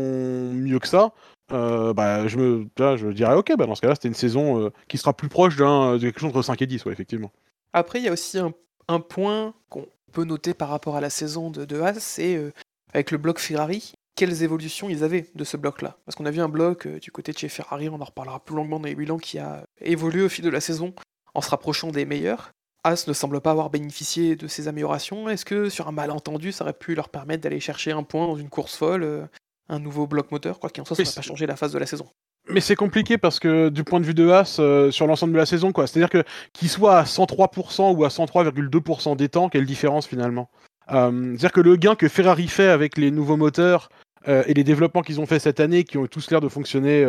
mieux 0.54 0.78
que 0.78 0.88
ça, 0.88 1.12
euh, 1.52 1.94
bah, 1.94 2.28
je 2.28 2.38
me, 2.38 3.14
dirais 3.14 3.36
ok, 3.36 3.54
bah, 3.58 3.66
dans 3.66 3.76
ce 3.76 3.82
cas-là, 3.82 3.96
c'était 3.96 4.08
une 4.08 4.14
saison 4.14 4.66
euh, 4.66 4.70
qui 4.88 4.98
sera 4.98 5.14
plus 5.14 5.30
proche 5.30 5.56
d'un, 5.56 5.96
de 5.96 6.00
quelque 6.00 6.20
chose 6.20 6.30
entre 6.30 6.42
5 6.42 6.62
et 6.62 6.68
10, 6.68 6.86
ouais, 6.86 6.94
effectivement. 6.94 7.32
Après, 7.74 8.00
il 8.00 8.06
y 8.06 8.08
a 8.08 8.14
aussi 8.14 8.38
un, 8.40 9.00
point 9.00 9.54
qu'on 9.70 9.86
peut 10.12 10.24
noter 10.24 10.54
par 10.54 10.70
rapport 10.70 10.96
à 10.96 11.02
la 11.02 11.10
saison 11.10 11.52
de, 11.52 11.66
de 11.66 11.80
Haas, 11.80 12.00
c'est 12.00 12.36
euh, 12.36 12.52
avec 12.94 13.12
le 13.12 13.18
bloc 13.18 13.40
Ferrari, 13.40 13.94
quelles 14.16 14.44
évolutions 14.44 14.90
ils 14.90 15.04
avaient 15.04 15.30
de 15.36 15.44
ce 15.44 15.56
bloc-là. 15.56 15.98
Parce 16.06 16.16
qu'on 16.16 16.26
a 16.26 16.32
vu 16.32 16.42
un 16.42 16.50
bloc 16.50 16.88
euh, 16.88 17.00
du 17.00 17.12
côté 17.12 17.32
de 17.32 17.38
chez 17.38 17.50
Ferrari, 17.50 17.90
on 17.90 18.02
en 18.02 18.06
reparlera 18.06 18.44
plus 18.44 18.56
longuement 18.56 18.80
dans 18.80 18.88
les 18.88 18.96
bilans, 18.96 19.18
qui 19.18 19.40
a 19.40 19.64
évolué 19.82 20.24
au 20.24 20.30
fil 20.30 20.44
de 20.44 20.50
la 20.50 20.62
saison 20.62 20.94
en 21.36 21.42
se 21.42 21.50
rapprochant 21.50 21.92
des 21.92 22.06
meilleurs. 22.06 22.52
Haas 22.84 23.06
ne 23.08 23.14
semble 23.14 23.42
pas 23.42 23.52
avoir 23.52 23.70
bénéficié 23.70 24.36
de 24.36 24.48
ces 24.48 24.68
améliorations. 24.68 25.30
Est-ce 25.30 25.46
que 25.46 25.70
sur 25.70 25.88
un 25.88 25.92
malentendu, 25.92 26.52
ça 26.52 26.64
aurait 26.64 26.74
pu 26.74 26.96
leur 26.96 27.10
permettre 27.10 27.44
d'aller 27.44 27.60
chercher 27.60 27.92
un 27.92 28.04
point 28.04 28.26
dans 28.26 28.38
une 28.38 28.50
course 28.50 28.76
folle, 28.76 29.04
euh, 29.04 29.26
un 29.70 29.80
nouveau 29.80 30.08
bloc 30.08 30.32
moteur, 30.32 30.60
quoi 30.60 30.70
qu'il 30.70 30.82
en 30.82 30.86
soit, 30.86 30.96
ça 30.96 31.04
n'a 31.04 31.12
pas 31.16 31.22
changé 31.22 31.46
la 31.46 31.56
phase 31.56 31.72
de 31.72 31.80
la 31.80 31.86
saison. 31.86 32.08
Mais 32.50 32.62
c'est 32.62 32.76
compliqué 32.76 33.18
parce 33.18 33.40
que 33.40 33.70
du 33.70 33.84
point 33.84 34.00
de 34.00 34.06
vue 34.06 34.14
de 34.16 34.28
Haas, 34.30 34.58
euh, 34.60 34.90
sur 34.92 35.06
l'ensemble 35.08 35.34
de 35.34 35.38
la 35.38 35.46
saison, 35.46 35.72
quoi. 35.72 35.86
C'est-à-dire 35.88 36.10
que 36.10 36.24
qu'il 36.54 36.70
soit 36.70 36.98
à 36.98 37.04
103% 37.06 37.92
ou 37.96 38.04
à 38.06 38.10
103,2% 38.10 39.16
des 39.16 39.30
temps, 39.30 39.50
quelle 39.50 39.66
différence 39.66 40.08
finalement? 40.08 40.50
Euh, 40.92 41.12
C'est-à-dire 41.32 41.52
que 41.52 41.62
le 41.62 41.76
gain 41.76 41.96
que 41.96 42.08
Ferrari 42.08 42.48
fait 42.48 42.68
avec 42.70 42.98
les 42.98 43.12
nouveaux 43.12 43.38
moteurs 43.38 43.90
euh, 44.28 44.44
et 44.48 44.54
les 44.56 44.64
développements 44.64 45.02
qu'ils 45.04 45.22
ont 45.22 45.26
fait 45.28 45.38
cette 45.40 45.60
année, 45.60 45.84
qui 45.84 45.98
ont 45.98 46.08
tous 46.08 46.32
l'air 46.32 46.42
de 46.42 46.50
fonctionner 46.50 47.06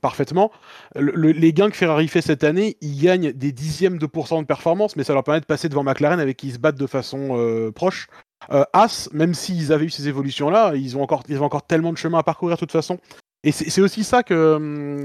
parfaitement, 0.00 0.50
le- 0.96 1.12
le- 1.14 1.32
les 1.32 1.52
gains 1.52 1.70
que 1.70 1.76
Ferrari 1.76 2.08
fait 2.08 2.20
cette 2.22 2.44
année, 2.44 2.76
ils 2.80 3.00
gagnent 3.00 3.32
des 3.32 3.52
dixièmes 3.52 3.98
de 3.98 4.06
pourcent 4.06 4.40
de 4.42 4.46
performance, 4.46 4.96
mais 4.96 5.04
ça 5.04 5.14
leur 5.14 5.24
permet 5.24 5.40
de 5.40 5.46
passer 5.46 5.68
devant 5.68 5.84
McLaren 5.84 6.20
avec 6.20 6.36
qui 6.36 6.48
ils 6.48 6.54
se 6.54 6.58
battent 6.58 6.78
de 6.78 6.86
façon 6.86 7.70
proche. 7.74 8.08
Euh, 8.50 8.64
As, 8.72 9.08
même 9.12 9.34
s'ils 9.34 9.72
avaient 9.72 9.86
eu 9.86 9.90
ces 9.90 10.08
évolutions-là, 10.08 10.72
ils 10.74 10.96
ont 10.96 11.02
encore, 11.02 11.22
ils 11.28 11.40
ont 11.40 11.44
encore 11.44 11.66
tellement 11.66 11.92
de 11.92 11.98
chemin 11.98 12.18
à 12.18 12.22
parcourir 12.22 12.56
de 12.56 12.60
toute 12.60 12.72
façon. 12.72 12.98
Et 13.42 13.52
c'est 13.52 13.80
aussi 13.80 14.04
ça 14.04 14.22
hum, 14.30 15.02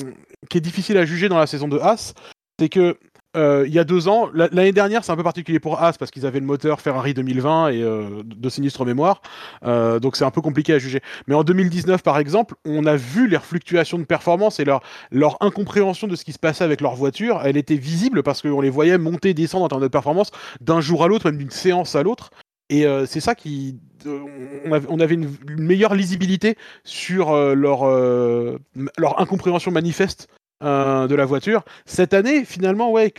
qui 0.49 0.57
est 0.57 0.61
difficile 0.61 0.97
à 0.97 1.05
juger 1.05 1.29
dans 1.29 1.37
la 1.39 1.47
saison 1.47 1.67
de 1.67 1.79
As, 1.79 2.13
c'est 2.59 2.69
que 2.69 2.97
euh, 3.37 3.65
il 3.67 3.73
y 3.73 3.79
a 3.79 3.83
deux 3.83 4.07
ans, 4.07 4.29
la- 4.33 4.47
l'année 4.51 4.71
dernière, 4.71 5.03
c'est 5.03 5.11
un 5.11 5.17
peu 5.17 5.23
particulier 5.23 5.59
pour 5.59 5.81
As 5.81 5.97
parce 5.97 6.09
qu'ils 6.09 6.25
avaient 6.25 6.39
le 6.39 6.45
moteur 6.45 6.79
Ferrari 6.79 7.13
2020 7.13 7.67
et 7.69 7.81
euh, 7.81 8.23
de 8.25 8.49
sinistre 8.49 8.85
mémoire, 8.85 9.21
donc 9.61 10.15
c'est 10.15 10.23
un 10.23 10.31
peu 10.31 10.39
compliqué 10.41 10.73
à 10.73 10.79
juger. 10.79 11.01
Mais 11.27 11.35
en 11.35 11.43
2019, 11.43 12.01
par 12.01 12.17
exemple, 12.17 12.55
on 12.65 12.85
a 12.85 12.95
vu 12.95 13.27
leurs 13.27 13.43
fluctuations 13.45 13.97
de 13.99 14.05
performance 14.05 14.59
et 14.61 14.65
leur, 14.65 14.81
leur 15.11 15.37
incompréhension 15.41 16.07
de 16.07 16.15
ce 16.15 16.23
qui 16.23 16.31
se 16.31 16.39
passait 16.39 16.63
avec 16.63 16.79
leur 16.79 16.95
voiture. 16.95 17.41
Elle 17.43 17.57
était 17.57 17.75
visible 17.75 18.23
parce 18.23 18.41
qu'on 18.41 18.61
les 18.61 18.69
voyait 18.69 18.97
monter, 18.97 19.33
descendre 19.33 19.65
en 19.65 19.67
termes 19.67 19.81
de 19.81 19.87
performance 19.89 20.31
d'un 20.61 20.79
jour 20.79 21.03
à 21.03 21.07
l'autre, 21.09 21.29
même 21.29 21.37
d'une 21.37 21.51
séance 21.51 21.95
à 21.95 22.03
l'autre. 22.03 22.29
Et 22.69 22.85
euh, 22.85 23.05
c'est 23.05 23.19
ça 23.19 23.35
qui. 23.35 23.79
on 24.05 24.99
avait, 24.99 25.15
une, 25.15 25.35
meilleure 25.47 25.93
lisibilité 25.93 26.57
sur 26.83 27.31
euh, 27.31 27.53
leur, 27.53 27.83
euh, 27.83 28.59
leur 28.97 29.19
incompréhension 29.21 29.71
manifeste 29.71 30.27
de 30.61 31.13
la 31.13 31.25
voiture. 31.25 31.63
Cette 31.85 32.13
année, 32.13 32.43
finalement, 32.43 32.91
ouais. 32.91 33.13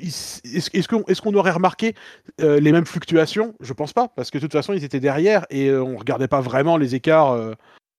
Est-ce 0.00 1.22
qu'on 1.22 1.34
aurait 1.34 1.52
remarqué 1.52 1.94
les 2.38 2.72
mêmes 2.72 2.86
fluctuations? 2.86 3.54
Je 3.60 3.72
pense 3.72 3.92
pas, 3.92 4.08
parce 4.08 4.30
que 4.30 4.38
de 4.38 4.42
toute 4.42 4.52
façon, 4.52 4.72
ils 4.72 4.82
étaient 4.82 4.98
derrière 4.98 5.46
et 5.50 5.68
euh, 5.68 5.84
on 5.84 5.96
regardait 5.96 6.26
pas 6.26 6.40
vraiment 6.40 6.76
les 6.76 6.96
écarts. 6.96 7.38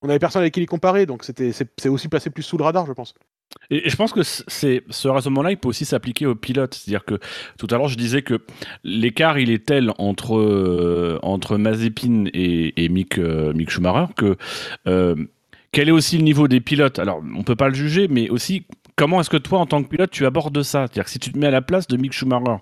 on 0.01 0.09
avait 0.09 0.19
personne 0.19 0.41
avec 0.41 0.53
qui 0.53 0.59
les 0.59 0.65
comparer, 0.65 1.05
donc 1.05 1.23
c'est 1.23 1.87
aussi 1.87 2.09
passé 2.09 2.29
plus 2.29 2.43
sous 2.43 2.57
le 2.57 2.65
radar, 2.65 2.85
je 2.85 2.91
pense. 2.91 3.13
Et, 3.69 3.89
je 3.89 3.95
pense 3.95 4.11
que 4.11 4.21
c'est 4.23 4.83
ce 4.89 5.07
raisonnement-là, 5.07 5.51
il 5.51 5.57
peut 5.57 5.69
aussi 5.69 5.85
s'appliquer 5.85 6.25
aux 6.25 6.35
pilotes. 6.35 6.75
C'est-à-dire 6.75 7.05
que 7.05 7.19
tout 7.57 7.67
à 7.71 7.77
l'heure, 7.77 7.87
je 7.87 7.97
disais 7.97 8.21
que 8.21 8.41
l'écart, 8.83 9.39
il 9.39 9.49
est 9.51 9.65
tel 9.65 9.91
entre, 9.97 10.37
euh, 10.37 11.19
entre 11.21 11.57
Mazepin 11.57 12.25
et, 12.33 12.73
euh, 12.77 13.53
Mick 13.53 13.69
Schumacher 13.69 14.13
que 14.15 14.37
euh, 14.87 15.15
quel 15.71 15.89
est 15.89 15.91
aussi 15.91 16.17
le 16.17 16.23
niveau 16.23 16.47
des 16.47 16.61
pilotes? 16.61 16.99
Alors, 16.99 17.21
on 17.35 17.43
peut 17.43 17.55
pas 17.55 17.67
le 17.67 17.75
juger, 17.75 18.07
mais 18.07 18.29
aussi 18.29 18.65
comment 18.95 19.19
est-ce 19.19 19.29
que 19.29 19.37
toi, 19.37 19.59
en 19.59 19.65
tant 19.65 19.83
que 19.83 19.89
pilote, 19.89 20.11
tu 20.11 20.25
abordes 20.25 20.61
ça? 20.63 20.81
C'est-à-dire 20.81 21.05
que 21.05 21.09
si 21.09 21.19
tu 21.19 21.31
te 21.31 21.37
mets 21.37 21.47
à 21.47 21.51
la 21.51 21.61
place 21.61 21.87
de 21.87 21.97
Mick 21.97 22.13
Schumacher, 22.13 22.57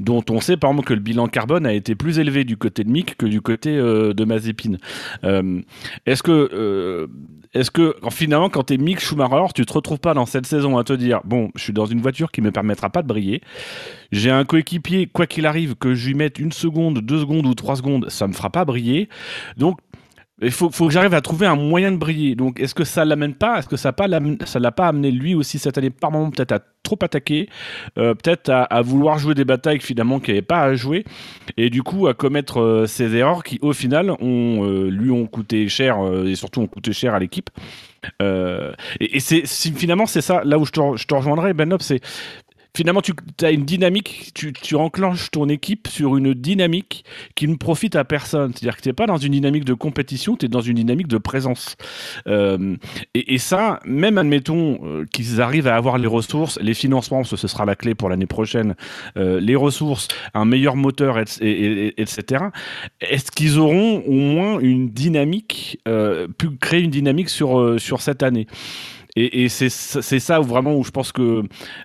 dont 0.00 0.24
on 0.30 0.40
sait 0.40 0.56
par 0.56 0.70
exemple 0.70 0.88
que 0.88 0.94
le 0.94 1.00
bilan 1.00 1.28
carbone 1.28 1.66
a 1.66 1.72
été 1.72 1.94
plus 1.94 2.18
élevé 2.18 2.44
du 2.44 2.56
côté 2.56 2.84
de 2.84 2.90
Mick 2.90 3.16
que 3.16 3.26
du 3.26 3.40
côté 3.40 3.76
euh, 3.76 4.12
de 4.12 4.24
Mazepin, 4.24 4.76
euh, 5.24 5.60
est-ce 6.06 6.22
que 6.22 6.50
euh, 6.52 7.06
est-ce 7.54 7.70
que 7.70 7.96
finalement, 8.10 8.50
quand 8.50 8.64
t'es 8.64 8.76
Mick 8.76 9.00
Schumacher, 9.00 9.52
tu 9.54 9.64
te 9.64 9.72
retrouves 9.72 10.00
pas 10.00 10.12
dans 10.12 10.26
cette 10.26 10.46
saison 10.46 10.76
à 10.76 10.84
te 10.84 10.92
dire 10.92 11.20
bon, 11.24 11.50
je 11.54 11.62
suis 11.62 11.72
dans 11.72 11.86
une 11.86 12.00
voiture 12.00 12.30
qui 12.30 12.42
me 12.42 12.50
permettra 12.50 12.90
pas 12.90 13.02
de 13.02 13.08
briller. 13.08 13.40
J'ai 14.12 14.30
un 14.30 14.44
coéquipier, 14.44 15.06
quoi 15.06 15.26
qu'il 15.26 15.46
arrive, 15.46 15.74
que 15.74 15.94
je 15.94 16.08
lui 16.08 16.14
mette 16.14 16.38
une 16.38 16.52
seconde, 16.52 17.00
deux 17.00 17.20
secondes 17.20 17.46
ou 17.46 17.54
trois 17.54 17.76
secondes, 17.76 18.08
ça 18.10 18.26
me 18.26 18.32
fera 18.32 18.50
pas 18.50 18.64
briller. 18.64 19.08
Donc 19.56 19.78
il 20.40 20.52
faut, 20.52 20.68
que 20.70 20.90
j'arrive 20.90 21.14
à 21.14 21.20
trouver 21.20 21.46
un 21.46 21.56
moyen 21.56 21.90
de 21.90 21.96
briller. 21.96 22.36
Donc, 22.36 22.60
est-ce 22.60 22.74
que 22.74 22.84
ça 22.84 23.04
l'amène 23.04 23.34
pas? 23.34 23.58
Est-ce 23.58 23.68
que 23.68 23.76
ça 23.76 23.92
ça 24.44 24.58
l'a 24.60 24.72
pas 24.72 24.86
amené 24.86 25.10
lui 25.10 25.34
aussi 25.34 25.58
cette 25.58 25.78
année 25.78 25.90
par 25.90 26.12
moment 26.12 26.30
peut-être 26.30 26.52
à 26.52 26.60
trop 26.84 26.98
attaquer, 27.02 27.48
euh, 27.98 28.14
peut-être 28.14 28.48
à, 28.48 28.82
vouloir 28.82 29.18
jouer 29.18 29.34
des 29.34 29.44
batailles 29.44 29.80
finalement 29.80 30.20
qu'il 30.20 30.34
n'y 30.34 30.38
avait 30.38 30.46
pas 30.46 30.62
à 30.62 30.74
jouer, 30.74 31.04
et 31.56 31.70
du 31.70 31.82
coup 31.82 32.06
à 32.06 32.14
commettre 32.14 32.60
euh, 32.60 32.86
ces 32.86 33.14
erreurs 33.14 33.42
qui 33.42 33.58
au 33.62 33.72
final 33.72 34.14
euh, 34.22 34.90
lui 34.90 35.10
ont 35.10 35.26
coûté 35.26 35.68
cher 35.68 35.98
et 36.24 36.34
surtout 36.34 36.62
ont 36.62 36.66
coûté 36.66 36.92
cher 36.92 37.14
à 37.14 37.18
l'équipe. 37.18 37.50
Et 39.00 39.20
finalement 39.20 40.06
c'est 40.06 40.20
ça 40.20 40.42
là 40.44 40.58
où 40.58 40.64
je 40.64 40.70
te, 40.70 40.80
je 40.96 41.06
te 41.06 41.14
rejoindrai 41.14 41.52
Ben 41.52 41.72
Hop, 41.72 41.82
c'est 41.82 42.00
finalement 42.78 43.00
tu 43.02 43.12
as 43.42 43.50
une 43.50 43.64
dynamique, 43.64 44.30
tu, 44.34 44.52
tu 44.52 44.76
enclenches 44.76 45.32
ton 45.32 45.48
équipe 45.48 45.88
sur 45.88 46.16
une 46.16 46.32
dynamique 46.32 47.04
qui 47.34 47.48
ne 47.48 47.56
profite 47.56 47.96
à 47.96 48.04
personne. 48.04 48.52
C'est-à-dire 48.54 48.76
que 48.76 48.82
tu 48.82 48.88
n'es 48.88 48.92
pas 48.92 49.06
dans 49.06 49.16
une 49.16 49.32
dynamique 49.32 49.64
de 49.64 49.74
compétition, 49.74 50.36
tu 50.36 50.46
es 50.46 50.48
dans 50.48 50.60
une 50.60 50.76
dynamique 50.76 51.08
de 51.08 51.18
présence. 51.18 51.74
Euh, 52.28 52.76
et, 53.14 53.38
ça, 53.38 53.80
même 53.84 54.16
admettons 54.16 54.78
euh, 54.84 55.04
qu'ils 55.12 55.40
arrivent 55.40 55.66
à 55.66 55.74
avoir 55.74 55.98
les 55.98 56.06
ressources, 56.06 56.56
les 56.62 56.72
financements, 56.74 57.18
parce 57.18 57.30
que 57.30 57.36
ce 57.36 57.48
sera 57.48 57.64
la 57.64 57.74
clé 57.74 57.96
pour 57.96 58.10
l'année 58.10 58.26
prochaine, 58.26 58.76
euh, 59.16 59.40
les 59.40 59.56
ressources, 59.56 60.06
un 60.34 60.44
meilleur 60.44 60.76
moteur, 60.76 61.18
et- 61.18 61.24
et- 61.40 61.86
et- 61.88 62.00
etc. 62.00 62.44
Est-ce 63.00 63.32
qu'ils 63.32 63.58
auront 63.58 64.04
au 64.06 64.12
moins 64.12 64.60
une 64.60 64.88
dynamique, 64.90 65.80
pu 66.38 66.50
créer 66.60 66.82
une 66.82 66.90
dynamique 66.90 67.28
sur, 67.28 67.80
sur 67.80 68.02
cette 68.02 68.22
année? 68.22 68.46
Et, 69.18 69.44
et 69.44 69.48
c'est 69.48 69.68
ça 70.20 70.40
où 70.40 70.44
vraiment 70.44 70.76
où 70.76 70.84
je 70.84 70.90
pense 70.90 71.12
que 71.12 71.42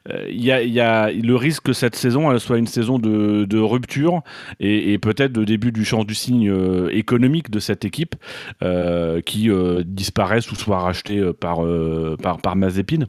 euh, 0.10 0.28
il 0.30 0.44
y, 0.44 0.52
a, 0.52 0.62
y 0.64 0.80
a 0.80 1.12
le 1.12 1.36
risque 1.36 1.64
que 1.64 1.74
cette 1.74 1.96
saison 1.96 2.38
soit 2.40 2.58
une 2.58 2.68
saison 2.68 3.00
de, 3.00 3.46
de 3.46 3.60
rupture 3.60 4.22
et, 4.60 4.98
peut-être 4.98 5.32
de 5.34 5.44
début 5.44 5.72
du 5.72 5.86
champ 5.86 6.04
du 6.04 6.16
signe 6.16 6.50
euh, 6.50 6.90
économique 6.92 7.50
de 7.50 7.60
cette 7.60 7.86
équipe 7.86 8.16
euh, 8.62 9.22
qui 9.22 9.50
disparaisse 9.86 10.52
ou 10.52 10.56
soit 10.56 10.80
rachetée 10.80 11.22
par, 11.40 11.62
par, 12.22 12.38
par 12.40 12.56
Mazepin. 12.56 13.06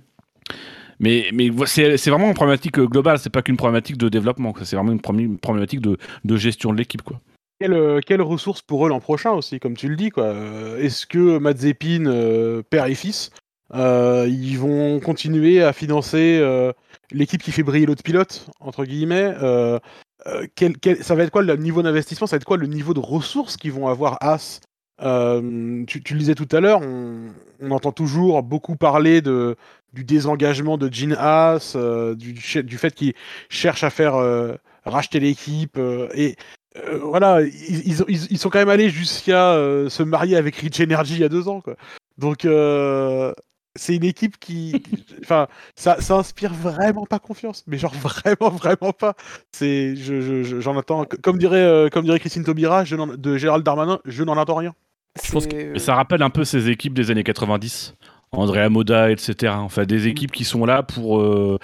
Mais, 1.01 1.27
mais 1.33 1.51
c'est 1.67 2.11
vraiment 2.11 2.29
une 2.29 2.35
problématique 2.35 2.79
globale, 2.79 3.19
c'est 3.19 3.31
pas 3.31 3.43
qu'une 3.43 3.57
problématique 3.57 3.99
de 3.99 4.09
développement, 4.09 4.55
c'est 4.63 4.77
vraiment 4.77 4.93
une, 4.93 5.01
problématique- 5.39 5.81
de, 5.81 5.99
de 6.25 6.37
gestion 6.37 6.73
de 6.73 6.79
l'équipe. 6.79 7.03
quoi. 7.03 7.21
Quelle, 7.61 8.01
quelle 8.07 8.23
ressource 8.23 8.63
pour 8.63 8.85
eux 8.85 8.89
l'an 8.89 9.01
prochain 9.01 9.31
aussi, 9.31 9.61
comme 9.61 9.77
tu 9.77 9.89
le 9.89 9.97
dis 9.97 10.11
Est-ce 10.81 11.07
que 11.07 11.39
Mazepin, 11.39 12.07
euh, 12.07 12.63
père 12.69 12.87
et 12.87 12.95
fils, 12.95 13.31
ils 13.75 14.57
vont 14.59 15.01
continuer 15.01 15.63
à 15.63 15.73
financer 15.73 16.39
euh, 16.41 16.73
l'équipe 17.11 17.43
qui 17.43 17.53
fait 17.53 17.63
briller 17.63 17.87
l'autre 17.87 18.03
pilote 18.03 18.47
entre 18.61 18.85
guillemets 18.85 19.35
euh, 19.43 19.79
euh, 20.27 20.47
quel, 20.55 20.79
quel- 20.79 21.03
ça 21.03 21.15
va 21.15 21.25
être 21.25 21.31
quoi 21.31 21.43
le 21.43 21.57
niveau 21.57 21.83
d'investissement? 21.83 22.27
Ça 22.27 22.37
va 22.37 22.39
être 22.39 22.45
quoi 22.45 22.57
le 22.57 22.67
niveau 22.67 22.95
de 22.95 23.01
ressources 23.01 23.57
qu'ils 23.57 23.73
vont 23.73 23.89
avoir 23.89 24.19
As 24.23 24.61
Euh, 25.03 25.85
tu, 25.87 26.01
le 26.15 26.19
disais 26.19 26.35
tout 26.37 26.49
à 26.53 26.61
l'heure, 26.61 26.81
on, 26.81 27.71
entend 27.71 27.91
toujours 27.93 28.43
beaucoup 28.45 28.77
parler 28.77 29.21
de, 29.23 29.57
du 29.93 30.05
désengagement 30.05 30.79
de 30.79 30.89
Gene 30.93 31.17
Haas, 31.19 31.73
euh, 31.75 32.15
du, 32.15 32.37
fait 32.79 32.95
qu'il 32.95 33.13
cherche 33.49 33.83
à 33.83 33.91
faire 33.91 34.15
euh, 34.15 34.55
racheter 34.85 35.19
l'équipe 35.19 35.77
euh, 35.79 36.09
et 36.15 36.37
euh, 36.77 36.99
voilà, 37.03 37.43
ils, 37.43 37.89
ils, 38.09 38.27
ils- 38.31 38.39
sont 38.39 38.51
quand 38.51 38.59
même 38.61 38.69
allés 38.69 38.89
jusqu'à 38.89 39.53
euh, 39.55 39.89
se 39.89 40.03
marier 40.05 40.37
avec 40.37 40.57
Rich 40.57 40.81
Energy 40.81 41.15
il 41.15 41.21
y 41.21 41.25
a 41.25 41.29
deux 41.29 41.49
ans, 41.49 41.61
quoi. 41.61 41.75
Donc, 42.19 42.45
euh, 42.45 43.33
c'est 43.77 43.97
une 43.97 44.05
équipe 44.05 44.39
qui. 44.39 44.83
Enfin, 45.23 45.47
ça, 45.75 46.01
ça 46.01 46.17
inspire 46.17 46.53
vraiment 46.55 47.07
pas 47.07 47.19
confiance, 47.19 47.65
mais 47.67 47.79
genre 47.79 47.93
vraiment, 47.95 48.51
vraiment 48.51 48.93
pas. 48.93 49.15
C'est, 49.53 49.97
je, 49.97 50.21
je- 50.21 50.43
je- 50.43 50.61
j'en 50.61 50.79
attends. 50.79 51.05
Comme 51.23 51.39
dirait, 51.39 51.59
euh, 51.63 51.89
comme 51.89 52.05
dirait 52.05 52.21
Christine 52.21 52.45
Taubira 52.45 52.85
je 52.85 52.97
n'en- 52.97 53.07
de 53.07 53.37
Gérald 53.37 53.65
Darmanin, 53.65 53.99
je 54.05 54.23
n'en 54.25 54.37
attends 54.39 54.57
rien. 54.57 54.75
pense 55.33 55.47
ça 55.79 55.95
rappelle 55.95 56.23
un 56.23 56.31
peu 56.31 56.45
ces 56.45 56.69
équipes 56.71 56.95
des 56.95 57.11
années 57.11 57.25
90. 57.25 57.95
Andrea 58.33 58.69
Moda, 58.69 59.13
etc. 59.13 59.53
Enfin, 59.59 59.85
des 59.85 60.09
équipes 60.09 60.33
qui 60.33 60.43
sont 60.43 60.65
là 60.67 60.83
pour. 60.83 61.21
euh, 61.21 61.57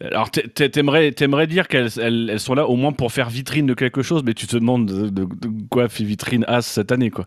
Alors, 0.00 0.30
t'a- 0.30 0.40
t'a- 0.48 0.68
t'aimerais, 0.70 1.12
t'aimerais 1.12 1.46
dire 1.46 1.68
qu'elles 1.68 1.90
elles, 2.00 2.30
elles 2.30 2.40
sont 2.40 2.54
là 2.54 2.66
au 2.66 2.76
moins 2.76 2.92
pour 2.92 3.12
faire 3.12 3.28
vitrine 3.28 3.66
de 3.66 3.74
quelque 3.74 4.00
chose, 4.00 4.22
mais 4.24 4.32
tu 4.32 4.46
te 4.46 4.56
demandes 4.56 4.86
de, 4.86 5.08
de- 5.10 5.24
de 5.26 5.50
quoi 5.68 5.90
fait 5.90 6.04
vitrine 6.04 6.46
As 6.48 6.62
cette 6.62 6.92
année, 6.92 7.10
quoi. 7.10 7.26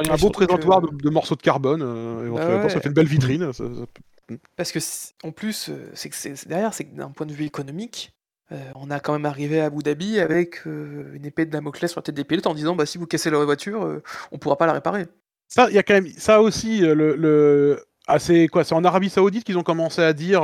Il 0.00 0.06
y 0.06 0.10
a 0.10 0.12
un 0.12 0.16
beau 0.16 0.30
présentoir 0.30 0.80
que- 0.82 0.86
de, 0.90 0.96
de 0.96 1.10
morceaux 1.10 1.34
de 1.34 1.42
carbone, 1.42 1.82
euh, 1.82 2.28
ouais. 2.28 2.68
ça 2.68 2.80
fait 2.80 2.88
une 2.88 2.94
belle 2.94 3.06
vitrine. 3.08 3.52
ça- 3.52 3.64
ça- 3.64 4.36
Parce 4.56 4.70
que 4.70 4.78
en 5.26 5.32
plus, 5.32 5.68
euh, 5.68 5.90
c'est 5.94 6.08
que 6.08 6.48
derrière, 6.48 6.72
c'est 6.74 6.84
que 6.84 6.94
d'un 6.94 7.10
point 7.10 7.26
de 7.26 7.32
vue 7.32 7.44
économique, 7.44 8.12
euh, 8.52 8.56
on 8.76 8.90
a 8.90 9.00
quand 9.00 9.12
même 9.12 9.26
arrivé 9.26 9.60
à 9.60 9.64
Abu 9.66 9.82
Dhabi 9.82 10.20
avec 10.20 10.66
euh, 10.66 11.12
une 11.14 11.24
épée 11.26 11.44
de 11.46 11.50
Damoclès 11.50 11.90
sur 11.90 11.98
la 11.98 12.02
tête 12.04 12.14
des 12.14 12.22
pilotes 12.24 12.46
en 12.46 12.54
disant 12.54 12.76
bah 12.76 12.86
si 12.86 12.98
vous 12.98 13.06
cassez 13.06 13.30
leur 13.30 13.44
voiture, 13.44 14.00
on 14.30 14.38
pourra 14.38 14.56
pas 14.56 14.66
la 14.66 14.72
réparer. 14.74 15.06
Ça, 15.48 15.68
il 15.68 15.74
y 15.74 15.78
a 15.78 15.82
quand 15.82 15.94
même 15.94 16.08
ça 16.16 16.40
aussi. 16.40 16.78
Le, 16.78 17.16
le- 17.16 17.84
ah, 18.06 18.20
c'est 18.20 18.46
quoi 18.46 18.62
C'est 18.62 18.74
en 18.76 18.84
Arabie 18.84 19.10
Saoudite 19.10 19.42
qu'ils 19.42 19.58
ont 19.58 19.64
commencé 19.64 20.00
à 20.02 20.12
dire, 20.12 20.42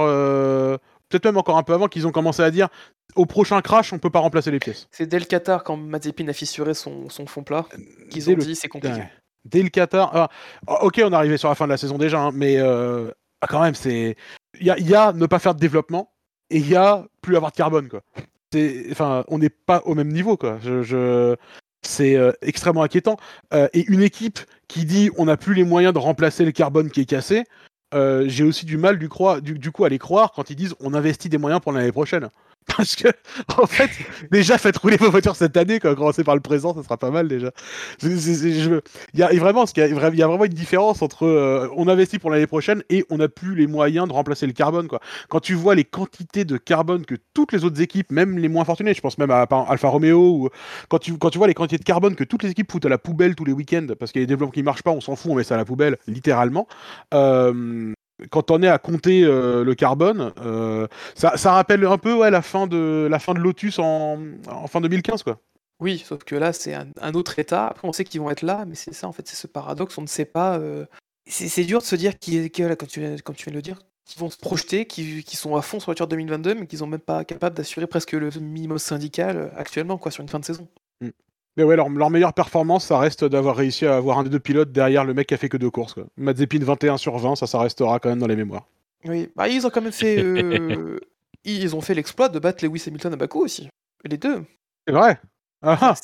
peut-être 1.08 1.24
même 1.24 1.36
encore 1.36 1.56
un 1.56 1.62
peu 1.62 1.72
avant, 1.74 1.86
qu'ils 1.86 2.06
ont 2.08 2.12
commencé 2.12 2.42
à 2.42 2.50
dire 2.50 2.68
au 3.14 3.24
prochain 3.26 3.60
crash, 3.62 3.92
on 3.92 3.98
peut 3.98 4.10
pas 4.10 4.18
remplacer 4.18 4.50
les 4.50 4.58
pièces. 4.58 4.88
C'est 4.90 5.06
dès 5.06 5.18
le 5.20 5.24
Qatar, 5.24 5.62
quand 5.64 5.76
Mazepin 5.76 6.26
a 6.28 6.32
fissuré 6.32 6.74
son, 6.74 7.08
son 7.08 7.26
fond 7.26 7.44
plat, 7.44 7.66
qu'ils 8.10 8.28
ont 8.30 8.34
le- 8.36 8.42
dit 8.42 8.56
c'est 8.56 8.68
compliqué. 8.68 8.96
Ouais. 8.96 9.10
Dès 9.50 9.62
le 9.62 9.68
Qatar. 9.68 10.10
ah, 10.14 10.28
ah, 10.66 10.84
ok, 10.84 11.00
on 11.04 11.12
est 11.12 11.16
arrivé 11.16 11.36
sur 11.36 11.48
la 11.48 11.54
fin 11.54 11.66
de 11.66 11.70
la 11.70 11.76
saison 11.76 11.98
déjà, 11.98 12.20
hein, 12.20 12.30
mais 12.34 12.56
euh, 12.58 13.10
ah, 13.40 13.46
quand 13.46 13.62
même, 13.62 13.74
c'est. 13.74 14.16
Il 14.60 14.66
y 14.66 14.94
a, 14.94 15.12
ne 15.12 15.26
pas 15.26 15.38
faire 15.38 15.54
de 15.54 15.60
développement 15.60 16.10
et 16.50 16.58
il 16.58 16.68
y 16.68 16.76
a 16.76 17.04
plus 17.20 17.36
avoir 17.36 17.52
de 17.52 17.56
carbone, 17.56 17.88
quoi. 17.88 18.02
Enfin, 18.90 19.24
on 19.28 19.38
n'est 19.38 19.50
pas 19.50 19.82
au 19.84 19.94
même 19.94 20.08
niveau, 20.08 20.36
quoi. 20.36 20.58
C'est 21.82 22.16
euh, 22.16 22.32
extrêmement 22.40 22.82
inquiétant. 22.82 23.18
Euh, 23.52 23.68
et 23.74 23.84
une 23.86 24.02
équipe 24.02 24.40
qui 24.66 24.86
dit 24.86 25.10
on 25.18 25.26
n'a 25.26 25.36
plus 25.36 25.54
les 25.54 25.64
moyens 25.64 25.92
de 25.92 25.98
remplacer 25.98 26.44
le 26.44 26.52
carbone 26.52 26.90
qui 26.90 27.02
est 27.02 27.06
cassé, 27.06 27.44
j'ai 27.92 28.44
aussi 28.44 28.66
du 28.66 28.76
mal 28.76 28.98
du 28.98 29.08
coup 29.08 29.84
à 29.84 29.88
les 29.88 29.98
croire 29.98 30.32
quand 30.32 30.50
ils 30.50 30.56
disent 30.56 30.74
on 30.80 30.92
investit 30.92 31.28
des 31.28 31.38
moyens 31.38 31.60
pour 31.60 31.72
l'année 31.72 31.92
prochaine. 31.92 32.28
Parce 32.76 32.96
que, 32.96 33.08
en 33.56 33.66
fait, 33.66 33.90
déjà, 34.32 34.58
faites 34.58 34.76
rouler 34.76 34.96
vos 34.96 35.10
voitures 35.10 35.36
cette 35.36 35.56
année, 35.56 35.78
quoi. 35.78 35.94
Commencer 35.94 36.24
par 36.24 36.34
le 36.34 36.40
présent, 36.40 36.74
ça 36.74 36.82
sera 36.82 36.96
pas 36.96 37.10
mal 37.10 37.28
déjà. 37.28 37.52
Il 38.02 38.90
y 39.14 39.22
a 39.22 39.28
vraiment, 39.38 39.64
une 40.44 40.52
différence 40.52 41.00
entre 41.00 41.26
euh, 41.26 41.68
on 41.76 41.88
investit 41.88 42.18
pour 42.18 42.30
l'année 42.30 42.46
prochaine 42.46 42.82
et 42.90 43.04
on 43.10 43.18
n'a 43.18 43.28
plus 43.28 43.54
les 43.54 43.66
moyens 43.66 44.08
de 44.08 44.12
remplacer 44.12 44.46
le 44.46 44.52
carbone, 44.52 44.88
quoi. 44.88 45.00
Quand 45.28 45.40
tu 45.40 45.54
vois 45.54 45.74
les 45.74 45.84
quantités 45.84 46.44
de 46.44 46.56
carbone 46.56 47.06
que 47.06 47.14
toutes 47.34 47.52
les 47.52 47.64
autres 47.64 47.80
équipes, 47.80 48.10
même 48.10 48.38
les 48.38 48.48
moins 48.48 48.64
fortunées, 48.64 48.94
je 48.94 49.00
pense 49.00 49.18
même 49.18 49.30
à 49.30 49.42
exemple, 49.42 49.70
Alfa 49.70 49.88
Romeo, 49.88 50.50
quand 50.88 50.98
tu, 50.98 51.16
quand 51.18 51.30
tu 51.30 51.38
vois 51.38 51.46
les 51.46 51.54
quantités 51.54 51.78
de 51.78 51.84
carbone 51.84 52.16
que 52.16 52.24
toutes 52.24 52.42
les 52.42 52.50
équipes 52.50 52.70
foutent 52.70 52.86
à 52.86 52.90
la 52.90 52.98
poubelle 52.98 53.34
tous 53.34 53.44
les 53.44 53.52
week-ends, 53.52 53.86
parce 53.98 54.12
qu'il 54.12 54.20
y 54.20 54.24
a 54.24 54.26
des 54.26 54.34
développements 54.34 54.52
qui 54.52 54.62
marchent 54.62 54.82
pas, 54.82 54.90
on 54.90 55.00
s'en 55.00 55.14
fout, 55.16 55.30
on 55.30 55.36
met 55.36 55.44
ça 55.44 55.54
à 55.54 55.58
la 55.58 55.64
poubelle, 55.64 55.96
littéralement. 56.06 56.66
Euh, 57.14 57.92
quand 58.30 58.50
on 58.50 58.62
est 58.62 58.68
à 58.68 58.78
compter 58.78 59.24
euh, 59.24 59.64
le 59.64 59.74
carbone, 59.74 60.32
euh, 60.40 60.86
ça, 61.14 61.52
rappelle 61.52 61.84
un 61.84 61.98
peu 61.98 62.14
ouais, 62.14 62.30
la, 62.30 62.42
fin 62.42 62.66
de, 62.66 63.06
la 63.10 63.18
fin 63.18 63.34
de 63.34 63.40
Lotus 63.40 63.78
en, 63.78 64.18
fin 64.68 64.80
2015, 64.80 65.22
quoi. 65.22 65.40
Oui, 65.78 65.98
sauf 65.98 66.24
que 66.24 66.34
là, 66.34 66.52
c'est 66.54 66.74
un, 66.74 67.14
autre 67.14 67.38
état. 67.38 67.66
Après, 67.66 67.86
on 67.86 67.92
sait 67.92 68.04
qu'ils 68.04 68.20
vont 68.20 68.30
être 68.30 68.42
là, 68.42 68.64
mais 68.66 68.74
c'est 68.74 68.94
ça, 68.94 69.06
en 69.06 69.12
fait, 69.12 69.28
c'est 69.28 69.36
ce 69.36 69.46
paradoxe. 69.46 69.98
On 69.98 70.02
ne 70.02 70.06
sait 70.06 70.24
pas. 70.24 70.58
euh, 70.58 70.86
C'est 71.26 71.64
dur 71.64 71.80
de 71.80 71.84
se 71.84 71.96
dire, 71.96 72.18
qu'ils, 72.18 72.50
que, 72.50 72.74
comme, 72.74 72.88
tu, 72.88 73.00
viens- 73.00 73.14
de 73.14 73.50
le 73.50 73.62
dire, 73.62 73.78
qu'ils 74.06 74.20
vont 74.20 74.30
se 74.30 74.38
projeter, 74.38 74.86
qu'ils 74.86 75.22
sont 75.28 75.54
à 75.54 75.60
fond 75.60 75.78
sur 75.78 75.90
la 75.90 75.92
voiture 75.92 76.08
2022, 76.08 76.54
mais 76.54 76.66
qu'ils 76.66 76.78
sont 76.78 76.86
même 76.86 77.00
pas 77.00 77.24
capables 77.24 77.54
d'assurer 77.54 77.86
presque 77.86 78.12
le 78.12 78.30
minimum 78.40 78.78
syndical 78.78 79.52
actuellement, 79.56 79.98
quoi, 79.98 80.10
sur 80.10 80.22
une 80.22 80.30
fin 80.30 80.38
de 80.38 80.46
saison. 80.46 80.66
Mais 81.56 81.64
ouais, 81.64 81.76
leur, 81.76 81.88
leur 81.88 82.10
meilleure 82.10 82.34
performance, 82.34 82.84
ça 82.86 82.98
reste 82.98 83.24
d'avoir 83.24 83.56
réussi 83.56 83.86
à 83.86 83.96
avoir 83.96 84.18
un 84.18 84.24
des 84.24 84.30
deux 84.30 84.40
pilotes 84.40 84.72
derrière 84.72 85.04
le 85.04 85.14
mec 85.14 85.26
qui 85.28 85.34
a 85.34 85.36
fait 85.38 85.48
que 85.48 85.56
deux 85.56 85.70
courses. 85.70 85.94
Quoi. 85.94 86.04
Mazepin 86.16 86.58
21 86.62 86.98
sur 86.98 87.16
20, 87.16 87.36
ça, 87.36 87.46
ça 87.46 87.58
restera 87.60 87.98
quand 87.98 88.08
même 88.10 88.18
dans 88.18 88.26
les 88.26 88.36
mémoires. 88.36 88.66
Oui, 89.04 89.30
bah, 89.36 89.48
ils 89.48 89.66
ont 89.66 89.70
quand 89.70 89.80
même 89.82 89.92
fait. 89.92 90.18
euh, 90.22 90.98
ils 91.44 91.74
ont 91.76 91.80
fait 91.80 91.94
l'exploit 91.94 92.28
de 92.28 92.38
battre 92.38 92.64
Lewis 92.64 92.84
Hamilton 92.86 93.12
à 93.14 93.16
Bakou 93.16 93.40
aussi. 93.44 93.68
Les 94.04 94.18
deux. 94.18 94.44
C'est 94.86 94.92
vrai 94.92 95.18
Ah 95.62 95.78
ah 95.80 95.94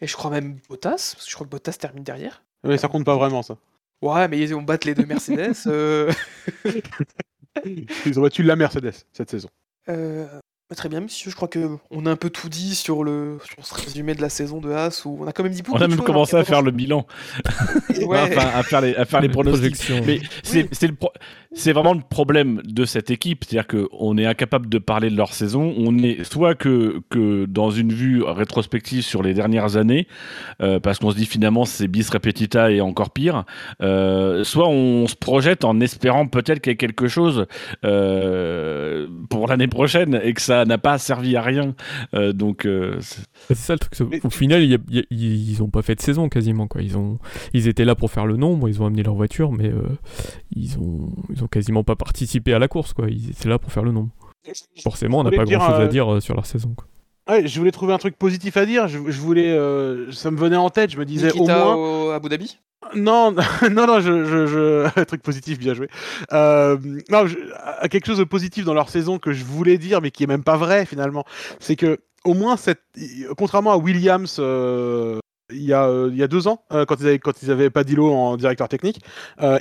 Et 0.00 0.06
je 0.06 0.14
crois 0.16 0.30
même 0.30 0.58
Bottas, 0.68 1.14
parce 1.14 1.24
que 1.24 1.30
je 1.30 1.34
crois 1.34 1.46
que 1.46 1.50
Bottas 1.50 1.72
termine 1.72 2.04
derrière. 2.04 2.42
Mais 2.64 2.78
ça 2.78 2.88
compte 2.88 3.04
pas 3.04 3.16
vraiment, 3.16 3.42
ça. 3.42 3.56
Ouais, 4.02 4.28
mais 4.28 4.38
ils 4.38 4.54
vont 4.54 4.62
battre 4.62 4.86
les 4.86 4.94
deux 4.94 5.06
Mercedes. 5.06 5.54
euh, 5.66 6.12
Ils 8.06 8.18
ont 8.18 8.22
battu 8.22 8.42
la 8.42 8.56
Mercedes 8.56 8.94
cette 9.12 9.30
saison. 9.30 9.48
Euh, 9.88 10.26
très 10.74 10.88
bien, 10.88 11.00
monsieur. 11.00 11.30
Je 11.30 11.36
crois 11.36 11.48
que 11.48 11.76
on 11.90 12.06
a 12.06 12.10
un 12.10 12.16
peu 12.16 12.30
tout 12.30 12.48
dit 12.48 12.74
sur 12.74 13.04
le 13.04 13.38
sur 13.44 13.64
ce 13.66 13.74
résumé 13.74 14.14
de 14.14 14.20
la 14.22 14.28
saison 14.28 14.60
de 14.60 14.70
Haas 14.72 15.02
où 15.04 15.18
on 15.22 15.26
a 15.26 15.32
quand 15.32 15.42
même 15.42 15.52
dit 15.52 15.62
beaucoup 15.62 15.78
On 15.78 15.80
a 15.82 15.88
même 15.88 16.00
commencé 16.00 16.36
hein, 16.36 16.40
à 16.40 16.44
faire 16.44 16.62
le 16.62 16.70
bilan, 16.70 17.06
Ouais. 18.06 18.20
enfin, 18.36 18.48
à 18.54 18.62
faire 18.62 18.80
les, 18.80 18.94
à 18.96 19.04
faire 19.04 19.20
les 19.20 19.28
pronostics. 19.28 19.60
projections. 19.76 20.02
Mais 20.06 20.20
c'est 20.42 20.68
c'est 20.72 20.86
le 20.86 20.94
pro- 20.94 21.12
c'est 21.54 21.72
vraiment 21.72 21.94
le 21.94 22.00
problème 22.00 22.60
de 22.64 22.84
cette 22.84 23.10
équipe, 23.10 23.44
c'est-à-dire 23.44 23.66
qu'on 23.66 24.16
est 24.16 24.26
incapable 24.26 24.68
de 24.68 24.78
parler 24.78 25.10
de 25.10 25.16
leur 25.16 25.32
saison. 25.34 25.74
On 25.76 25.98
est 25.98 26.24
soit 26.24 26.54
que, 26.54 27.02
que 27.10 27.44
dans 27.44 27.70
une 27.70 27.92
vue 27.92 28.22
rétrospective 28.22 29.02
sur 29.02 29.22
les 29.22 29.34
dernières 29.34 29.76
années, 29.76 30.06
euh, 30.62 30.80
parce 30.80 30.98
qu'on 30.98 31.10
se 31.10 31.16
dit 31.16 31.26
finalement 31.26 31.64
c'est 31.64 31.88
bis 31.88 32.08
repetita 32.10 32.70
et 32.70 32.80
encore 32.80 33.10
pire, 33.10 33.44
euh, 33.82 34.44
soit 34.44 34.68
on 34.68 35.06
se 35.06 35.16
projette 35.16 35.64
en 35.64 35.80
espérant 35.80 36.26
peut-être 36.26 36.60
qu'il 36.60 36.72
y 36.72 36.74
a 36.74 36.76
quelque 36.76 37.08
chose 37.08 37.46
euh, 37.84 39.06
pour 39.28 39.46
l'année 39.48 39.68
prochaine 39.68 40.20
et 40.22 40.32
que 40.34 40.40
ça 40.40 40.64
n'a 40.64 40.78
pas 40.78 40.98
servi 40.98 41.36
à 41.36 41.42
rien. 41.42 41.74
Euh, 42.14 42.32
donc 42.32 42.66
euh, 42.66 42.98
C'est 43.48 43.56
ça 43.56 43.72
le 43.74 43.78
truc. 43.78 43.92
Mais- 44.10 44.20
Au 44.24 44.30
final, 44.30 44.62
il 44.62 44.70
y 44.70 44.74
a- 44.74 44.78
il 44.88 44.96
y 44.96 44.98
a- 45.00 45.04
ils 45.10 45.62
ont 45.62 45.68
pas 45.68 45.82
fait 45.82 45.94
de 45.94 46.00
saison 46.00 46.28
quasiment. 46.28 46.66
Quoi. 46.68 46.82
Ils, 46.82 46.96
ont, 46.96 47.18
ils 47.52 47.68
étaient 47.68 47.84
là 47.84 47.94
pour 47.94 48.10
faire 48.10 48.26
le 48.26 48.36
nombre, 48.36 48.68
ils 48.68 48.80
ont 48.82 48.86
amené 48.86 49.02
leur 49.02 49.14
voiture, 49.14 49.52
mais 49.52 49.68
euh, 49.68 49.82
ils, 50.54 50.78
ont, 50.78 51.08
ils 51.34 51.42
ont 51.44 51.48
quasiment 51.48 51.84
pas 51.84 51.96
participé 51.96 52.52
à 52.54 52.58
la 52.58 52.68
course. 52.68 52.92
Quoi. 52.92 53.06
Ils 53.10 53.30
étaient 53.30 53.48
là 53.48 53.58
pour 53.58 53.72
faire 53.72 53.82
le 53.84 53.92
nombre. 53.92 54.10
Forcément, 54.82 55.20
on 55.20 55.24
n'a 55.24 55.30
pas 55.30 55.44
dire, 55.44 55.58
grand 55.58 55.68
chose 55.70 55.80
euh, 55.80 55.84
à 55.84 55.88
dire 55.88 56.12
euh, 56.14 56.20
sur 56.20 56.34
leur 56.34 56.46
saison. 56.46 56.74
Quoi. 56.76 56.86
Ouais, 57.28 57.46
je 57.46 57.56
voulais 57.58 57.70
trouver 57.70 57.92
un 57.92 57.98
truc 57.98 58.16
positif 58.16 58.56
à 58.56 58.66
dire. 58.66 58.88
Je, 58.88 58.98
je 59.06 59.20
voulais, 59.20 59.50
euh, 59.52 60.10
ça 60.10 60.30
me 60.32 60.36
venait 60.36 60.56
en 60.56 60.70
tête. 60.70 60.90
Je 60.90 60.98
me 60.98 61.04
disais 61.04 61.28
Nikita 61.28 61.66
au 61.68 61.76
moins. 61.76 62.06
au 62.08 62.10
Abu 62.10 62.28
Dhabi? 62.28 62.58
Non, 62.96 63.30
non, 63.70 63.86
non, 63.86 64.00
je, 64.00 64.24
je, 64.24 64.46
je... 64.46 65.00
un 65.00 65.04
truc 65.04 65.22
positif, 65.22 65.58
bien 65.60 65.72
joué. 65.74 65.88
Euh, 66.32 66.76
non, 67.10 67.26
je- 67.28 67.36
à- 67.80 67.88
quelque 67.88 68.06
chose 68.06 68.18
de 68.18 68.24
positif 68.24 68.64
dans 68.64 68.74
leur 68.74 68.88
saison 68.88 69.18
que 69.18 69.32
je 69.32 69.44
voulais 69.44 69.78
dire, 69.78 70.00
mais 70.00 70.10
qui 70.10 70.24
est 70.24 70.26
même 70.26 70.42
pas 70.42 70.56
vrai 70.56 70.84
finalement, 70.84 71.24
c'est 71.60 71.76
que 71.76 72.00
au 72.24 72.34
moins 72.34 72.56
contrairement 73.36 73.72
à 73.72 73.76
Williams. 73.76 74.36
euh, 74.38 75.18
Il 75.50 75.62
y, 75.62 75.72
a, 75.72 75.86
euh, 75.86 76.08
il 76.10 76.16
y 76.16 76.22
a 76.22 76.28
deux 76.28 76.48
ans, 76.48 76.64
euh, 76.72 76.84
quand 76.86 77.00
ils 77.00 77.06
avaient, 77.06 77.18
quand 77.18 77.82
ils 77.88 78.00
en 78.00 78.36
directeur 78.36 78.68
technique, 78.68 79.00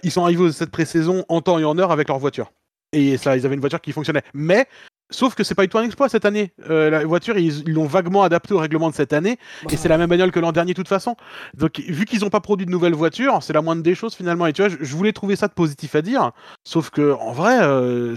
ils 0.04 0.12
sont 0.12 0.24
arrivés 0.24 0.52
cette 0.52 0.72
pré-saison 0.72 1.26
en 1.28 1.42
temps 1.42 1.60
et 1.60 1.66
en 1.66 1.78
heure 1.78 1.92
avec 1.92 2.08
leur 2.08 2.20
voiture. 2.20 2.52
Et 2.94 3.18
ça, 3.18 3.38
ils 3.38 3.46
avaient 3.46 3.56
une 3.56 3.62
voiture 3.62 3.82
qui 3.82 3.94
fonctionnait. 3.94 4.24
Mais, 4.34 4.68
sauf 5.10 5.34
que 5.34 5.44
c'est 5.44 5.56
pas 5.56 5.64
du 5.64 5.70
tout 5.70 5.78
un 5.78 5.84
exploit 5.84 6.10
cette 6.10 6.26
année. 6.26 6.52
La 6.68 7.06
voiture, 7.06 7.38
ils 7.38 7.64
l'ont 7.72 7.86
vaguement 7.86 8.24
adaptée 8.24 8.54
au 8.54 8.60
règlement 8.60 8.90
de 8.90 8.96
cette 8.96 9.14
année. 9.14 9.38
Et 9.70 9.78
c'est 9.78 9.88
la 9.88 9.98
même 9.98 10.10
bagnole 10.10 10.32
que 10.32 10.40
l'an 10.40 10.52
dernier, 10.52 10.74
de 10.74 10.76
toute 10.76 10.90
façon. 10.90 11.16
Donc, 11.54 11.80
vu 11.80 12.06
qu'ils 12.06 12.22
n'ont 12.22 12.30
pas 12.30 12.42
produit 12.42 12.66
de 12.66 12.72
nouvelles 12.72 12.96
voitures, 12.96 13.42
c'est 13.44 13.54
la 13.54 13.62
moindre 13.62 13.82
des 13.82 13.96
choses 13.96 14.14
finalement. 14.14 14.46
Et 14.46 14.54
tu 14.54 14.62
vois, 14.62 14.70
je, 14.70 14.96
voulais 14.96 15.14
trouver 15.14 15.38
ça 15.38 15.48
de 15.48 15.54
positif 15.54 15.96
à 15.96 16.02
dire. 16.02 16.32
Sauf 16.66 16.90
que, 16.90 17.14
en 17.14 17.32
vrai, 17.32 17.60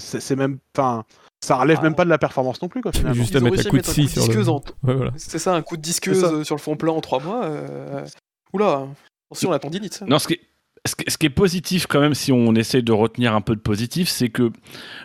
c'est 0.00 0.36
même. 0.36 0.58
Enfin, 0.76 1.04
ça 1.44 1.56
relève 1.56 1.78
Ah. 1.80 1.84
même 1.84 1.94
pas 1.94 2.04
de 2.04 2.10
la 2.10 2.18
performance 2.18 2.60
non 2.62 2.68
plus, 2.68 2.80
quoi, 2.80 2.92
finalement. 2.92 3.14
Juste 3.14 3.36
à 3.36 3.40
mettre 3.40 3.66
un 3.66 3.70
coup 3.70 3.78
de 3.78 3.82
scie 3.84 4.08
sur 4.08 4.26
le. 4.26 4.48
en- 4.48 4.62
Ouais, 4.82 4.94
voilà. 4.94 5.12
C'est 5.16 5.38
ça, 5.38 5.54
un 5.54 5.62
coup 5.62 5.76
de 5.76 5.82
disqueuse 5.82 6.42
sur 6.42 6.54
le 6.56 6.60
fond 6.60 6.76
plat 6.76 6.92
en 6.92 7.00
trois 7.00 7.20
mois. 7.20 7.44
euh, 7.44 8.04
Oula, 8.52 8.86
attention 9.30 9.50
à 9.50 9.54
la 9.54 9.58
tendinite. 9.58 10.02
Non, 10.06 10.18
ce 10.18 10.28
qui, 10.28 10.34
est, 10.34 10.40
ce, 10.86 10.94
qui, 10.94 11.04
ce 11.10 11.16
qui 11.18 11.26
est 11.26 11.30
positif 11.30 11.86
quand 11.86 12.00
même, 12.00 12.14
si 12.14 12.30
on 12.30 12.54
essaie 12.54 12.82
de 12.82 12.92
retenir 12.92 13.34
un 13.34 13.40
peu 13.40 13.56
de 13.56 13.60
positif, 13.60 14.08
c'est 14.08 14.28
que 14.28 14.50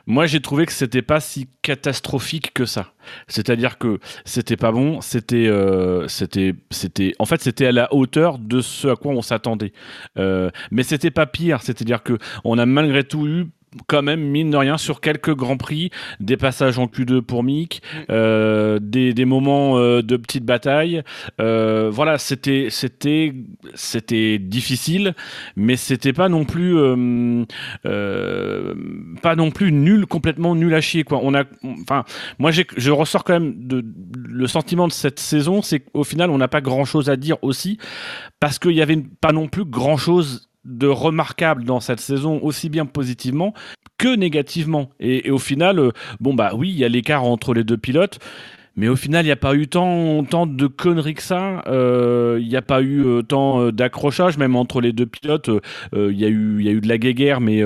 moi 0.05 0.25
j'ai 0.27 0.39
trouvé 0.41 0.65
que 0.65 0.71
c'était 0.73 1.01
pas 1.01 1.19
si 1.19 1.47
catastrophique 1.61 2.53
que 2.53 2.65
ça. 2.65 2.93
C'est-à-dire 3.27 3.77
que 3.77 3.99
c'était 4.25 4.57
pas 4.57 4.71
bon, 4.71 5.01
c'était, 5.01 5.47
euh, 5.47 6.07
c'était, 6.07 6.53
c'était, 6.69 7.13
en 7.17 7.25
fait 7.25 7.41
c'était 7.41 7.65
à 7.67 7.71
la 7.71 7.91
hauteur 7.93 8.37
de 8.37 8.61
ce 8.61 8.89
à 8.89 8.95
quoi 8.95 9.13
on 9.13 9.21
s'attendait. 9.21 9.73
Euh, 10.17 10.49
mais 10.69 10.83
c'était 10.83 11.11
pas 11.11 11.25
pire, 11.25 11.61
c'est-à-dire 11.63 12.03
que 12.03 12.17
on 12.43 12.57
a 12.59 12.65
malgré 12.65 13.03
tout 13.03 13.25
eu 13.25 13.47
quand 13.87 14.01
même, 14.01 14.21
mine 14.21 14.51
de 14.51 14.57
rien, 14.57 14.77
sur 14.77 15.01
quelques 15.01 15.35
grands 15.35 15.57
prix, 15.57 15.91
des 16.19 16.37
passages 16.37 16.79
en 16.79 16.87
Q2 16.87 17.21
pour 17.21 17.43
Mick, 17.43 17.81
euh, 18.09 18.79
des, 18.81 19.13
des 19.13 19.25
moments 19.25 19.77
euh, 19.77 20.01
de 20.01 20.17
petites 20.17 20.45
batailles. 20.45 21.03
Euh, 21.39 21.89
voilà, 21.91 22.17
c'était, 22.17 22.67
c'était, 22.69 23.33
c'était 23.75 24.39
difficile, 24.39 25.13
mais 25.55 25.75
c'était 25.75 26.13
pas 26.13 26.29
non 26.29 26.45
plus, 26.45 26.77
euh, 26.77 27.45
pas 29.21 29.35
non 29.35 29.51
plus 29.51 29.71
nul, 29.71 30.05
complètement 30.05 30.55
nul 30.55 30.73
à 30.73 30.81
chier. 30.81 31.03
Quoi. 31.03 31.19
On 31.21 31.33
a, 31.33 31.43
enfin, 31.81 32.05
moi, 32.39 32.51
je 32.51 32.91
ressors 32.91 33.23
quand 33.23 33.33
même 33.33 33.67
de, 33.67 33.83
le 34.17 34.47
sentiment 34.47 34.87
de 34.87 34.93
cette 34.93 35.19
saison, 35.19 35.61
c'est 35.61 35.79
qu'au 35.79 36.03
final, 36.03 36.29
on 36.29 36.37
n'a 36.37 36.47
pas 36.47 36.61
grand 36.61 36.85
chose 36.85 37.09
à 37.09 37.15
dire 37.15 37.37
aussi, 37.43 37.77
parce 38.39 38.59
qu'il 38.59 38.71
y 38.71 38.81
avait 38.81 39.01
pas 39.21 39.31
non 39.31 39.47
plus 39.47 39.65
grand 39.65 39.97
chose 39.97 40.48
de 40.65 40.87
remarquable 40.87 41.63
dans 41.63 41.79
cette 41.79 41.99
saison, 41.99 42.39
aussi 42.41 42.69
bien 42.69 42.85
positivement 42.85 43.53
que 43.97 44.15
négativement. 44.15 44.89
Et, 44.99 45.29
au 45.29 45.37
final, 45.37 45.79
euh, 45.79 45.91
bon 46.19 46.33
bah 46.33 46.51
oui, 46.55 46.69
il 46.69 46.77
y 46.77 46.85
a 46.85 46.89
l'écart 46.89 47.23
entre 47.23 47.53
les 47.53 47.63
deux 47.63 47.77
pilotes. 47.77 48.19
Mais 48.79 48.87
au 48.87 48.95
final, 48.95 49.25
il 49.25 49.27
n'y 49.27 49.33
a 49.33 49.35
pas 49.35 49.55
eu 49.55 49.67
tant, 49.67 50.23
de 50.23 50.67
conneries 50.67 51.13
que 51.13 51.21
ça. 51.21 51.63
Euh, 51.67 52.37
Il 52.39 52.47
n'y 52.47 52.55
a 52.55 52.61
pas 52.61 52.81
eu 52.81 53.05
euh, 53.05 53.21
tant 53.21 53.59
euh, 53.61 53.71
d'accrochage, 53.73 54.37
même 54.37 54.55
entre 54.55 54.79
les 54.79 54.93
deux 54.93 55.05
pilotes. 55.05 55.49
Il 55.93 56.17
y, 56.17 56.23
a 56.23 56.29
eu- 56.29 56.79
de 56.79 56.87
la 56.87 56.97
guéguerre, 56.97 57.41
mais 57.41 57.61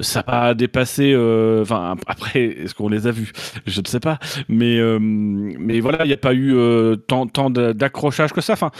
ça 0.00 0.18
n'a 0.18 0.22
pas 0.24 0.54
dépassé. 0.54 1.14
Enfin, 1.62 1.94
après, 2.08 2.44
est-ce 2.44 2.74
qu'on 2.74 2.88
les 2.88 3.06
a 3.06 3.12
vus? 3.12 3.30
Je 3.66 3.80
ne 3.80 3.86
sais 3.86 4.00
pas. 4.00 4.18
Mais, 4.48 4.80
voilà, 5.80 6.04
il 6.04 6.08
n'y 6.08 6.12
a 6.12 6.16
pas 6.16 6.34
eu 6.34 6.56
tant, 7.06 7.28
tant 7.28 7.50
de- 7.50 7.72
d'accrochage 7.72 8.32
que 8.32 8.40
ça. 8.40 8.54
Enfin, 8.54 8.72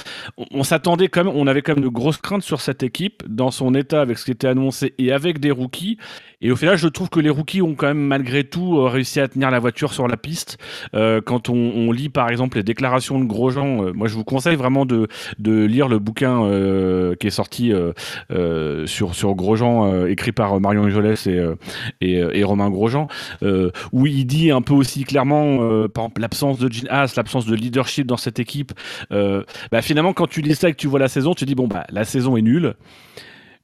on, 0.50 0.64
s'attendait 0.64 1.06
quand 1.06 1.22
même, 1.24 1.32
on 1.36 1.46
avait 1.46 1.62
quand 1.62 1.76
même 1.76 1.84
de 1.84 1.88
grosses 1.88 2.16
craintes 2.18 2.42
sur 2.42 2.60
cette 2.60 2.82
équipe, 2.82 3.22
dans 3.28 3.52
son 3.52 3.76
état, 3.76 4.00
avec 4.00 4.18
ce 4.18 4.24
qui 4.24 4.32
était 4.32 4.48
annoncé 4.48 4.94
et 4.98 5.12
avec 5.12 5.38
des 5.38 5.52
rookies. 5.52 5.96
Et 6.42 6.50
au 6.50 6.56
final, 6.56 6.76
je 6.78 6.88
trouve 6.88 7.10
que 7.10 7.20
les 7.20 7.28
rookies 7.30 7.60
ont 7.62 7.74
quand 7.74 7.86
même, 7.86 8.00
malgré 8.00 8.44
tout, 8.44 8.82
réussi 8.84 9.20
à 9.20 9.28
tenir 9.28 9.50
la 9.50 9.58
voiture 9.58 9.92
sur 9.92 10.08
la 10.08 10.16
piste. 10.16 10.56
Euh, 11.20 11.22
quand 11.22 11.48
on, 11.48 11.92
lit 11.92 12.08
par 12.08 12.28
exemple 12.28 12.56
les 12.56 12.62
déclarations 12.62 13.18
de 13.18 13.24
Grosjean, 13.24 13.84
euh, 13.84 13.92
moi 13.92 14.08
je 14.08 14.14
vous 14.14 14.24
conseille 14.24 14.56
vraiment 14.56 14.86
de, 14.86 15.08
lire 15.38 15.88
le 15.88 15.98
bouquin 15.98 16.44
euh, 16.44 17.14
qui 17.16 17.26
est 17.26 17.30
sorti 17.30 17.72
sur, 18.86 19.34
Grosjean, 19.34 20.06
écrit 20.06 20.32
par 20.32 20.60
Marion 20.60 20.88
Jolès 20.88 21.26
et, 22.00 22.44
Romain 22.44 22.70
Grosjean, 22.70 23.08
où 23.92 24.06
il 24.06 24.24
dit 24.24 24.50
un 24.50 24.62
peu 24.62 24.74
aussi 24.74 25.04
clairement, 25.04 25.86
l'absence 26.16 26.58
de 26.58 26.72
Gene 26.72 26.88
l'absence 26.90 27.46
de 27.46 27.54
leadership 27.54 28.06
dans 28.06 28.16
cette 28.16 28.38
équipe. 28.38 28.72
Bah, 29.10 29.82
finalement, 29.82 30.12
quand 30.12 30.26
tu 30.26 30.40
lis 30.40 30.54
ça 30.54 30.68
et 30.68 30.72
que 30.72 30.76
tu 30.76 30.88
vois 30.88 30.98
la 30.98 31.08
saison, 31.08 31.34
tu 31.34 31.44
dis, 31.44 31.54
bon, 31.54 31.68
bah, 31.68 31.86
la 31.90 32.04
saison 32.04 32.36
est 32.36 32.42
nulle. 32.42 32.74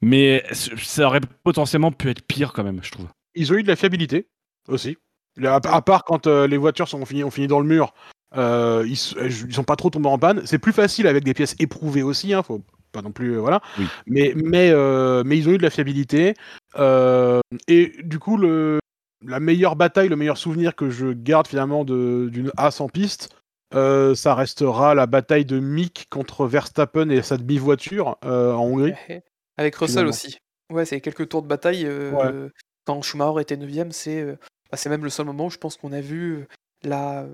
Mais 0.02 0.44
ça 0.52 1.06
aurait 1.06 1.20
potentiellement 1.42 1.90
pu 1.90 2.10
être 2.10 2.22
pire 2.22 2.52
quand 2.52 2.64
même, 2.64 2.80
je 2.82 2.90
trouve. 2.90 3.06
Ils 3.34 3.52
ont 3.52 3.56
eu 3.56 3.62
de 3.62 3.68
la 3.68 3.76
fiabilité 3.76 4.28
aussi. 4.68 4.96
À, 5.44 5.56
à 5.56 5.82
part 5.82 6.04
quand 6.04 6.26
euh, 6.26 6.46
les 6.46 6.56
voitures 6.56 6.88
sont 6.88 7.04
finies, 7.04 7.24
ont 7.24 7.30
fini 7.30 7.46
dans 7.46 7.60
le 7.60 7.66
mur, 7.66 7.92
euh, 8.36 8.84
ils, 8.86 8.92
s- 8.94 9.14
ils 9.20 9.54
sont 9.54 9.64
pas 9.64 9.76
trop 9.76 9.90
tombés 9.90 10.08
en 10.08 10.18
panne. 10.18 10.42
C'est 10.46 10.58
plus 10.58 10.72
facile 10.72 11.06
avec 11.06 11.24
des 11.24 11.34
pièces 11.34 11.54
éprouvées 11.58 12.02
aussi, 12.02 12.32
hein, 12.34 12.42
faut 12.42 12.62
pas 12.92 13.02
non 13.02 13.12
plus, 13.12 13.36
euh, 13.36 13.40
voilà. 13.40 13.60
Oui. 13.78 13.86
Mais, 14.06 14.32
mais, 14.36 14.70
euh, 14.70 15.22
mais 15.26 15.36
ils 15.38 15.48
ont 15.48 15.52
eu 15.52 15.58
de 15.58 15.62
la 15.62 15.70
fiabilité. 15.70 16.34
euh, 16.78 17.40
et 17.68 17.92
du 18.02 18.18
coup, 18.18 18.36
le, 18.36 18.78
la 19.24 19.40
meilleure 19.40 19.76
bataille, 19.76 20.08
le 20.08 20.16
meilleur 20.16 20.38
souvenir 20.38 20.74
que 20.74 20.88
je 20.90 21.08
garde 21.12 21.46
finalement 21.46 21.84
d'une 21.84 22.50
As 22.56 22.80
en 22.80 22.88
piste, 22.88 23.34
euh, 23.74 24.14
ça 24.14 24.34
restera 24.34 24.94
la 24.94 25.06
bataille 25.06 25.44
de 25.44 25.58
Mick 25.58 26.06
contre 26.10 26.46
Verstappen 26.46 27.10
et 27.10 27.20
sa 27.22 27.36
demi-voiture 27.36 28.16
euh, 28.24 28.52
en 28.54 28.64
Hongrie. 28.64 28.94
Ouais. 29.08 29.22
Avec 29.58 29.74
Russell 29.76 29.92
Finalement. 29.94 30.10
aussi. 30.10 30.38
Ouais, 30.72 30.84
c'est 30.84 31.00
quelques 31.00 31.28
tours 31.28 31.42
de 31.42 31.48
bataille. 31.48 31.84
euh, 31.86 32.12
Ouais. 32.12 32.50
Quand 32.86 33.02
Schumacher 33.02 33.40
était 33.42 33.56
9ème, 33.56 33.90
c'est 33.90 34.20
euh, 34.20 34.36
bah, 34.70 34.76
c'est 34.76 34.88
même 34.88 35.04
le 35.04 35.10
seul 35.10 35.26
moment 35.26 35.46
où 35.46 35.50
je 35.50 35.58
pense 35.58 35.76
qu'on 35.76 35.92
a 35.92 36.00
vu 36.00 36.32
euh, 36.34 36.46
la, 36.84 37.26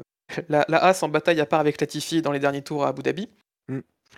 la, 0.48 0.64
la 0.68 0.84
Haas 0.84 1.02
en 1.02 1.08
bataille 1.08 1.40
à 1.40 1.46
part 1.46 1.60
avec 1.60 1.80
Latifi 1.80 2.22
dans 2.22 2.32
les 2.32 2.38
derniers 2.38 2.62
tours 2.62 2.84
à 2.84 2.88
Abu 2.88 3.02
Dhabi. 3.02 3.28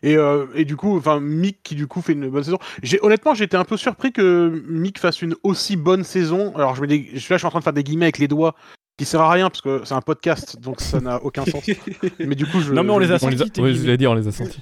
Et, 0.02 0.16
euh, 0.16 0.46
et 0.54 0.64
du 0.64 0.76
coup, 0.76 0.96
enfin, 0.98 1.20
Mick 1.20 1.62
qui 1.62 1.76
du 1.76 1.86
coup 1.86 2.02
fait 2.02 2.14
une 2.14 2.28
bonne 2.28 2.42
saison. 2.42 2.58
J'ai 2.82 2.98
honnêtement, 3.02 3.32
j'étais 3.32 3.56
un 3.56 3.64
peu 3.64 3.76
surpris 3.76 4.12
que 4.12 4.62
Mick 4.68 4.98
fasse 4.98 5.22
une 5.22 5.36
aussi 5.44 5.76
bonne 5.76 6.02
saison. 6.02 6.52
Alors, 6.56 6.74
je 6.74 6.82
je- 6.84 6.88
là, 6.88 6.98
je 7.14 7.18
suis 7.18 7.46
en 7.46 7.50
train 7.50 7.60
de 7.60 7.64
faire 7.64 7.72
des 7.72 7.84
guillemets 7.84 8.06
avec 8.06 8.18
les 8.18 8.26
doigts, 8.26 8.56
qui 8.98 9.04
sert 9.04 9.20
à 9.20 9.30
rien 9.30 9.50
parce 9.50 9.60
que 9.60 9.82
c'est 9.84 9.94
un 9.94 10.00
podcast, 10.00 10.58
donc 10.58 10.80
ça 10.80 11.00
n'a 11.00 11.22
aucun 11.22 11.44
sens. 11.44 11.64
Mais 12.18 12.34
du 12.34 12.44
coup, 12.44 12.60
je. 12.60 12.72
Non, 12.72 12.82
mais 12.82 12.90
on 12.90 13.00
je- 13.00 13.06
les 13.06 13.12
a 13.12 13.18
On 13.22 13.28
les 13.28 13.36
a- 13.40 13.44
sentis, 13.46 13.52
je 13.72 13.80
voulais 13.80 13.96
dire, 13.96 14.10
on 14.10 14.14
les 14.14 14.26
a 14.26 14.32
sentis. 14.32 14.60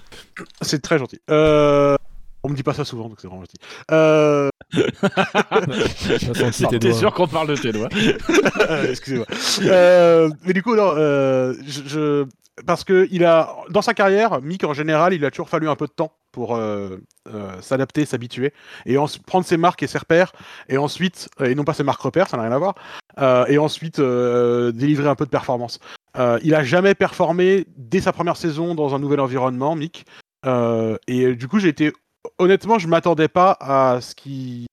C'est 0.60 0.82
très 0.82 0.98
gentil. 0.98 1.18
Euh, 1.30 1.96
On 2.44 2.48
me 2.50 2.54
dit 2.54 2.62
pas 2.62 2.74
ça 2.74 2.84
souvent, 2.84 3.08
donc 3.08 3.18
c'est 3.20 3.26
vraiment 3.26 3.42
gentil. 3.42 3.56
Euh... 3.90 4.48
Tes 6.80 6.92
sûr 6.92 7.12
qu'on 7.12 7.26
parle 7.28 7.48
de 7.48 7.56
tes 7.56 7.72
doigts 7.72 7.88
Excusez-moi. 8.88 9.26
Euh, 9.62 10.30
mais 10.44 10.52
du 10.52 10.62
coup, 10.62 10.74
non, 10.76 10.92
euh, 10.96 11.54
je, 11.66 11.80
je- 11.86 12.24
parce 12.66 12.84
que 12.84 13.08
il 13.10 13.24
a, 13.24 13.54
dans 13.70 13.82
sa 13.82 13.94
carrière, 13.94 14.40
Mick 14.42 14.64
en 14.64 14.74
général, 14.74 15.14
il 15.14 15.24
a 15.24 15.30
toujours 15.30 15.48
fallu 15.48 15.68
un 15.68 15.76
peu 15.76 15.86
de 15.86 15.92
temps 15.92 16.12
pour 16.32 16.56
euh, 16.56 16.98
euh, 17.32 17.50
s'adapter, 17.60 18.04
s'habituer, 18.04 18.52
et 18.86 18.98
en- 18.98 19.06
prendre 19.26 19.46
ses 19.46 19.56
marques 19.56 19.82
et 19.82 19.86
ses 19.86 19.98
repères, 19.98 20.32
et 20.68 20.78
ensuite, 20.78 21.28
et 21.44 21.54
non 21.54 21.64
pas 21.64 21.74
ses 21.74 21.84
marques 21.84 22.00
repères, 22.02 22.28
ça 22.28 22.36
n'a 22.36 22.44
rien 22.44 22.52
à 22.52 22.58
voir, 22.58 22.74
euh, 23.20 23.44
et 23.48 23.58
ensuite 23.58 23.98
euh, 23.98 24.72
délivrer 24.72 25.08
un 25.08 25.14
peu 25.14 25.24
de 25.24 25.30
performance. 25.30 25.78
Euh, 26.18 26.38
il 26.42 26.54
a 26.54 26.62
jamais 26.62 26.94
performé 26.94 27.66
dès 27.76 28.00
sa 28.02 28.12
première 28.12 28.36
saison 28.36 28.74
dans 28.74 28.94
un 28.94 28.98
nouvel 28.98 29.20
environnement, 29.20 29.74
Mick, 29.76 30.04
Euh, 30.44 30.96
et 31.06 31.36
du 31.36 31.46
coup, 31.46 31.60
j'ai 31.60 31.68
été, 31.68 31.92
honnêtement, 32.38 32.78
je 32.78 32.88
m'attendais 32.88 33.28
pas 33.28 33.56
à 33.60 34.00
ce 34.00 34.14
qu'il 34.14 34.66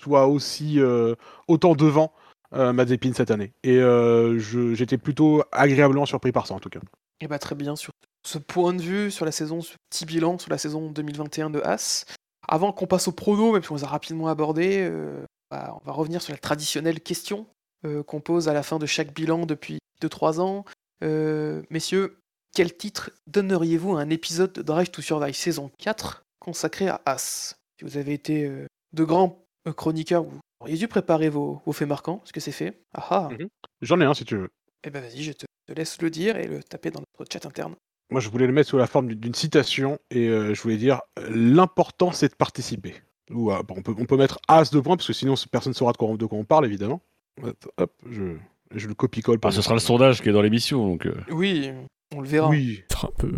soit 0.00 0.26
aussi 0.26 0.80
euh, 0.80 1.14
autant 1.48 1.74
devant 1.74 2.12
euh, 2.54 3.12
cette 3.14 3.30
année. 3.30 3.52
Et 3.62 3.76
euh, 3.76 4.38
j'étais 4.74 4.98
plutôt 4.98 5.42
agréablement 5.52 6.06
surpris 6.06 6.32
par 6.32 6.46
ça 6.46 6.54
en 6.54 6.60
tout 6.60 6.70
cas. 6.70 6.80
Et 7.20 7.28
bah 7.28 7.38
très 7.38 7.54
bien 7.54 7.76
sur 7.76 7.92
ce 8.24 8.38
point 8.38 8.72
de 8.72 8.82
vue 8.82 9.10
sur 9.10 9.24
la 9.24 9.32
saison, 9.32 9.60
ce 9.60 9.74
petit 9.90 10.06
bilan 10.06 10.38
sur 10.38 10.50
la 10.50 10.58
saison 10.58 10.90
2021 10.90 11.50
de 11.50 11.60
As. 11.60 12.04
Avant 12.46 12.72
qu'on 12.72 12.86
passe 12.86 13.08
au 13.08 13.12
prono, 13.12 13.52
même 13.52 13.62
si 13.62 13.72
on 13.72 13.76
les 13.76 13.84
a 13.84 13.88
rapidement 13.88 14.28
abordés, 14.28 14.78
euh, 14.80 15.22
bah, 15.50 15.76
on 15.80 15.84
va 15.84 15.92
revenir 15.92 16.22
sur 16.22 16.32
la 16.32 16.38
traditionnelle 16.38 17.00
question 17.00 17.46
qu'on 18.08 18.20
pose 18.20 18.48
à 18.48 18.52
la 18.52 18.64
fin 18.64 18.80
de 18.80 18.86
chaque 18.86 19.14
bilan 19.14 19.46
depuis 19.46 19.78
2-3 20.02 20.40
ans. 20.40 20.64
Messieurs, 21.70 22.18
quel 22.52 22.76
titre 22.76 23.12
donneriez-vous 23.28 23.96
à 23.96 24.00
un 24.00 24.10
épisode 24.10 24.52
de 24.52 24.62
Drive 24.62 24.90
to 24.90 25.00
Survive 25.00 25.36
saison 25.36 25.70
4 25.78 26.24
consacré 26.48 26.88
à 26.88 27.00
As 27.04 27.56
Si 27.78 27.84
vous 27.84 27.96
avez 27.98 28.14
été 28.14 28.46
euh, 28.46 28.66
de 28.94 29.04
grands 29.04 29.44
euh, 29.66 29.72
chroniqueurs, 29.72 30.22
vous 30.24 30.40
auriez 30.60 30.76
dû 30.76 30.88
préparer 30.88 31.28
vos, 31.28 31.60
vos 31.66 31.72
faits 31.72 31.86
marquants, 31.88 32.22
est-ce 32.24 32.32
que 32.32 32.40
c'est 32.40 32.52
fait 32.52 32.80
Ah 32.94 33.06
ah 33.10 33.28
J'en 33.82 34.00
ai 34.00 34.04
un 34.04 34.14
si 34.14 34.24
tu 34.24 34.36
veux. 34.36 34.48
Eh 34.84 34.90
ben 34.90 35.02
vas-y, 35.02 35.22
je 35.22 35.32
te, 35.32 35.44
te 35.66 35.72
laisse 35.74 36.00
le 36.00 36.08
dire 36.10 36.36
et 36.38 36.46
le 36.46 36.62
taper 36.62 36.90
dans 36.90 37.00
notre 37.18 37.30
chat 37.30 37.44
interne. 37.46 37.74
Moi 38.10 38.20
je 38.22 38.30
voulais 38.30 38.46
le 38.46 38.52
mettre 38.54 38.70
sous 38.70 38.78
la 38.78 38.86
forme 38.86 39.12
d'une- 39.14 39.34
citation 39.34 39.98
et 40.10 40.28
euh, 40.28 40.54
je 40.54 40.62
voulais 40.62 40.78
dire 40.78 41.02
euh, 41.18 41.28
l'important 41.30 42.12
c'est 42.12 42.28
de 42.30 42.34
participer. 42.34 42.94
Ou, 43.30 43.52
euh, 43.52 43.62
bon, 43.62 43.74
on, 43.76 43.82
peut, 43.82 43.94
on 43.98 44.06
peut 44.06 44.16
mettre 44.16 44.38
as 44.48 44.70
de 44.70 44.80
points 44.80 44.96
parce 44.96 45.06
que 45.06 45.12
sinon 45.12 45.34
personne 45.52 45.72
ne 45.72 45.76
saura 45.76 45.92
de 45.92 45.98
quoi, 45.98 46.08
on- 46.08 46.16
de 46.16 46.24
quoi 46.24 46.38
on 46.38 46.44
parle 46.44 46.64
évidemment. 46.64 47.02
Hop, 47.76 47.92
je, 48.10 48.36
je 48.74 48.88
le 48.88 48.94
copie-colle. 48.94 49.38
Ah, 49.42 49.50
Ce 49.50 49.60
sera 49.60 49.74
le 49.74 49.80
sondage 49.80 50.22
qui 50.22 50.30
est 50.30 50.32
dans 50.32 50.40
l'émission. 50.42 50.88
Donc, 50.88 51.04
euh, 51.06 51.14
Oui, 51.30 51.70
on 52.16 52.20
le 52.22 52.26
verra. 52.28 52.48
Oui. 52.48 52.82
Un 53.02 53.10
peu. 53.18 53.32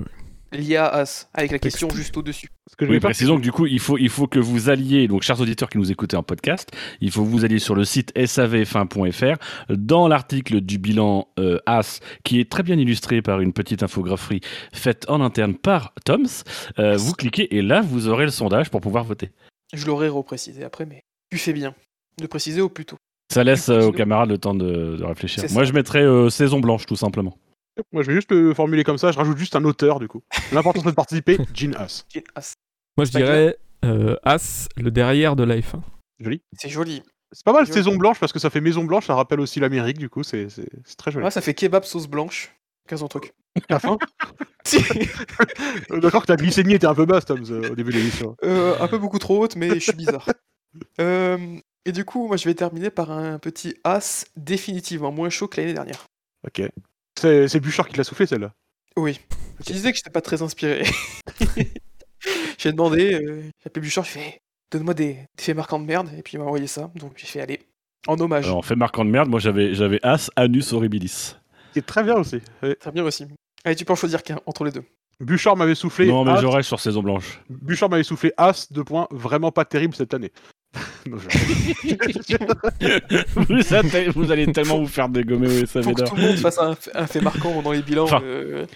Lié 0.52 0.76
à 0.76 0.86
As, 0.88 1.28
avec 1.32 1.52
la 1.52 1.58
question 1.58 1.88
juste 1.90 2.16
au-dessus. 2.16 2.48
Que 2.76 2.84
Oui, 2.84 2.98
précisons 2.98 3.36
que 3.36 3.42
du 3.42 3.52
coup, 3.52 3.66
il 3.66 3.78
faut, 3.78 3.98
il 3.98 4.08
faut 4.08 4.26
que 4.26 4.38
vous 4.38 4.68
alliez, 4.68 5.06
donc 5.06 5.22
chers 5.22 5.40
auditeurs 5.40 5.68
qui 5.68 5.78
nous 5.78 5.92
écoutez 5.92 6.16
en 6.16 6.22
podcast, 6.22 6.70
il 7.00 7.10
faut 7.10 7.22
que 7.22 7.28
vous 7.28 7.44
alliez 7.44 7.58
sur 7.58 7.74
le 7.74 7.84
site 7.84 8.12
savf1.fr, 8.16 9.36
dans 9.70 10.08
l'article 10.08 10.60
du 10.60 10.78
bilan 10.78 11.28
euh, 11.38 11.58
AS, 11.66 12.00
qui 12.24 12.40
est 12.40 12.50
très 12.50 12.62
bien 12.62 12.78
illustré 12.78 13.22
par 13.22 13.40
une 13.40 13.52
petite 13.52 13.82
infographie 13.82 14.40
faite 14.72 15.04
en 15.08 15.20
interne 15.20 15.54
par 15.54 15.94
Toms, 16.04 16.44
euh, 16.78 16.96
vous 16.96 17.12
cliquez 17.12 17.56
et 17.56 17.62
là, 17.62 17.80
vous 17.80 18.08
aurez 18.08 18.24
le 18.24 18.30
sondage 18.30 18.70
pour 18.70 18.80
pouvoir 18.80 19.04
voter. 19.04 19.30
Je 19.72 19.86
l'aurais 19.86 20.08
reprécisé 20.08 20.64
après, 20.64 20.84
mais 20.84 21.02
tu 21.30 21.38
fais 21.38 21.52
bien 21.52 21.74
de 22.20 22.26
préciser 22.26 22.60
au 22.60 22.68
plus 22.68 22.84
tôt. 22.84 22.96
Ça 23.32 23.44
laisse 23.44 23.68
euh, 23.68 23.82
aux 23.82 23.92
camarades 23.92 24.30
le 24.30 24.38
temps 24.38 24.54
de, 24.54 24.96
de 24.96 25.04
réfléchir. 25.04 25.44
Moi, 25.52 25.62
je 25.62 25.72
mettrais 25.72 26.02
euh, 26.02 26.28
saison 26.30 26.58
blanche, 26.58 26.86
tout 26.86 26.96
simplement. 26.96 27.36
Moi 27.92 28.02
je 28.02 28.08
vais 28.08 28.14
juste 28.14 28.30
le 28.32 28.54
formuler 28.54 28.84
comme 28.84 28.98
ça, 28.98 29.12
je 29.12 29.18
rajoute 29.18 29.38
juste 29.38 29.56
un 29.56 29.64
auteur 29.64 30.00
du 30.00 30.08
coup. 30.08 30.22
L'important 30.52 30.80
c'est 30.82 30.90
de 30.90 30.94
participer, 30.94 31.38
Gene 31.54 31.76
As. 31.76 32.04
Moi, 32.96 33.04
je 33.04 33.12
Pas 33.12 33.18
dirais 33.18 33.56
euh, 33.84 34.16
As, 34.24 34.68
le 34.76 34.90
derrière 34.90 35.36
de 35.36 35.44
la 35.44 35.56
F1. 35.56 35.80
Joli. 36.18 36.42
C'est 36.58 36.68
joli. 36.68 37.02
C'est 37.32 37.44
pas 37.44 37.52
mal 37.52 37.64
Joli. 37.64 37.74
saison 37.74 37.96
blanche 37.96 38.18
parce 38.18 38.32
que 38.32 38.38
ça 38.38 38.50
fait 38.50 38.60
maison 38.60 38.84
blanche, 38.84 39.06
ça 39.06 39.14
rappelle 39.14 39.40
aussi 39.40 39.60
l'Amérique 39.60 39.98
du 39.98 40.08
coup, 40.08 40.22
c'est 40.22 40.48
très 40.98 41.10
joli. 41.10 41.24
Ouais, 41.24 41.30
ça 41.30 41.40
fait 41.40 41.54
kebab 41.54 41.84
sauce 41.84 42.08
blanche. 42.08 42.52
15 42.90 43.08
truc. 43.08 43.32
À 43.68 43.74
la 43.74 43.78
fin 43.78 43.98
Si. 44.64 44.78
Euh, 45.90 46.00
D'accord 46.00 46.22
que 46.22 46.26
ta 46.26 46.36
glycémie 46.36 46.74
était 46.74 46.86
un 46.86 46.94
peu 46.94 47.06
basse, 47.06 47.24
Tom, 47.24 47.42
euh, 47.48 47.70
au 47.70 47.74
début 47.74 47.92
de 47.92 47.98
l'émission. 47.98 48.36
Euh, 48.44 48.76
un 48.80 48.88
peu 48.88 48.98
beaucoup 48.98 49.18
trop 49.18 49.42
haute, 49.42 49.56
mais 49.56 49.70
je 49.74 49.78
suis 49.78 49.92
bizarre. 49.92 50.28
Euh, 51.00 51.56
et 51.84 51.90
du 51.90 52.04
coup, 52.04 52.28
moi, 52.28 52.36
je 52.36 52.44
vais 52.44 52.54
terminer 52.54 52.90
par 52.90 53.10
un 53.10 53.40
petit 53.40 53.74
As 53.82 54.24
définitivement 54.36 55.10
moins 55.10 55.28
chaud 55.28 55.48
que 55.48 55.60
l'année 55.60 55.72
dernière. 55.74 56.06
Ok. 56.46 56.62
C'est 57.20 57.48
c'est 57.48 57.60
Bouchard 57.60 57.86
qui 57.86 57.92
te 57.92 57.98
l'a 57.98 58.04
soufflé 58.04 58.26
celle-là. 58.26 58.52
Oui. 58.96 59.20
Je 59.66 59.72
disais 59.74 59.90
que 59.92 59.96
j'étais 59.98 60.10
pas 60.10 60.22
très 60.22 60.40
inspiré. 60.40 60.84
j'ai 62.58 62.72
demandé, 62.72 63.12
euh, 63.12 63.42
j'ai 63.42 63.66
appelé 63.66 63.84
Bouchard, 63.84 64.04
je 64.04 64.10
fais 64.10 64.40
donne-moi 64.70 64.94
des, 64.94 65.12
des 65.36 65.42
faits 65.42 65.54
marquants 65.54 65.78
de 65.78 65.84
merde, 65.84 66.08
et 66.16 66.22
puis 66.22 66.34
il 66.34 66.38
m'a 66.38 66.46
envoyé 66.46 66.66
ça. 66.66 66.90
Donc 66.94 67.12
j'ai 67.16 67.26
fait 67.26 67.42
aller 67.42 67.60
en 68.06 68.18
hommage. 68.18 68.46
Alors, 68.46 68.56
en 68.56 68.62
fait 68.62 68.74
marquant 68.74 69.04
de 69.04 69.10
merde, 69.10 69.28
moi, 69.28 69.38
j'avais 69.38 69.74
j'avais 69.74 70.00
As, 70.02 70.30
Anus 70.34 70.72
Horribilis. 70.72 71.36
C'est 71.74 71.84
très 71.84 72.02
bien 72.02 72.16
aussi. 72.16 72.40
Ouais. 72.62 72.74
Très 72.76 72.90
bien 72.90 73.04
aussi. 73.04 73.26
Allez, 73.64 73.76
tu 73.76 73.84
peux 73.84 73.92
en 73.92 73.96
choisir 73.96 74.22
qu'un 74.22 74.40
entre 74.46 74.64
les 74.64 74.70
deux. 74.70 74.84
Bouchard 75.20 75.58
m'avait 75.58 75.74
soufflé. 75.74 76.06
Non, 76.06 76.24
mais 76.24 76.32
As, 76.32 76.40
j'aurais 76.40 76.62
sur 76.62 76.80
saison 76.80 77.02
blanche. 77.02 77.40
Bouchard 77.50 77.90
m'avait 77.90 78.02
soufflé 78.02 78.32
As, 78.38 78.72
deux 78.72 78.84
points, 78.84 79.06
vraiment 79.10 79.52
pas 79.52 79.66
terrible 79.66 79.94
cette 79.94 80.14
année. 80.14 80.32
Non, 81.06 81.16
vous, 83.36 83.74
allez, 83.74 84.08
vous 84.08 84.30
allez 84.32 84.52
tellement 84.52 84.78
vous 84.78 84.86
faire 84.86 85.08
dégommer 85.08 85.46
au 85.62 85.66
SAV 85.66 85.84
Faut 85.84 85.92
que 85.92 86.00
d'or. 86.00 86.10
tout 86.10 86.16
le 86.16 86.22
monde 86.22 86.36
fasse 86.36 86.58
un, 86.58 86.76
un 86.94 87.06
fait 87.06 87.20
marquant 87.20 87.62
dans 87.62 87.72
les 87.72 87.82
bilans. 87.82 88.04
Enfin, 88.04 88.20
euh. 88.22 88.66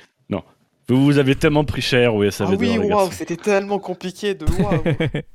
Vous 0.88 1.02
vous 1.02 1.18
avez 1.18 1.34
tellement 1.34 1.64
pris 1.64 1.80
cher 1.80 2.14
au 2.14 2.30
SAV 2.30 2.50
Ah 2.52 2.56
oui, 2.58 2.76
waouh, 2.78 3.10
c'était 3.10 3.36
tellement 3.36 3.78
compliqué 3.78 4.34
de. 4.34 4.44
Waouh, 4.44 4.82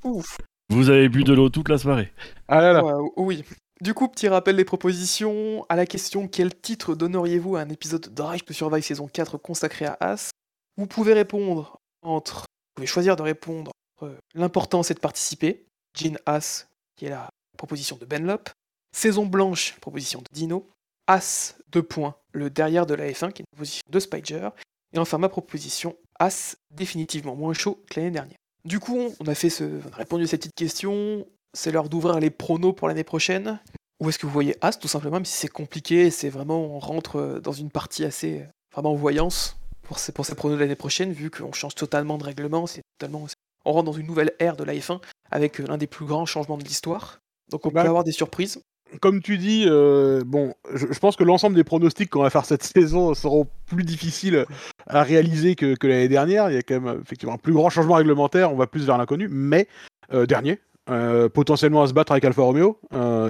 ouf. 0.17 0.38
Vous 0.69 0.89
avez 0.89 1.10
bu 1.10 1.23
de 1.23 1.34
l'eau 1.34 1.49
toute 1.49 1.69
la 1.69 1.80
soirée. 1.80 2.12
Ah 2.47 2.62
là 2.62 2.73
là. 2.73 2.84
Oui. 3.17 3.43
Du 3.82 3.93
coup, 3.93 4.08
petit 4.08 4.28
rappel 4.28 4.56
des 4.58 4.65
propositions. 4.65 5.65
À 5.69 5.75
la 5.75 5.88
question 5.88 6.28
quel 6.28 6.54
titre 6.54 6.93
donneriez-vous 6.93 7.56
à 7.56 7.62
un 7.62 7.69
épisode 7.69 8.02
de 8.02 8.10
Drive 8.10 8.43
to 8.43 8.54
Survive 8.54 8.84
saison 8.84 9.08
4 9.12 9.38
consacré 9.38 9.86
à 9.86 9.97
As? 9.99 10.30
Vous 10.78 10.86
pouvez 10.86 11.13
répondre 11.13 11.80
entre. 12.04 12.41
Vous 12.41 12.75
pouvez 12.75 12.88
choisir 12.88 13.15
de 13.15 13.23
répondre 13.23 13.71
entre 13.99 14.13
l'important 14.36 14.84
c'est 14.84 14.93
de 14.93 14.99
participer, 14.99 15.65
Jean 15.97 16.17
As, 16.28 16.67
qui 16.99 17.05
est 17.05 17.09
la 17.09 17.29
proposition 17.57 17.95
de 17.95 18.05
Benlop, 18.05 18.49
Saison 18.91 19.25
Blanche, 19.25 19.77
proposition 19.79 20.19
de 20.19 20.25
Dino, 20.33 20.69
As, 21.07 21.55
deux 21.69 21.81
points, 21.81 22.15
le 22.33 22.49
derrière 22.49 22.85
de 22.85 22.93
la 22.93 23.09
F1, 23.09 23.31
qui 23.31 23.41
est 23.41 23.45
une 23.45 23.55
proposition 23.55 23.81
de 23.89 23.99
Spider, 23.99 24.49
et 24.93 24.99
enfin 24.99 25.17
ma 25.17 25.29
proposition, 25.29 25.95
As, 26.19 26.57
définitivement 26.71 27.35
moins 27.35 27.53
chaud 27.53 27.81
que 27.89 27.99
l'année 27.99 28.12
dernière. 28.12 28.38
Du 28.65 28.79
coup, 28.79 28.97
on 29.19 29.27
a, 29.27 29.33
fait 29.33 29.49
on 29.62 29.93
a 29.93 29.95
répondu 29.95 30.25
à 30.25 30.27
cette 30.27 30.41
petite 30.41 30.55
question, 30.55 31.25
c'est 31.53 31.71
l'heure 31.71 31.88
d'ouvrir 31.88 32.19
les 32.19 32.29
pronos 32.29 32.73
pour 32.73 32.89
l'année 32.89 33.05
prochaine. 33.05 33.59
Où 34.01 34.09
est-ce 34.09 34.19
que 34.19 34.25
vous 34.25 34.33
voyez 34.33 34.57
As, 34.62 34.77
tout 34.77 34.89
simplement, 34.89 35.15
même 35.15 35.25
si 35.25 35.38
c'est 35.38 35.47
compliqué, 35.47 36.12
c'est 36.12 36.29
vraiment, 36.29 36.59
on 36.59 36.79
rentre 36.79 37.15
euh, 37.15 37.39
dans 37.39 37.53
une 37.53 37.71
partie 37.71 38.03
assez, 38.03 38.45
vraiment 38.73 38.91
en 38.91 38.95
voyance 38.95 39.57
pour 39.83 39.99
ces, 39.99 40.12
pour 40.12 40.25
ces 40.25 40.35
pronos 40.35 40.57
de 40.57 40.62
l'année 40.62 40.75
prochaine, 40.75 41.13
vu 41.13 41.31
qu'on 41.31 41.53
change 41.53 41.75
totalement 41.75 42.17
de 42.17 42.25
règlement. 42.25 42.67
C'est 42.67 42.81
totalement, 42.97 43.25
on 43.65 43.72
rentre 43.74 43.86
dans 43.86 43.91
une 43.93 44.08
nouvelle 44.08 44.32
ère 44.39 44.56
de 44.56 44.63
la 44.63 44.74
F1 44.74 45.00
avec 45.32 45.60
euh, 45.60 45.65
l'un 45.67 45.78
des 45.78 45.88
plus 45.88 46.06
grands 46.06 46.26
changements 46.26 46.58
de 46.58 46.63
l'histoire. 46.63 47.19
Donc 47.52 47.65
on 47.65 47.69
Bah, 47.69 47.84
peut 47.84 47.89
avoir 47.89 48.04
des 48.04 48.12
surprises. 48.12 48.62
Comme 49.02 49.22
tu 49.22 49.38
dis, 49.38 49.65
euh, 49.67 50.24
bon, 50.26 50.54
je, 50.74 50.88
je 50.91 51.00
pense 51.00 51.15
que 51.15 51.24
l'ensemble 51.24 51.56
des 51.56 51.63
pronostics 51.63 52.10
qu'on 52.10 52.24
va 52.24 52.32
faire 52.32 52.45
cette 52.45 52.63
saison 52.76 53.13
seront 53.13 53.48
plus 53.67 53.84
difficiles 53.84 54.45
à 54.88 55.04
réaliser 55.04 55.56
que, 55.56 55.76
que 55.76 55.86
l'année 55.88 56.08
dernière. 56.08 56.50
Il 56.50 56.56
y 56.56 56.58
a 56.58 56.63
quand 56.63 56.80
même 56.82 57.00
effectivement 57.02 57.36
un 57.36 57.38
plus 57.38 57.54
grand 57.54 57.69
changement 57.69 57.95
réglementaire, 57.95 58.52
on 58.52 58.56
va 58.56 58.65
plus 58.67 58.86
vers 58.86 58.98
l'inconnu, 58.98 59.28
mais 59.30 59.67
euh, 60.12 60.26
dernier, 60.26 60.60
euh, 60.89 61.30
potentiellement 61.30 61.84
à 61.84 61.88
se 61.88 61.93
battre 61.93 62.12
avec 62.13 62.26
Alfa 62.26 62.41
Romeo 62.41 62.80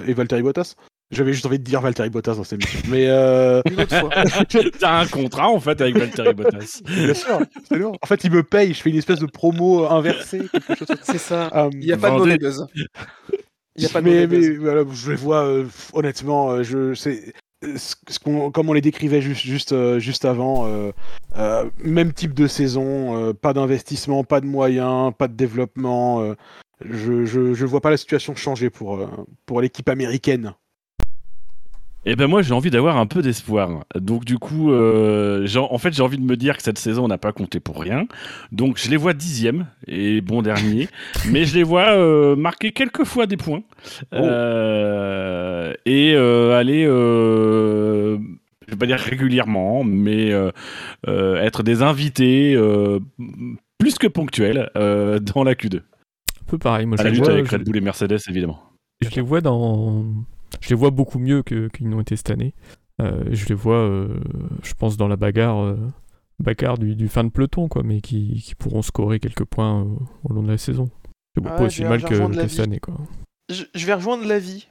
et 0.06 0.14
Valtteri 0.14 0.42
Bottas. 0.42 0.76
J'avais 1.10 1.32
juste 1.32 1.44
envie 1.46 1.58
de 1.58 1.64
dire 1.64 1.80
Valtteri 1.80 2.08
Bottas 2.10 2.34
dans 2.36 2.44
cette 2.44 2.62
émission. 2.62 2.80
Mais 2.88 3.06
euh, 3.08 3.62
Une 3.70 3.80
autre 3.80 3.98
fois. 3.98 4.10
T'as 4.78 5.00
un 5.00 5.06
contrat 5.06 5.48
en 5.48 5.58
fait 5.58 5.80
avec 5.80 5.96
Valtteri 5.98 6.34
Bottas. 6.34 6.80
bien 6.86 7.14
sûr, 7.14 7.40
c'est 7.68 7.78
lourd. 7.78 7.96
En 8.00 8.06
fait, 8.06 8.22
il 8.24 8.30
me 8.30 8.42
paye, 8.44 8.72
je 8.74 8.80
fais 8.80 8.90
une 8.90 8.96
espèce 8.98 9.18
de 9.18 9.26
promo 9.26 9.86
inversée, 9.90 10.42
comme 10.66 10.86
ça. 10.86 10.94
C'est 11.02 11.18
ça. 11.18 11.50
Euh, 11.54 11.70
Il 11.72 11.80
n'y 11.80 11.92
a 11.92 11.96
pas 11.96 12.10
de 12.10 12.14
vendez- 12.16 12.24
mauvais 12.34 12.38
buzz. 12.38 12.66
Il 13.76 13.82
n'y 13.82 13.86
a 13.86 13.88
pas 13.88 14.00
de 14.00 14.04
mais, 14.04 14.12
mauvais 14.12 14.26
buzz. 14.28 14.48
mais 14.50 14.56
voilà, 14.56 14.82
je 14.92 15.10
les 15.10 15.16
vois 15.16 15.44
euh, 15.44 15.64
honnêtement, 15.94 16.50
euh, 16.50 16.62
je 16.62 16.78
euh, 16.78 16.94
ce 17.76 18.18
qu'on- 18.18 18.50
comme 18.52 18.68
on 18.70 18.72
les 18.72 18.80
décrivait 18.80 19.20
juste 19.20 19.42
juste 19.44 19.72
euh, 19.72 19.98
juste 19.98 20.24
avant, 20.24 20.66
euh, 20.68 20.92
euh, 21.36 21.64
même 21.82 22.12
type 22.12 22.34
de 22.34 22.46
saison, 22.46 23.16
euh, 23.16 23.32
pas 23.32 23.52
d'investissement, 23.52 24.22
pas 24.24 24.40
de 24.40 24.46
moyens, 24.46 25.12
pas 25.18 25.26
de 25.28 25.34
développement. 25.34 26.20
euh, 26.22 26.34
je, 26.88 27.24
je 27.26 27.52
je 27.52 27.66
vois 27.66 27.80
pas 27.80 27.90
la 27.90 27.96
situation 27.96 28.34
changer 28.36 28.70
pour 28.70 28.96
euh, 28.96 29.06
pour 29.44 29.60
l'équipe 29.60 29.88
américaine. 29.88 30.54
Et 32.06 32.16
ben 32.16 32.26
moi 32.28 32.40
j'ai 32.40 32.54
envie 32.54 32.70
d'avoir 32.70 32.96
un 32.96 33.06
peu 33.06 33.20
d'espoir. 33.20 33.84
Donc 33.94 34.24
du 34.24 34.38
coup, 34.38 34.72
euh, 34.72 35.46
en 35.56 35.76
fait 35.78 35.92
j'ai 35.92 36.02
envie 36.02 36.16
de 36.16 36.24
me 36.24 36.36
dire 36.36 36.56
que 36.56 36.62
cette 36.62 36.78
saison 36.78 37.06
n'a 37.08 37.18
pas 37.18 37.32
compté 37.32 37.60
pour 37.60 37.78
rien. 37.80 38.06
Donc 38.52 38.78
je 38.78 38.88
les 38.90 38.96
vois 38.96 39.12
dixième 39.12 39.66
et 39.86 40.22
bon 40.22 40.40
dernier, 40.40 40.88
mais 41.30 41.44
je 41.44 41.54
les 41.54 41.62
vois 41.62 41.90
euh, 41.90 42.36
marquer 42.36 42.72
quelques 42.72 43.04
fois 43.04 43.26
des 43.26 43.36
points 43.36 43.62
Euh, 44.14 45.74
et 45.84 46.14
euh, 46.14 46.58
aller, 46.58 46.84
euh, 46.86 48.16
je 48.66 48.70
vais 48.72 48.76
pas 48.78 48.86
dire 48.86 48.98
régulièrement, 48.98 49.84
mais 49.84 50.32
euh, 50.32 50.50
euh, 51.06 51.36
être 51.42 51.62
des 51.62 51.82
invités 51.82 52.54
euh, 52.54 52.98
plus 53.78 53.98
que 53.98 54.06
ponctuels 54.06 54.70
euh, 54.76 55.18
dans 55.18 55.44
la 55.44 55.54
Q2. 55.54 55.76
Un 55.78 55.82
peu 56.46 56.58
pareil. 56.58 56.86
Moi, 56.86 56.96
je 56.98 57.02
la 57.04 57.10
les 57.10 57.14
lutte 57.16 57.24
vois, 57.24 57.32
avec 57.34 57.46
je- 57.46 57.56
Red 57.56 57.64
Bull 57.64 57.76
et 57.76 57.80
Mercedes 57.80 58.18
évidemment. 58.28 58.58
je 59.02 59.10
les 59.10 59.20
vois 59.22 59.40
dans. 59.40 60.04
Je 60.60 60.68
les 60.70 60.74
vois 60.74 60.90
beaucoup 60.90 61.18
mieux 61.18 61.42
qu'ils 61.42 61.88
n'ont 61.88 62.00
été 62.00 62.16
cette 62.16 62.30
année. 62.30 62.54
Euh, 63.00 63.24
je 63.30 63.46
les 63.46 63.54
vois, 63.54 63.76
euh, 63.78 64.20
je 64.62 64.74
pense, 64.74 64.96
dans 64.96 65.08
la 65.08 65.16
bagarre, 65.16 65.62
euh, 65.62 65.78
bagarre 66.38 66.78
du, 66.78 66.94
du 66.94 67.08
fin 67.08 67.24
de 67.24 67.30
peloton, 67.30 67.68
quoi, 67.68 67.82
mais 67.82 68.00
qui, 68.00 68.42
qui 68.44 68.54
pourront 68.54 68.82
scorer 68.82 69.20
quelques 69.20 69.44
points 69.44 69.82
au 70.24 70.32
long 70.32 70.42
de 70.42 70.50
la 70.50 70.58
saison. 70.58 70.90
C'est 71.34 71.42
Ah 71.46 71.56
pas 71.56 71.64
aussi 71.64 71.84
mal 71.84 72.02
que, 72.02 72.48
cette 72.48 72.60
année, 72.60 72.80
quoi. 72.80 72.94
Je, 73.50 73.64
je 73.74 73.86
vais 73.86 73.94
rejoindre 73.94 74.26
l'avis 74.26 74.68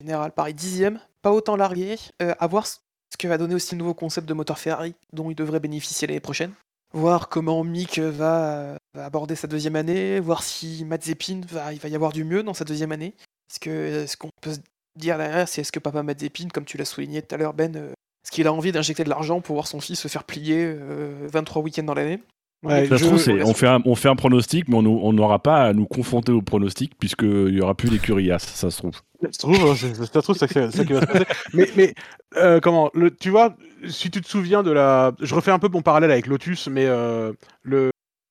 général. 0.00 0.32
Pareil, 0.32 0.54
dixième, 0.54 0.98
pas 1.22 1.32
autant 1.32 1.56
largué. 1.56 1.96
à 2.18 2.46
voir 2.46 2.66
ce 2.66 2.78
que 3.18 3.28
va 3.28 3.38
donner 3.38 3.54
aussi 3.54 3.74
le 3.74 3.78
nouveau 3.78 3.94
concept 3.94 4.28
de 4.28 4.34
moteur 4.34 4.58
Ferrari, 4.58 4.94
dont 5.12 5.30
il 5.30 5.36
devrait 5.36 5.60
bénéficier 5.60 6.08
l'année 6.08 6.20
prochaine. 6.20 6.52
Voir 6.92 7.28
comment 7.28 7.64
Mick 7.64 7.98
va, 7.98 8.76
va 8.94 9.04
aborder 9.04 9.34
sa 9.34 9.48
deuxième 9.48 9.76
année, 9.76 10.20
voir 10.20 10.42
si 10.42 10.84
Mazepin 10.84 11.40
va, 11.48 11.72
il 11.72 11.80
va 11.80 11.88
y 11.88 11.94
avoir 11.94 12.12
du 12.12 12.24
mieux 12.24 12.42
dans 12.42 12.54
sa 12.54 12.64
deuxième 12.64 12.92
année. 12.92 13.14
Est-ce 13.50 13.60
que 13.60 13.70
euh, 13.70 14.06
ce 14.06 14.16
qu'on 14.16 14.30
peut 14.40 14.52
dire 14.96 15.18
derrière, 15.18 15.48
c'est 15.48 15.60
est-ce 15.62 15.72
que 15.72 15.80
papa 15.80 16.02
Mazepin, 16.02 16.48
comme 16.52 16.64
tu 16.64 16.76
l'as 16.76 16.84
souligné 16.84 17.22
tout 17.22 17.34
à 17.34 17.38
l'heure, 17.38 17.54
Ben, 17.54 17.74
euh, 17.76 17.88
est-ce 18.24 18.30
qu'il 18.30 18.46
a 18.46 18.52
envie 18.52 18.72
d'injecter 18.72 19.04
de 19.04 19.08
l'argent 19.10 19.40
pour 19.40 19.54
voir 19.56 19.66
son 19.66 19.80
fils 19.80 20.00
se 20.00 20.08
faire 20.08 20.24
plier 20.24 20.64
euh, 20.64 21.28
23 21.32 21.62
week-ends 21.62 21.82
dans 21.84 21.94
l'année? 21.94 22.20
Ouais, 22.64 22.86
Ça 22.88 22.96
se 22.96 23.04
je- 23.04 23.42
on, 23.42 23.52
fait 23.52 23.66
un, 23.66 23.82
on 23.84 23.94
fait 23.94 24.08
un 24.08 24.16
pronostic, 24.16 24.68
mais 24.68 24.76
on 24.76 25.12
n'aura 25.12 25.38
pas 25.38 25.64
à 25.64 25.72
nous 25.74 25.84
confronter 25.84 26.32
au 26.32 26.40
pronostic, 26.40 26.92
puisqu'il 26.98 27.52
n'y 27.52 27.60
aura 27.60 27.74
plus 27.74 27.90
d'écurie 27.90 28.30
ça 28.38 28.70
se 28.70 28.78
trouve. 28.78 28.94
Ça 29.22 29.28
se 29.32 29.38
trouve, 29.38 29.56
hein, 29.70 29.74
c'est- 29.76 29.94
ça 29.94 30.06
se 30.06 30.18
trouve, 30.20 30.36
ça, 30.38 30.48
ça 30.48 30.84
qui 30.84 30.92
va 30.94 31.00
se 31.02 31.06
passer. 31.06 31.24
Mais, 31.52 31.68
mais 31.76 31.94
euh, 32.38 32.60
comment 32.60 32.90
le, 32.94 33.10
Tu 33.14 33.28
vois, 33.28 33.54
si 33.86 34.10
tu 34.10 34.22
te 34.22 34.28
souviens 34.28 34.62
de 34.62 34.70
la. 34.70 35.12
Je 35.20 35.34
refais 35.34 35.50
un 35.50 35.58
peu 35.58 35.68
mon 35.68 35.82
parallèle 35.82 36.10
avec 36.10 36.26
Lotus, 36.26 36.68
mais 36.68 36.86
euh, 36.86 37.34
le, 37.62 37.90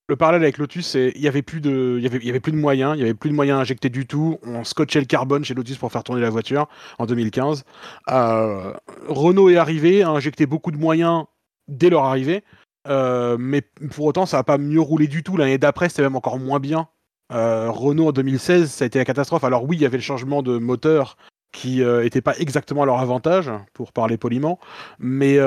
le 0.10 0.16
parallèle 0.18 0.44
avec 0.44 0.58
Lotus, 0.58 0.88
c'est 0.88 1.14
il 1.16 1.22
y 1.22 1.28
avait 1.28 1.42
plus 1.42 1.62
de, 1.62 1.98
il 2.00 2.06
avait, 2.06 2.40
plus 2.40 2.52
de 2.52 2.58
moyens, 2.58 2.96
il 2.98 3.00
y 3.00 3.04
avait 3.04 3.14
plus 3.14 3.30
de 3.30 3.36
moyens 3.36 3.60
injectés 3.60 3.90
du 3.90 4.06
tout. 4.06 4.38
On 4.44 4.64
scotchait 4.64 5.00
le 5.00 5.06
carbone 5.06 5.46
chez 5.46 5.54
Lotus 5.54 5.78
pour 5.78 5.92
faire 5.92 6.04
tourner 6.04 6.22
la 6.22 6.30
voiture 6.30 6.68
en 7.00 7.06
2015. 7.06 7.64
Euh, 8.10 8.74
Renault 9.08 9.50
est 9.50 9.56
arrivé, 9.56 10.04
a 10.04 10.10
injecté 10.10 10.46
beaucoup 10.46 10.72
de 10.72 10.78
moyens 10.78 11.24
dès 11.70 11.90
leur 11.90 12.04
arrivée. 12.04 12.44
Euh, 12.90 13.38
mais 13.40 13.62
pour 13.92 14.06
autant, 14.06 14.26
ça 14.26 14.38
n'a 14.38 14.44
pas 14.44 14.58
mieux 14.58 14.82
roulé 14.82 15.08
du 15.08 15.24
tout. 15.24 15.38
L'année 15.38 15.58
d'après, 15.58 15.88
c'était 15.88 16.02
même 16.02 16.18
encore 16.18 16.38
moins 16.38 16.60
bien. 16.60 16.90
Euh, 17.32 17.72
Renault 17.72 18.10
en 18.10 18.12
2016, 18.12 18.70
ça 18.70 18.84
a 18.84 18.88
été 18.88 19.00
la 19.00 19.06
catastrophe. 19.06 19.46
Alors 19.46 19.64
oui, 19.64 19.78
il 19.78 19.82
y 19.84 19.86
avait 19.86 19.98
le 19.98 20.04
changement 20.04 20.44
de 20.44 20.58
moteur 20.58 21.16
qui 21.54 21.82
n'était 21.82 22.22
pas 22.22 22.36
exactement 22.40 22.82
à 22.82 22.86
leur 22.88 23.00
avantage, 23.00 23.52
pour 23.74 23.94
parler 23.94 24.18
poliment. 24.18 24.60
Mais 24.98 25.38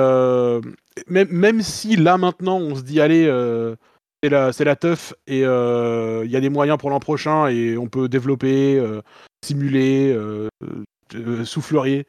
même, 1.08 1.28
même 1.30 1.62
si 1.62 1.96
là 1.96 2.16
maintenant, 2.16 2.58
on 2.58 2.76
se 2.76 2.82
dit, 2.82 3.00
allez, 3.00 3.26
c'est 4.22 4.30
la, 4.30 4.52
c'est 4.52 4.64
la 4.64 4.76
teuf 4.76 5.14
et 5.26 5.44
euh, 5.44 6.22
il 6.24 6.30
y 6.30 6.36
a 6.36 6.40
des 6.40 6.48
moyens 6.48 6.78
pour 6.78 6.90
l'an 6.90 7.00
prochain 7.00 7.48
et 7.48 7.76
on 7.76 7.86
peut 7.88 8.08
développer, 8.08 8.78
euh, 8.78 9.00
simuler, 9.44 10.12
euh, 10.12 10.48
euh, 11.14 11.44
souffleurier, 11.44 12.06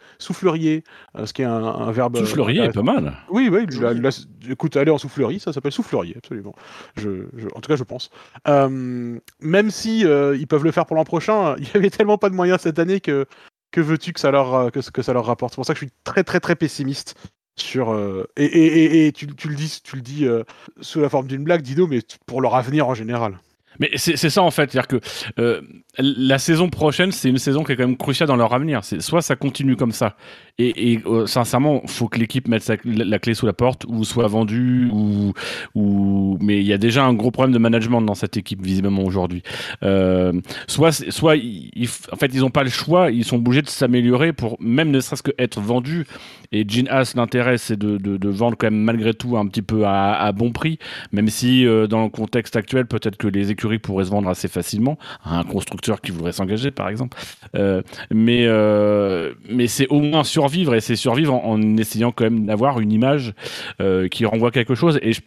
euh, 1.16 1.26
ce 1.26 1.34
qui 1.34 1.42
est 1.44 1.46
un, 1.46 1.64
un 1.64 1.92
verbe. 1.92 2.18
Souffleurier 2.18 2.64
est 2.64 2.72
pas 2.72 2.82
mal. 2.82 3.14
oui, 3.30 3.50
oui, 3.52 3.66
la- 3.80 3.94
la- 3.94 4.52
écoute, 4.52 4.76
aller 4.78 4.90
en 4.92 4.98
soufflerie, 4.98 5.40
ça 5.40 5.54
s'appelle 5.54 5.72
soufflerie, 5.72 6.14
absolument. 6.18 6.56
Je, 6.96 7.28
je- 7.36 7.48
en 7.54 7.60
tout 7.60 7.70
cas, 7.70 7.76
je 7.76 7.84
pense. 7.84 8.10
Même 8.48 9.70
si 9.72 10.00
ils 10.02 10.48
peuvent 10.48 10.64
le 10.64 10.72
faire 10.72 10.86
pour 10.86 10.96
l'an 10.96 11.04
prochain, 11.04 11.56
il 11.60 11.68
y 11.68 11.78
avait 11.78 11.90
tellement 11.90 12.18
pas 12.18 12.30
de 12.30 12.36
moyens 12.36 12.62
cette 12.62 12.80
année 12.80 13.00
que 13.02 13.26
que 13.72 13.82
veux-tu 13.82 14.14
que 14.14 14.20
ça 14.22 14.32
leur 14.32 14.72
que, 14.72 14.80
que 14.92 15.02
ça 15.02 15.12
leur 15.14 15.26
rapporte? 15.26 15.52
C'est 15.54 15.58
pour 15.58 15.66
ça 15.66 15.74
que 15.74 15.80
je 15.82 15.86
suis 15.86 15.94
très 16.06 16.24
très 16.24 16.40
très 16.40 16.56
pessimiste 16.56 17.16
sur 17.58 17.92
euh, 17.92 18.30
et, 18.38 18.46
et, 18.46 19.08
et, 19.08 19.12
tu 19.12 19.26
le 19.26 19.56
dis 19.56 19.82
tu 19.84 19.96
le 19.96 20.02
dis 20.02 20.26
euh, 20.26 20.44
sous 20.82 21.00
la 21.00 21.10
forme 21.10 21.28
d'une 21.28 21.44
blague, 21.44 21.62
Dino, 21.62 21.88
mais 21.88 22.00
pour 22.26 22.42
leur 22.42 22.56
avenir 22.56 22.88
en 22.88 22.94
général. 22.94 23.40
Mais 23.80 23.92
c'est 23.96 24.18
ça 24.18 24.42
en 24.42 24.52
fait, 24.52 24.72
c'est-à-dire 24.72 24.88
que 24.88 25.00
euh, 25.40 25.62
la 25.98 26.38
saison 26.38 26.70
prochaine, 26.70 27.12
c'est 27.12 27.30
une 27.30 27.38
saison 27.38 27.64
qui 27.64 27.72
est 27.72 27.76
quand 27.76 27.88
même 27.88 27.98
cruciale 27.98 28.28
dans 28.28 28.36
leur 28.36 28.54
avenir. 28.54 28.82
Soit 28.84 29.22
ça 29.22 29.36
continue 29.36 29.76
comme 29.76 29.92
ça, 29.92 30.16
et, 30.60 30.94
et 30.94 31.02
euh, 31.06 31.26
sincèrement, 31.28 31.82
faut 31.86 32.08
que 32.08 32.20
l'équipe 32.20 32.48
mette 32.48 32.72
la, 32.86 33.20
clé 33.20 33.34
sous 33.34 33.46
la 33.46 33.54
porte, 33.54 33.86
ou 33.88 34.04
soit 34.04 34.28
vendue, 34.28 34.90
ou, 34.92 35.34
ou 35.76 36.38
mais 36.42 36.60
il 36.60 36.66
y 36.66 36.74
a 36.74 36.78
déjà 36.78 37.06
un 37.06 37.14
gros 37.14 37.32
problème 37.32 37.54
de 37.54 37.60
management 37.60 38.02
dans 38.02 38.16
cette 38.16 38.38
équipe 38.38 38.64
visiblement 38.64 39.04
aujourd'hui. 39.04 39.44
Euh, 39.84 40.34
soit 40.68 40.92
soit 40.92 41.36
ils, 41.36 41.90
en 42.12 42.16
fait 42.16 42.32
ils 42.34 42.44
ont 42.44 42.50
pas 42.50 42.64
le 42.64 42.70
choix, 42.70 43.12
ils 43.12 43.24
sont 43.24 43.38
obligés 43.38 43.62
de 43.62 43.70
s'améliorer 43.70 44.34
pour 44.34 44.58
même 44.60 44.92
ne 44.92 45.00
serait-ce 45.00 45.24
que 45.24 45.32
être 45.38 45.60
vendus. 45.62 46.06
Et 46.52 46.68
Gene 46.68 46.88
Haas 46.88 47.14
l'intérêt 47.16 47.58
c'est 47.58 47.78
de, 47.78 47.98
de, 47.98 48.30
vendre 48.30 48.58
quand 48.58 48.68
même 48.68 48.82
malgré 48.82 49.14
tout 49.14 49.38
un 49.38 49.48
petit 49.48 49.62
peu 49.62 49.86
à, 49.86 50.14
à 50.14 50.32
bon 50.32 50.52
prix, 50.52 50.80
même 51.12 51.28
si 51.28 51.66
euh, 51.66 51.88
dans 51.88 52.04
le 52.04 52.10
contexte 52.10 52.56
actuel 52.56 52.86
peut-être 52.88 53.18
que 53.18 53.28
les 53.28 53.52
pourraient 53.80 54.06
se 54.06 54.10
vendre 54.12 54.30
assez 54.30 54.48
facilement 54.48 54.98
à 55.24 55.38
un 55.40 55.44
constructeur 55.44 56.02
qui 56.02 56.12
voudrait 56.12 56.32
s'engager 56.32 56.72
par 56.72 56.90
exemple. 56.90 57.18
Euh, 57.56 57.82
mais 58.12 58.46
euh, 58.48 59.34
mais 59.50 59.68
c'est 59.68 59.88
au 59.90 60.00
moins 60.00 60.24
survivre 60.24 60.74
et 60.76 60.82
c'est 60.82 60.96
survivre 60.96 61.34
en, 61.34 61.62
essayant 61.78 62.12
quand 62.12 62.24
même 62.24 62.46
d'avoir 62.46 62.80
une 62.80 62.92
image 62.92 63.34
euh, 63.82 64.08
qui 64.08 64.26
renvoie 64.26 64.52
quelque 64.52 64.76
chose. 64.76 65.00
Et 65.02 65.14
je- 65.14 65.22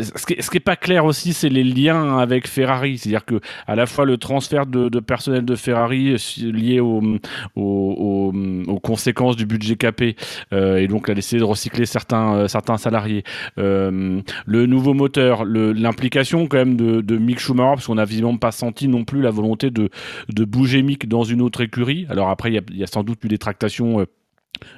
ce 0.00 0.24
qui, 0.26 0.34
est, 0.34 0.42
ce 0.42 0.50
qui 0.50 0.56
est 0.56 0.60
pas 0.60 0.76
clair 0.76 1.04
aussi, 1.04 1.32
c'est 1.34 1.48
les 1.50 1.64
liens 1.64 2.18
avec 2.18 2.46
Ferrari, 2.48 2.96
c'est-à-dire 2.98 3.24
que 3.26 3.40
à 3.66 3.74
la 3.74 3.86
fois 3.86 4.04
le 4.06 4.16
transfert 4.16 4.64
de, 4.66 4.88
personnel 5.00 5.44
de 5.44 5.54
Ferrari 5.56 6.16
lié 6.40 6.80
au, 6.80 7.02
au- 7.56 8.30
au- 8.32 8.32
aux 8.72 8.80
conséquences 8.80 9.36
du 9.36 9.44
budget 9.46 9.76
capé 9.76 10.16
et 10.52 10.86
donc 10.86 11.08
à 11.08 11.12
essayer 11.12 11.38
de 11.40 11.44
recycler 11.44 11.86
certains 11.86 12.48
certains 12.48 12.76
salariés, 12.78 13.22
le 13.56 14.66
nouveau 14.66 14.94
moteur, 14.94 15.44
l'implication 15.44 16.46
quand 16.46 16.58
même 16.58 16.76
de, 16.76 17.00
de 17.00 17.16
Mick 17.16 17.38
Schumacher 17.38 17.71
parce 17.74 17.86
qu'on 17.86 17.96
n'a 17.96 18.04
visiblement 18.04 18.36
pas 18.36 18.52
senti 18.52 18.88
non 18.88 19.04
plus 19.04 19.22
la 19.22 19.30
volonté 19.30 19.70
de 19.70 19.90
de 20.28 20.44
bouger 20.44 20.82
Mick 20.82 21.08
dans 21.08 21.24
une 21.24 21.42
autre 21.42 21.60
écurie. 21.60 22.06
Alors 22.08 22.28
après, 22.30 22.52
il 22.52 22.62
y 22.74 22.78
y 22.78 22.84
a 22.84 22.86
sans 22.86 23.02
doute 23.02 23.24
eu 23.24 23.28
des 23.28 23.38
tractations. 23.38 24.06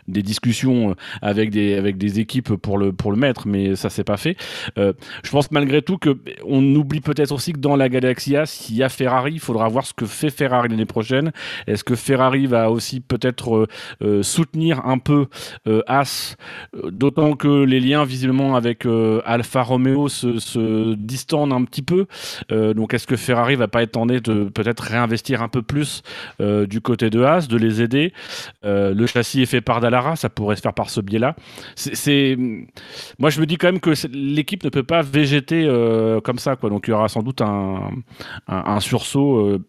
Des 0.09 0.23
discussions 0.23 0.91
euh, 0.91 0.95
avec 1.23 1.51
des 1.51 1.75
avec 1.75 1.97
des 1.99 2.21
équipes 2.21 2.55
pour 2.55 2.79
le 2.79 2.93
pour 2.93 3.11
le 3.11 3.19
mettre 3.19 3.47
mais 3.47 3.77
ça 3.77 3.91
s'est 3.91 4.05
pas 4.05 4.17
fait. 4.17 4.37
Euh, 4.79 4.93
je 5.23 5.31
pense 5.31 5.51
malgré 5.51 5.83
tout 5.83 5.99
que 5.99 6.19
on 6.45 6.63
oublie 6.75 7.01
peut-être 7.01 7.33
aussi 7.33 7.53
que 7.53 7.59
dans 7.59 7.77
la 7.77 7.89
Galaxy 7.89 8.37
A 8.37 8.47
s'il 8.47 8.77
y 8.77 8.83
a 8.83 8.89
Ferrari 8.89 9.33
il 9.35 9.41
faudra 9.41 9.69
voir 9.69 9.87
ce 9.87 9.95
que 9.95 10.07
fait 10.07 10.31
Ferrari 10.31 10.69
l'année 10.69 10.85
prochaine. 10.85 11.33
Est-ce 11.67 11.85
que 11.85 11.95
Ferrari 11.95 12.47
va 12.47 12.71
aussi 12.71 13.01
peut-être 13.01 13.69
euh, 14.03 14.23
soutenir 14.23 14.87
un 14.87 14.99
peu 14.99 15.27
As 15.87 16.37
d'autant 16.91 17.35
que 17.35 17.65
les 17.65 17.81
liens 17.81 18.05
visiblement 18.05 18.57
avec 18.57 18.87
Alfa 19.25 19.63
Romeo 19.63 20.09
se, 20.09 20.95
distendent 20.95 21.53
un 21.53 21.65
petit 21.65 21.83
peu. 21.83 22.07
Donc 22.51 22.95
est-ce 22.95 23.07
que 23.07 23.17
Ferrari 23.17 23.57
va 23.57 23.69
pas 23.69 23.83
être 23.83 23.93
tenté 23.93 24.21
de 24.21 24.45
peut-être 24.45 24.81
réinvestir 24.81 25.43
un 25.43 25.49
peu 25.49 25.63
plus 25.63 26.03
du 26.41 26.81
côté 26.81 27.11
de 27.11 27.23
As 27.23 27.49
de 27.49 27.57
les 27.57 27.83
aider? 27.83 28.13
Le 28.63 29.07
châssis 29.07 29.43
est 29.43 29.47
fait 29.47 29.61
départ 29.65 29.81
d'Alara, 29.81 30.17
ça 30.17 30.29
pourrait 30.29 30.57
se 30.57 30.61
faire 30.61 30.75
par 30.75 30.91
ce 30.91 31.01
biais-là. 31.01 31.35
C'est, 31.75 31.95
c'est- 31.95 32.37
moi, 33.19 33.31
je 33.31 33.41
me 33.41 33.47
dis 33.47 33.57
quand 33.57 33.69
même 33.69 33.81
que 33.81 33.91
l'équipe 34.09 34.63
ne 34.65 34.69
peut 34.69 34.83
pas 34.85 35.03
végéter 35.03 35.65
euh, 35.67 36.21
comme 36.21 36.39
ça, 36.39 36.57
quoi. 36.57 36.69
Donc, 36.71 36.87
il 36.87 36.91
y 36.91 36.95
aura 36.95 37.09
sans 37.09 37.23
doute 37.23 37.41
un, 37.41 37.91
un, 38.47 38.57
un 38.77 38.81
sursaut, 38.81 39.39
euh, 39.39 39.65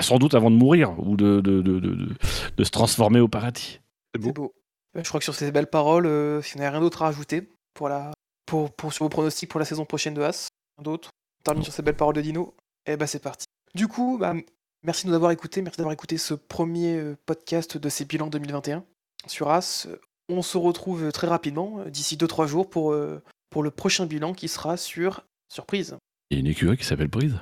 sans 0.00 0.18
doute 0.18 0.34
avant 0.34 0.50
de 0.50 0.56
mourir 0.56 0.94
ou 0.98 1.16
de, 1.16 1.40
de, 1.40 1.60
de, 1.62 1.80
de, 1.80 1.90
de- 1.94 2.08
de 2.56 2.64
se 2.64 2.70
transformer 2.70 3.20
au 3.20 3.28
paradis. 3.28 3.80
C'est 4.14 4.20
beau. 4.20 4.32
beau. 4.32 4.54
Je 4.94 5.02
crois 5.08 5.18
que 5.20 5.24
sur 5.24 5.34
ces 5.34 5.50
belles 5.52 5.66
paroles, 5.68 6.06
euh, 6.06 6.42
si 6.42 6.52
vous 6.54 6.58
n'avez 6.60 6.70
rien 6.70 6.80
d'autre 6.80 7.02
à 7.02 7.06
rajouter 7.06 7.48
pour 7.74 7.88
la, 7.88 8.12
pour, 8.46 8.72
pour, 8.74 8.92
sur 8.92 9.04
vos 9.04 9.08
pronostics 9.08 9.48
pour 9.48 9.60
la 9.60 9.66
saison 9.66 9.84
prochaine 9.84 10.14
de 10.14 10.22
As, 10.22 10.48
rien 10.78 10.84
d'autre, 10.84 11.10
on 11.40 11.42
termine 11.44 11.62
sur 11.64 11.72
ces 11.72 11.82
belles 11.82 11.96
paroles 11.96 12.14
de 12.16 12.20
Dino, 12.20 12.54
et 12.86 12.96
bah 12.96 13.06
c'est 13.06 13.22
parti. 13.22 13.46
Du 13.74 13.86
coup, 13.86 14.18
bah, 14.18 14.34
merci 14.82 15.04
de 15.06 15.10
nous 15.10 15.16
avoir 15.16 15.30
écoutés, 15.30 15.62
merci 15.62 15.76
d'avoir 15.78 15.92
écouté 15.92 16.18
ce 16.18 16.34
premier 16.34 16.96
euh, 16.96 17.16
podcast 17.24 17.78
de 17.78 17.88
ces 17.88 18.04
bilans 18.04 18.26
2021 18.26 18.82
sur 19.26 19.50
As. 19.50 19.88
On 20.28 20.42
se 20.42 20.58
retrouve 20.58 21.10
très 21.12 21.26
rapidement, 21.26 21.80
euh, 21.80 21.90
d'ici 21.90 22.16
2-3 22.16 22.46
jours, 22.46 22.70
pour, 22.70 22.92
euh, 22.92 23.22
pour 23.50 23.62
le 23.62 23.70
prochain 23.70 24.06
bilan 24.06 24.32
qui 24.32 24.48
sera 24.48 24.76
sur 24.76 25.24
Surprise. 25.52 25.96
Il 26.30 26.36
y 26.36 26.38
a 26.38 26.40
une 26.40 26.46
écurie 26.46 26.76
qui 26.76 26.84
s'appelle 26.84 27.08
Prise. 27.08 27.36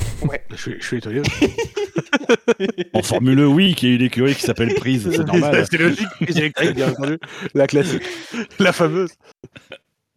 Je 0.50 0.56
suis, 0.56 0.80
je 0.80 0.86
suis 0.86 0.96
étonné. 0.98 1.22
En 2.94 3.02
Formule 3.02 3.40
1, 3.40 3.46
oui, 3.46 3.74
qu'il 3.74 3.88
y 3.90 3.92
a 3.92 3.94
une 3.96 4.02
écurie 4.02 4.34
qui 4.34 4.42
s'appelle 4.42 4.74
Prise, 4.74 5.10
c'est 5.10 5.24
normal. 5.24 5.66
C'est 5.70 5.76
logique. 5.76 6.08
prise 6.20 6.38
électrique, 6.38 6.74
bien 6.74 6.90
entendu. 6.90 7.18
La 7.52 7.66
classique. 7.66 8.02
La 8.58 8.72
fameuse. 8.72 9.10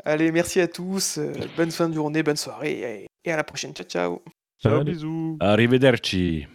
Allez, 0.06 0.32
merci 0.32 0.62
à 0.62 0.68
tous, 0.68 1.18
euh, 1.18 1.34
bonne 1.58 1.72
fin 1.72 1.90
de 1.90 1.94
journée, 1.94 2.24
bonne 2.24 2.38
soirée, 2.38 3.10
et, 3.26 3.32
à 3.32 3.36
la 3.36 3.44
prochaine. 3.44 3.74
Ciao, 3.74 3.86
ciao 3.86 4.22
Ciao, 4.62 4.84
bisous. 4.84 5.38
Arrivederci. 5.42 6.48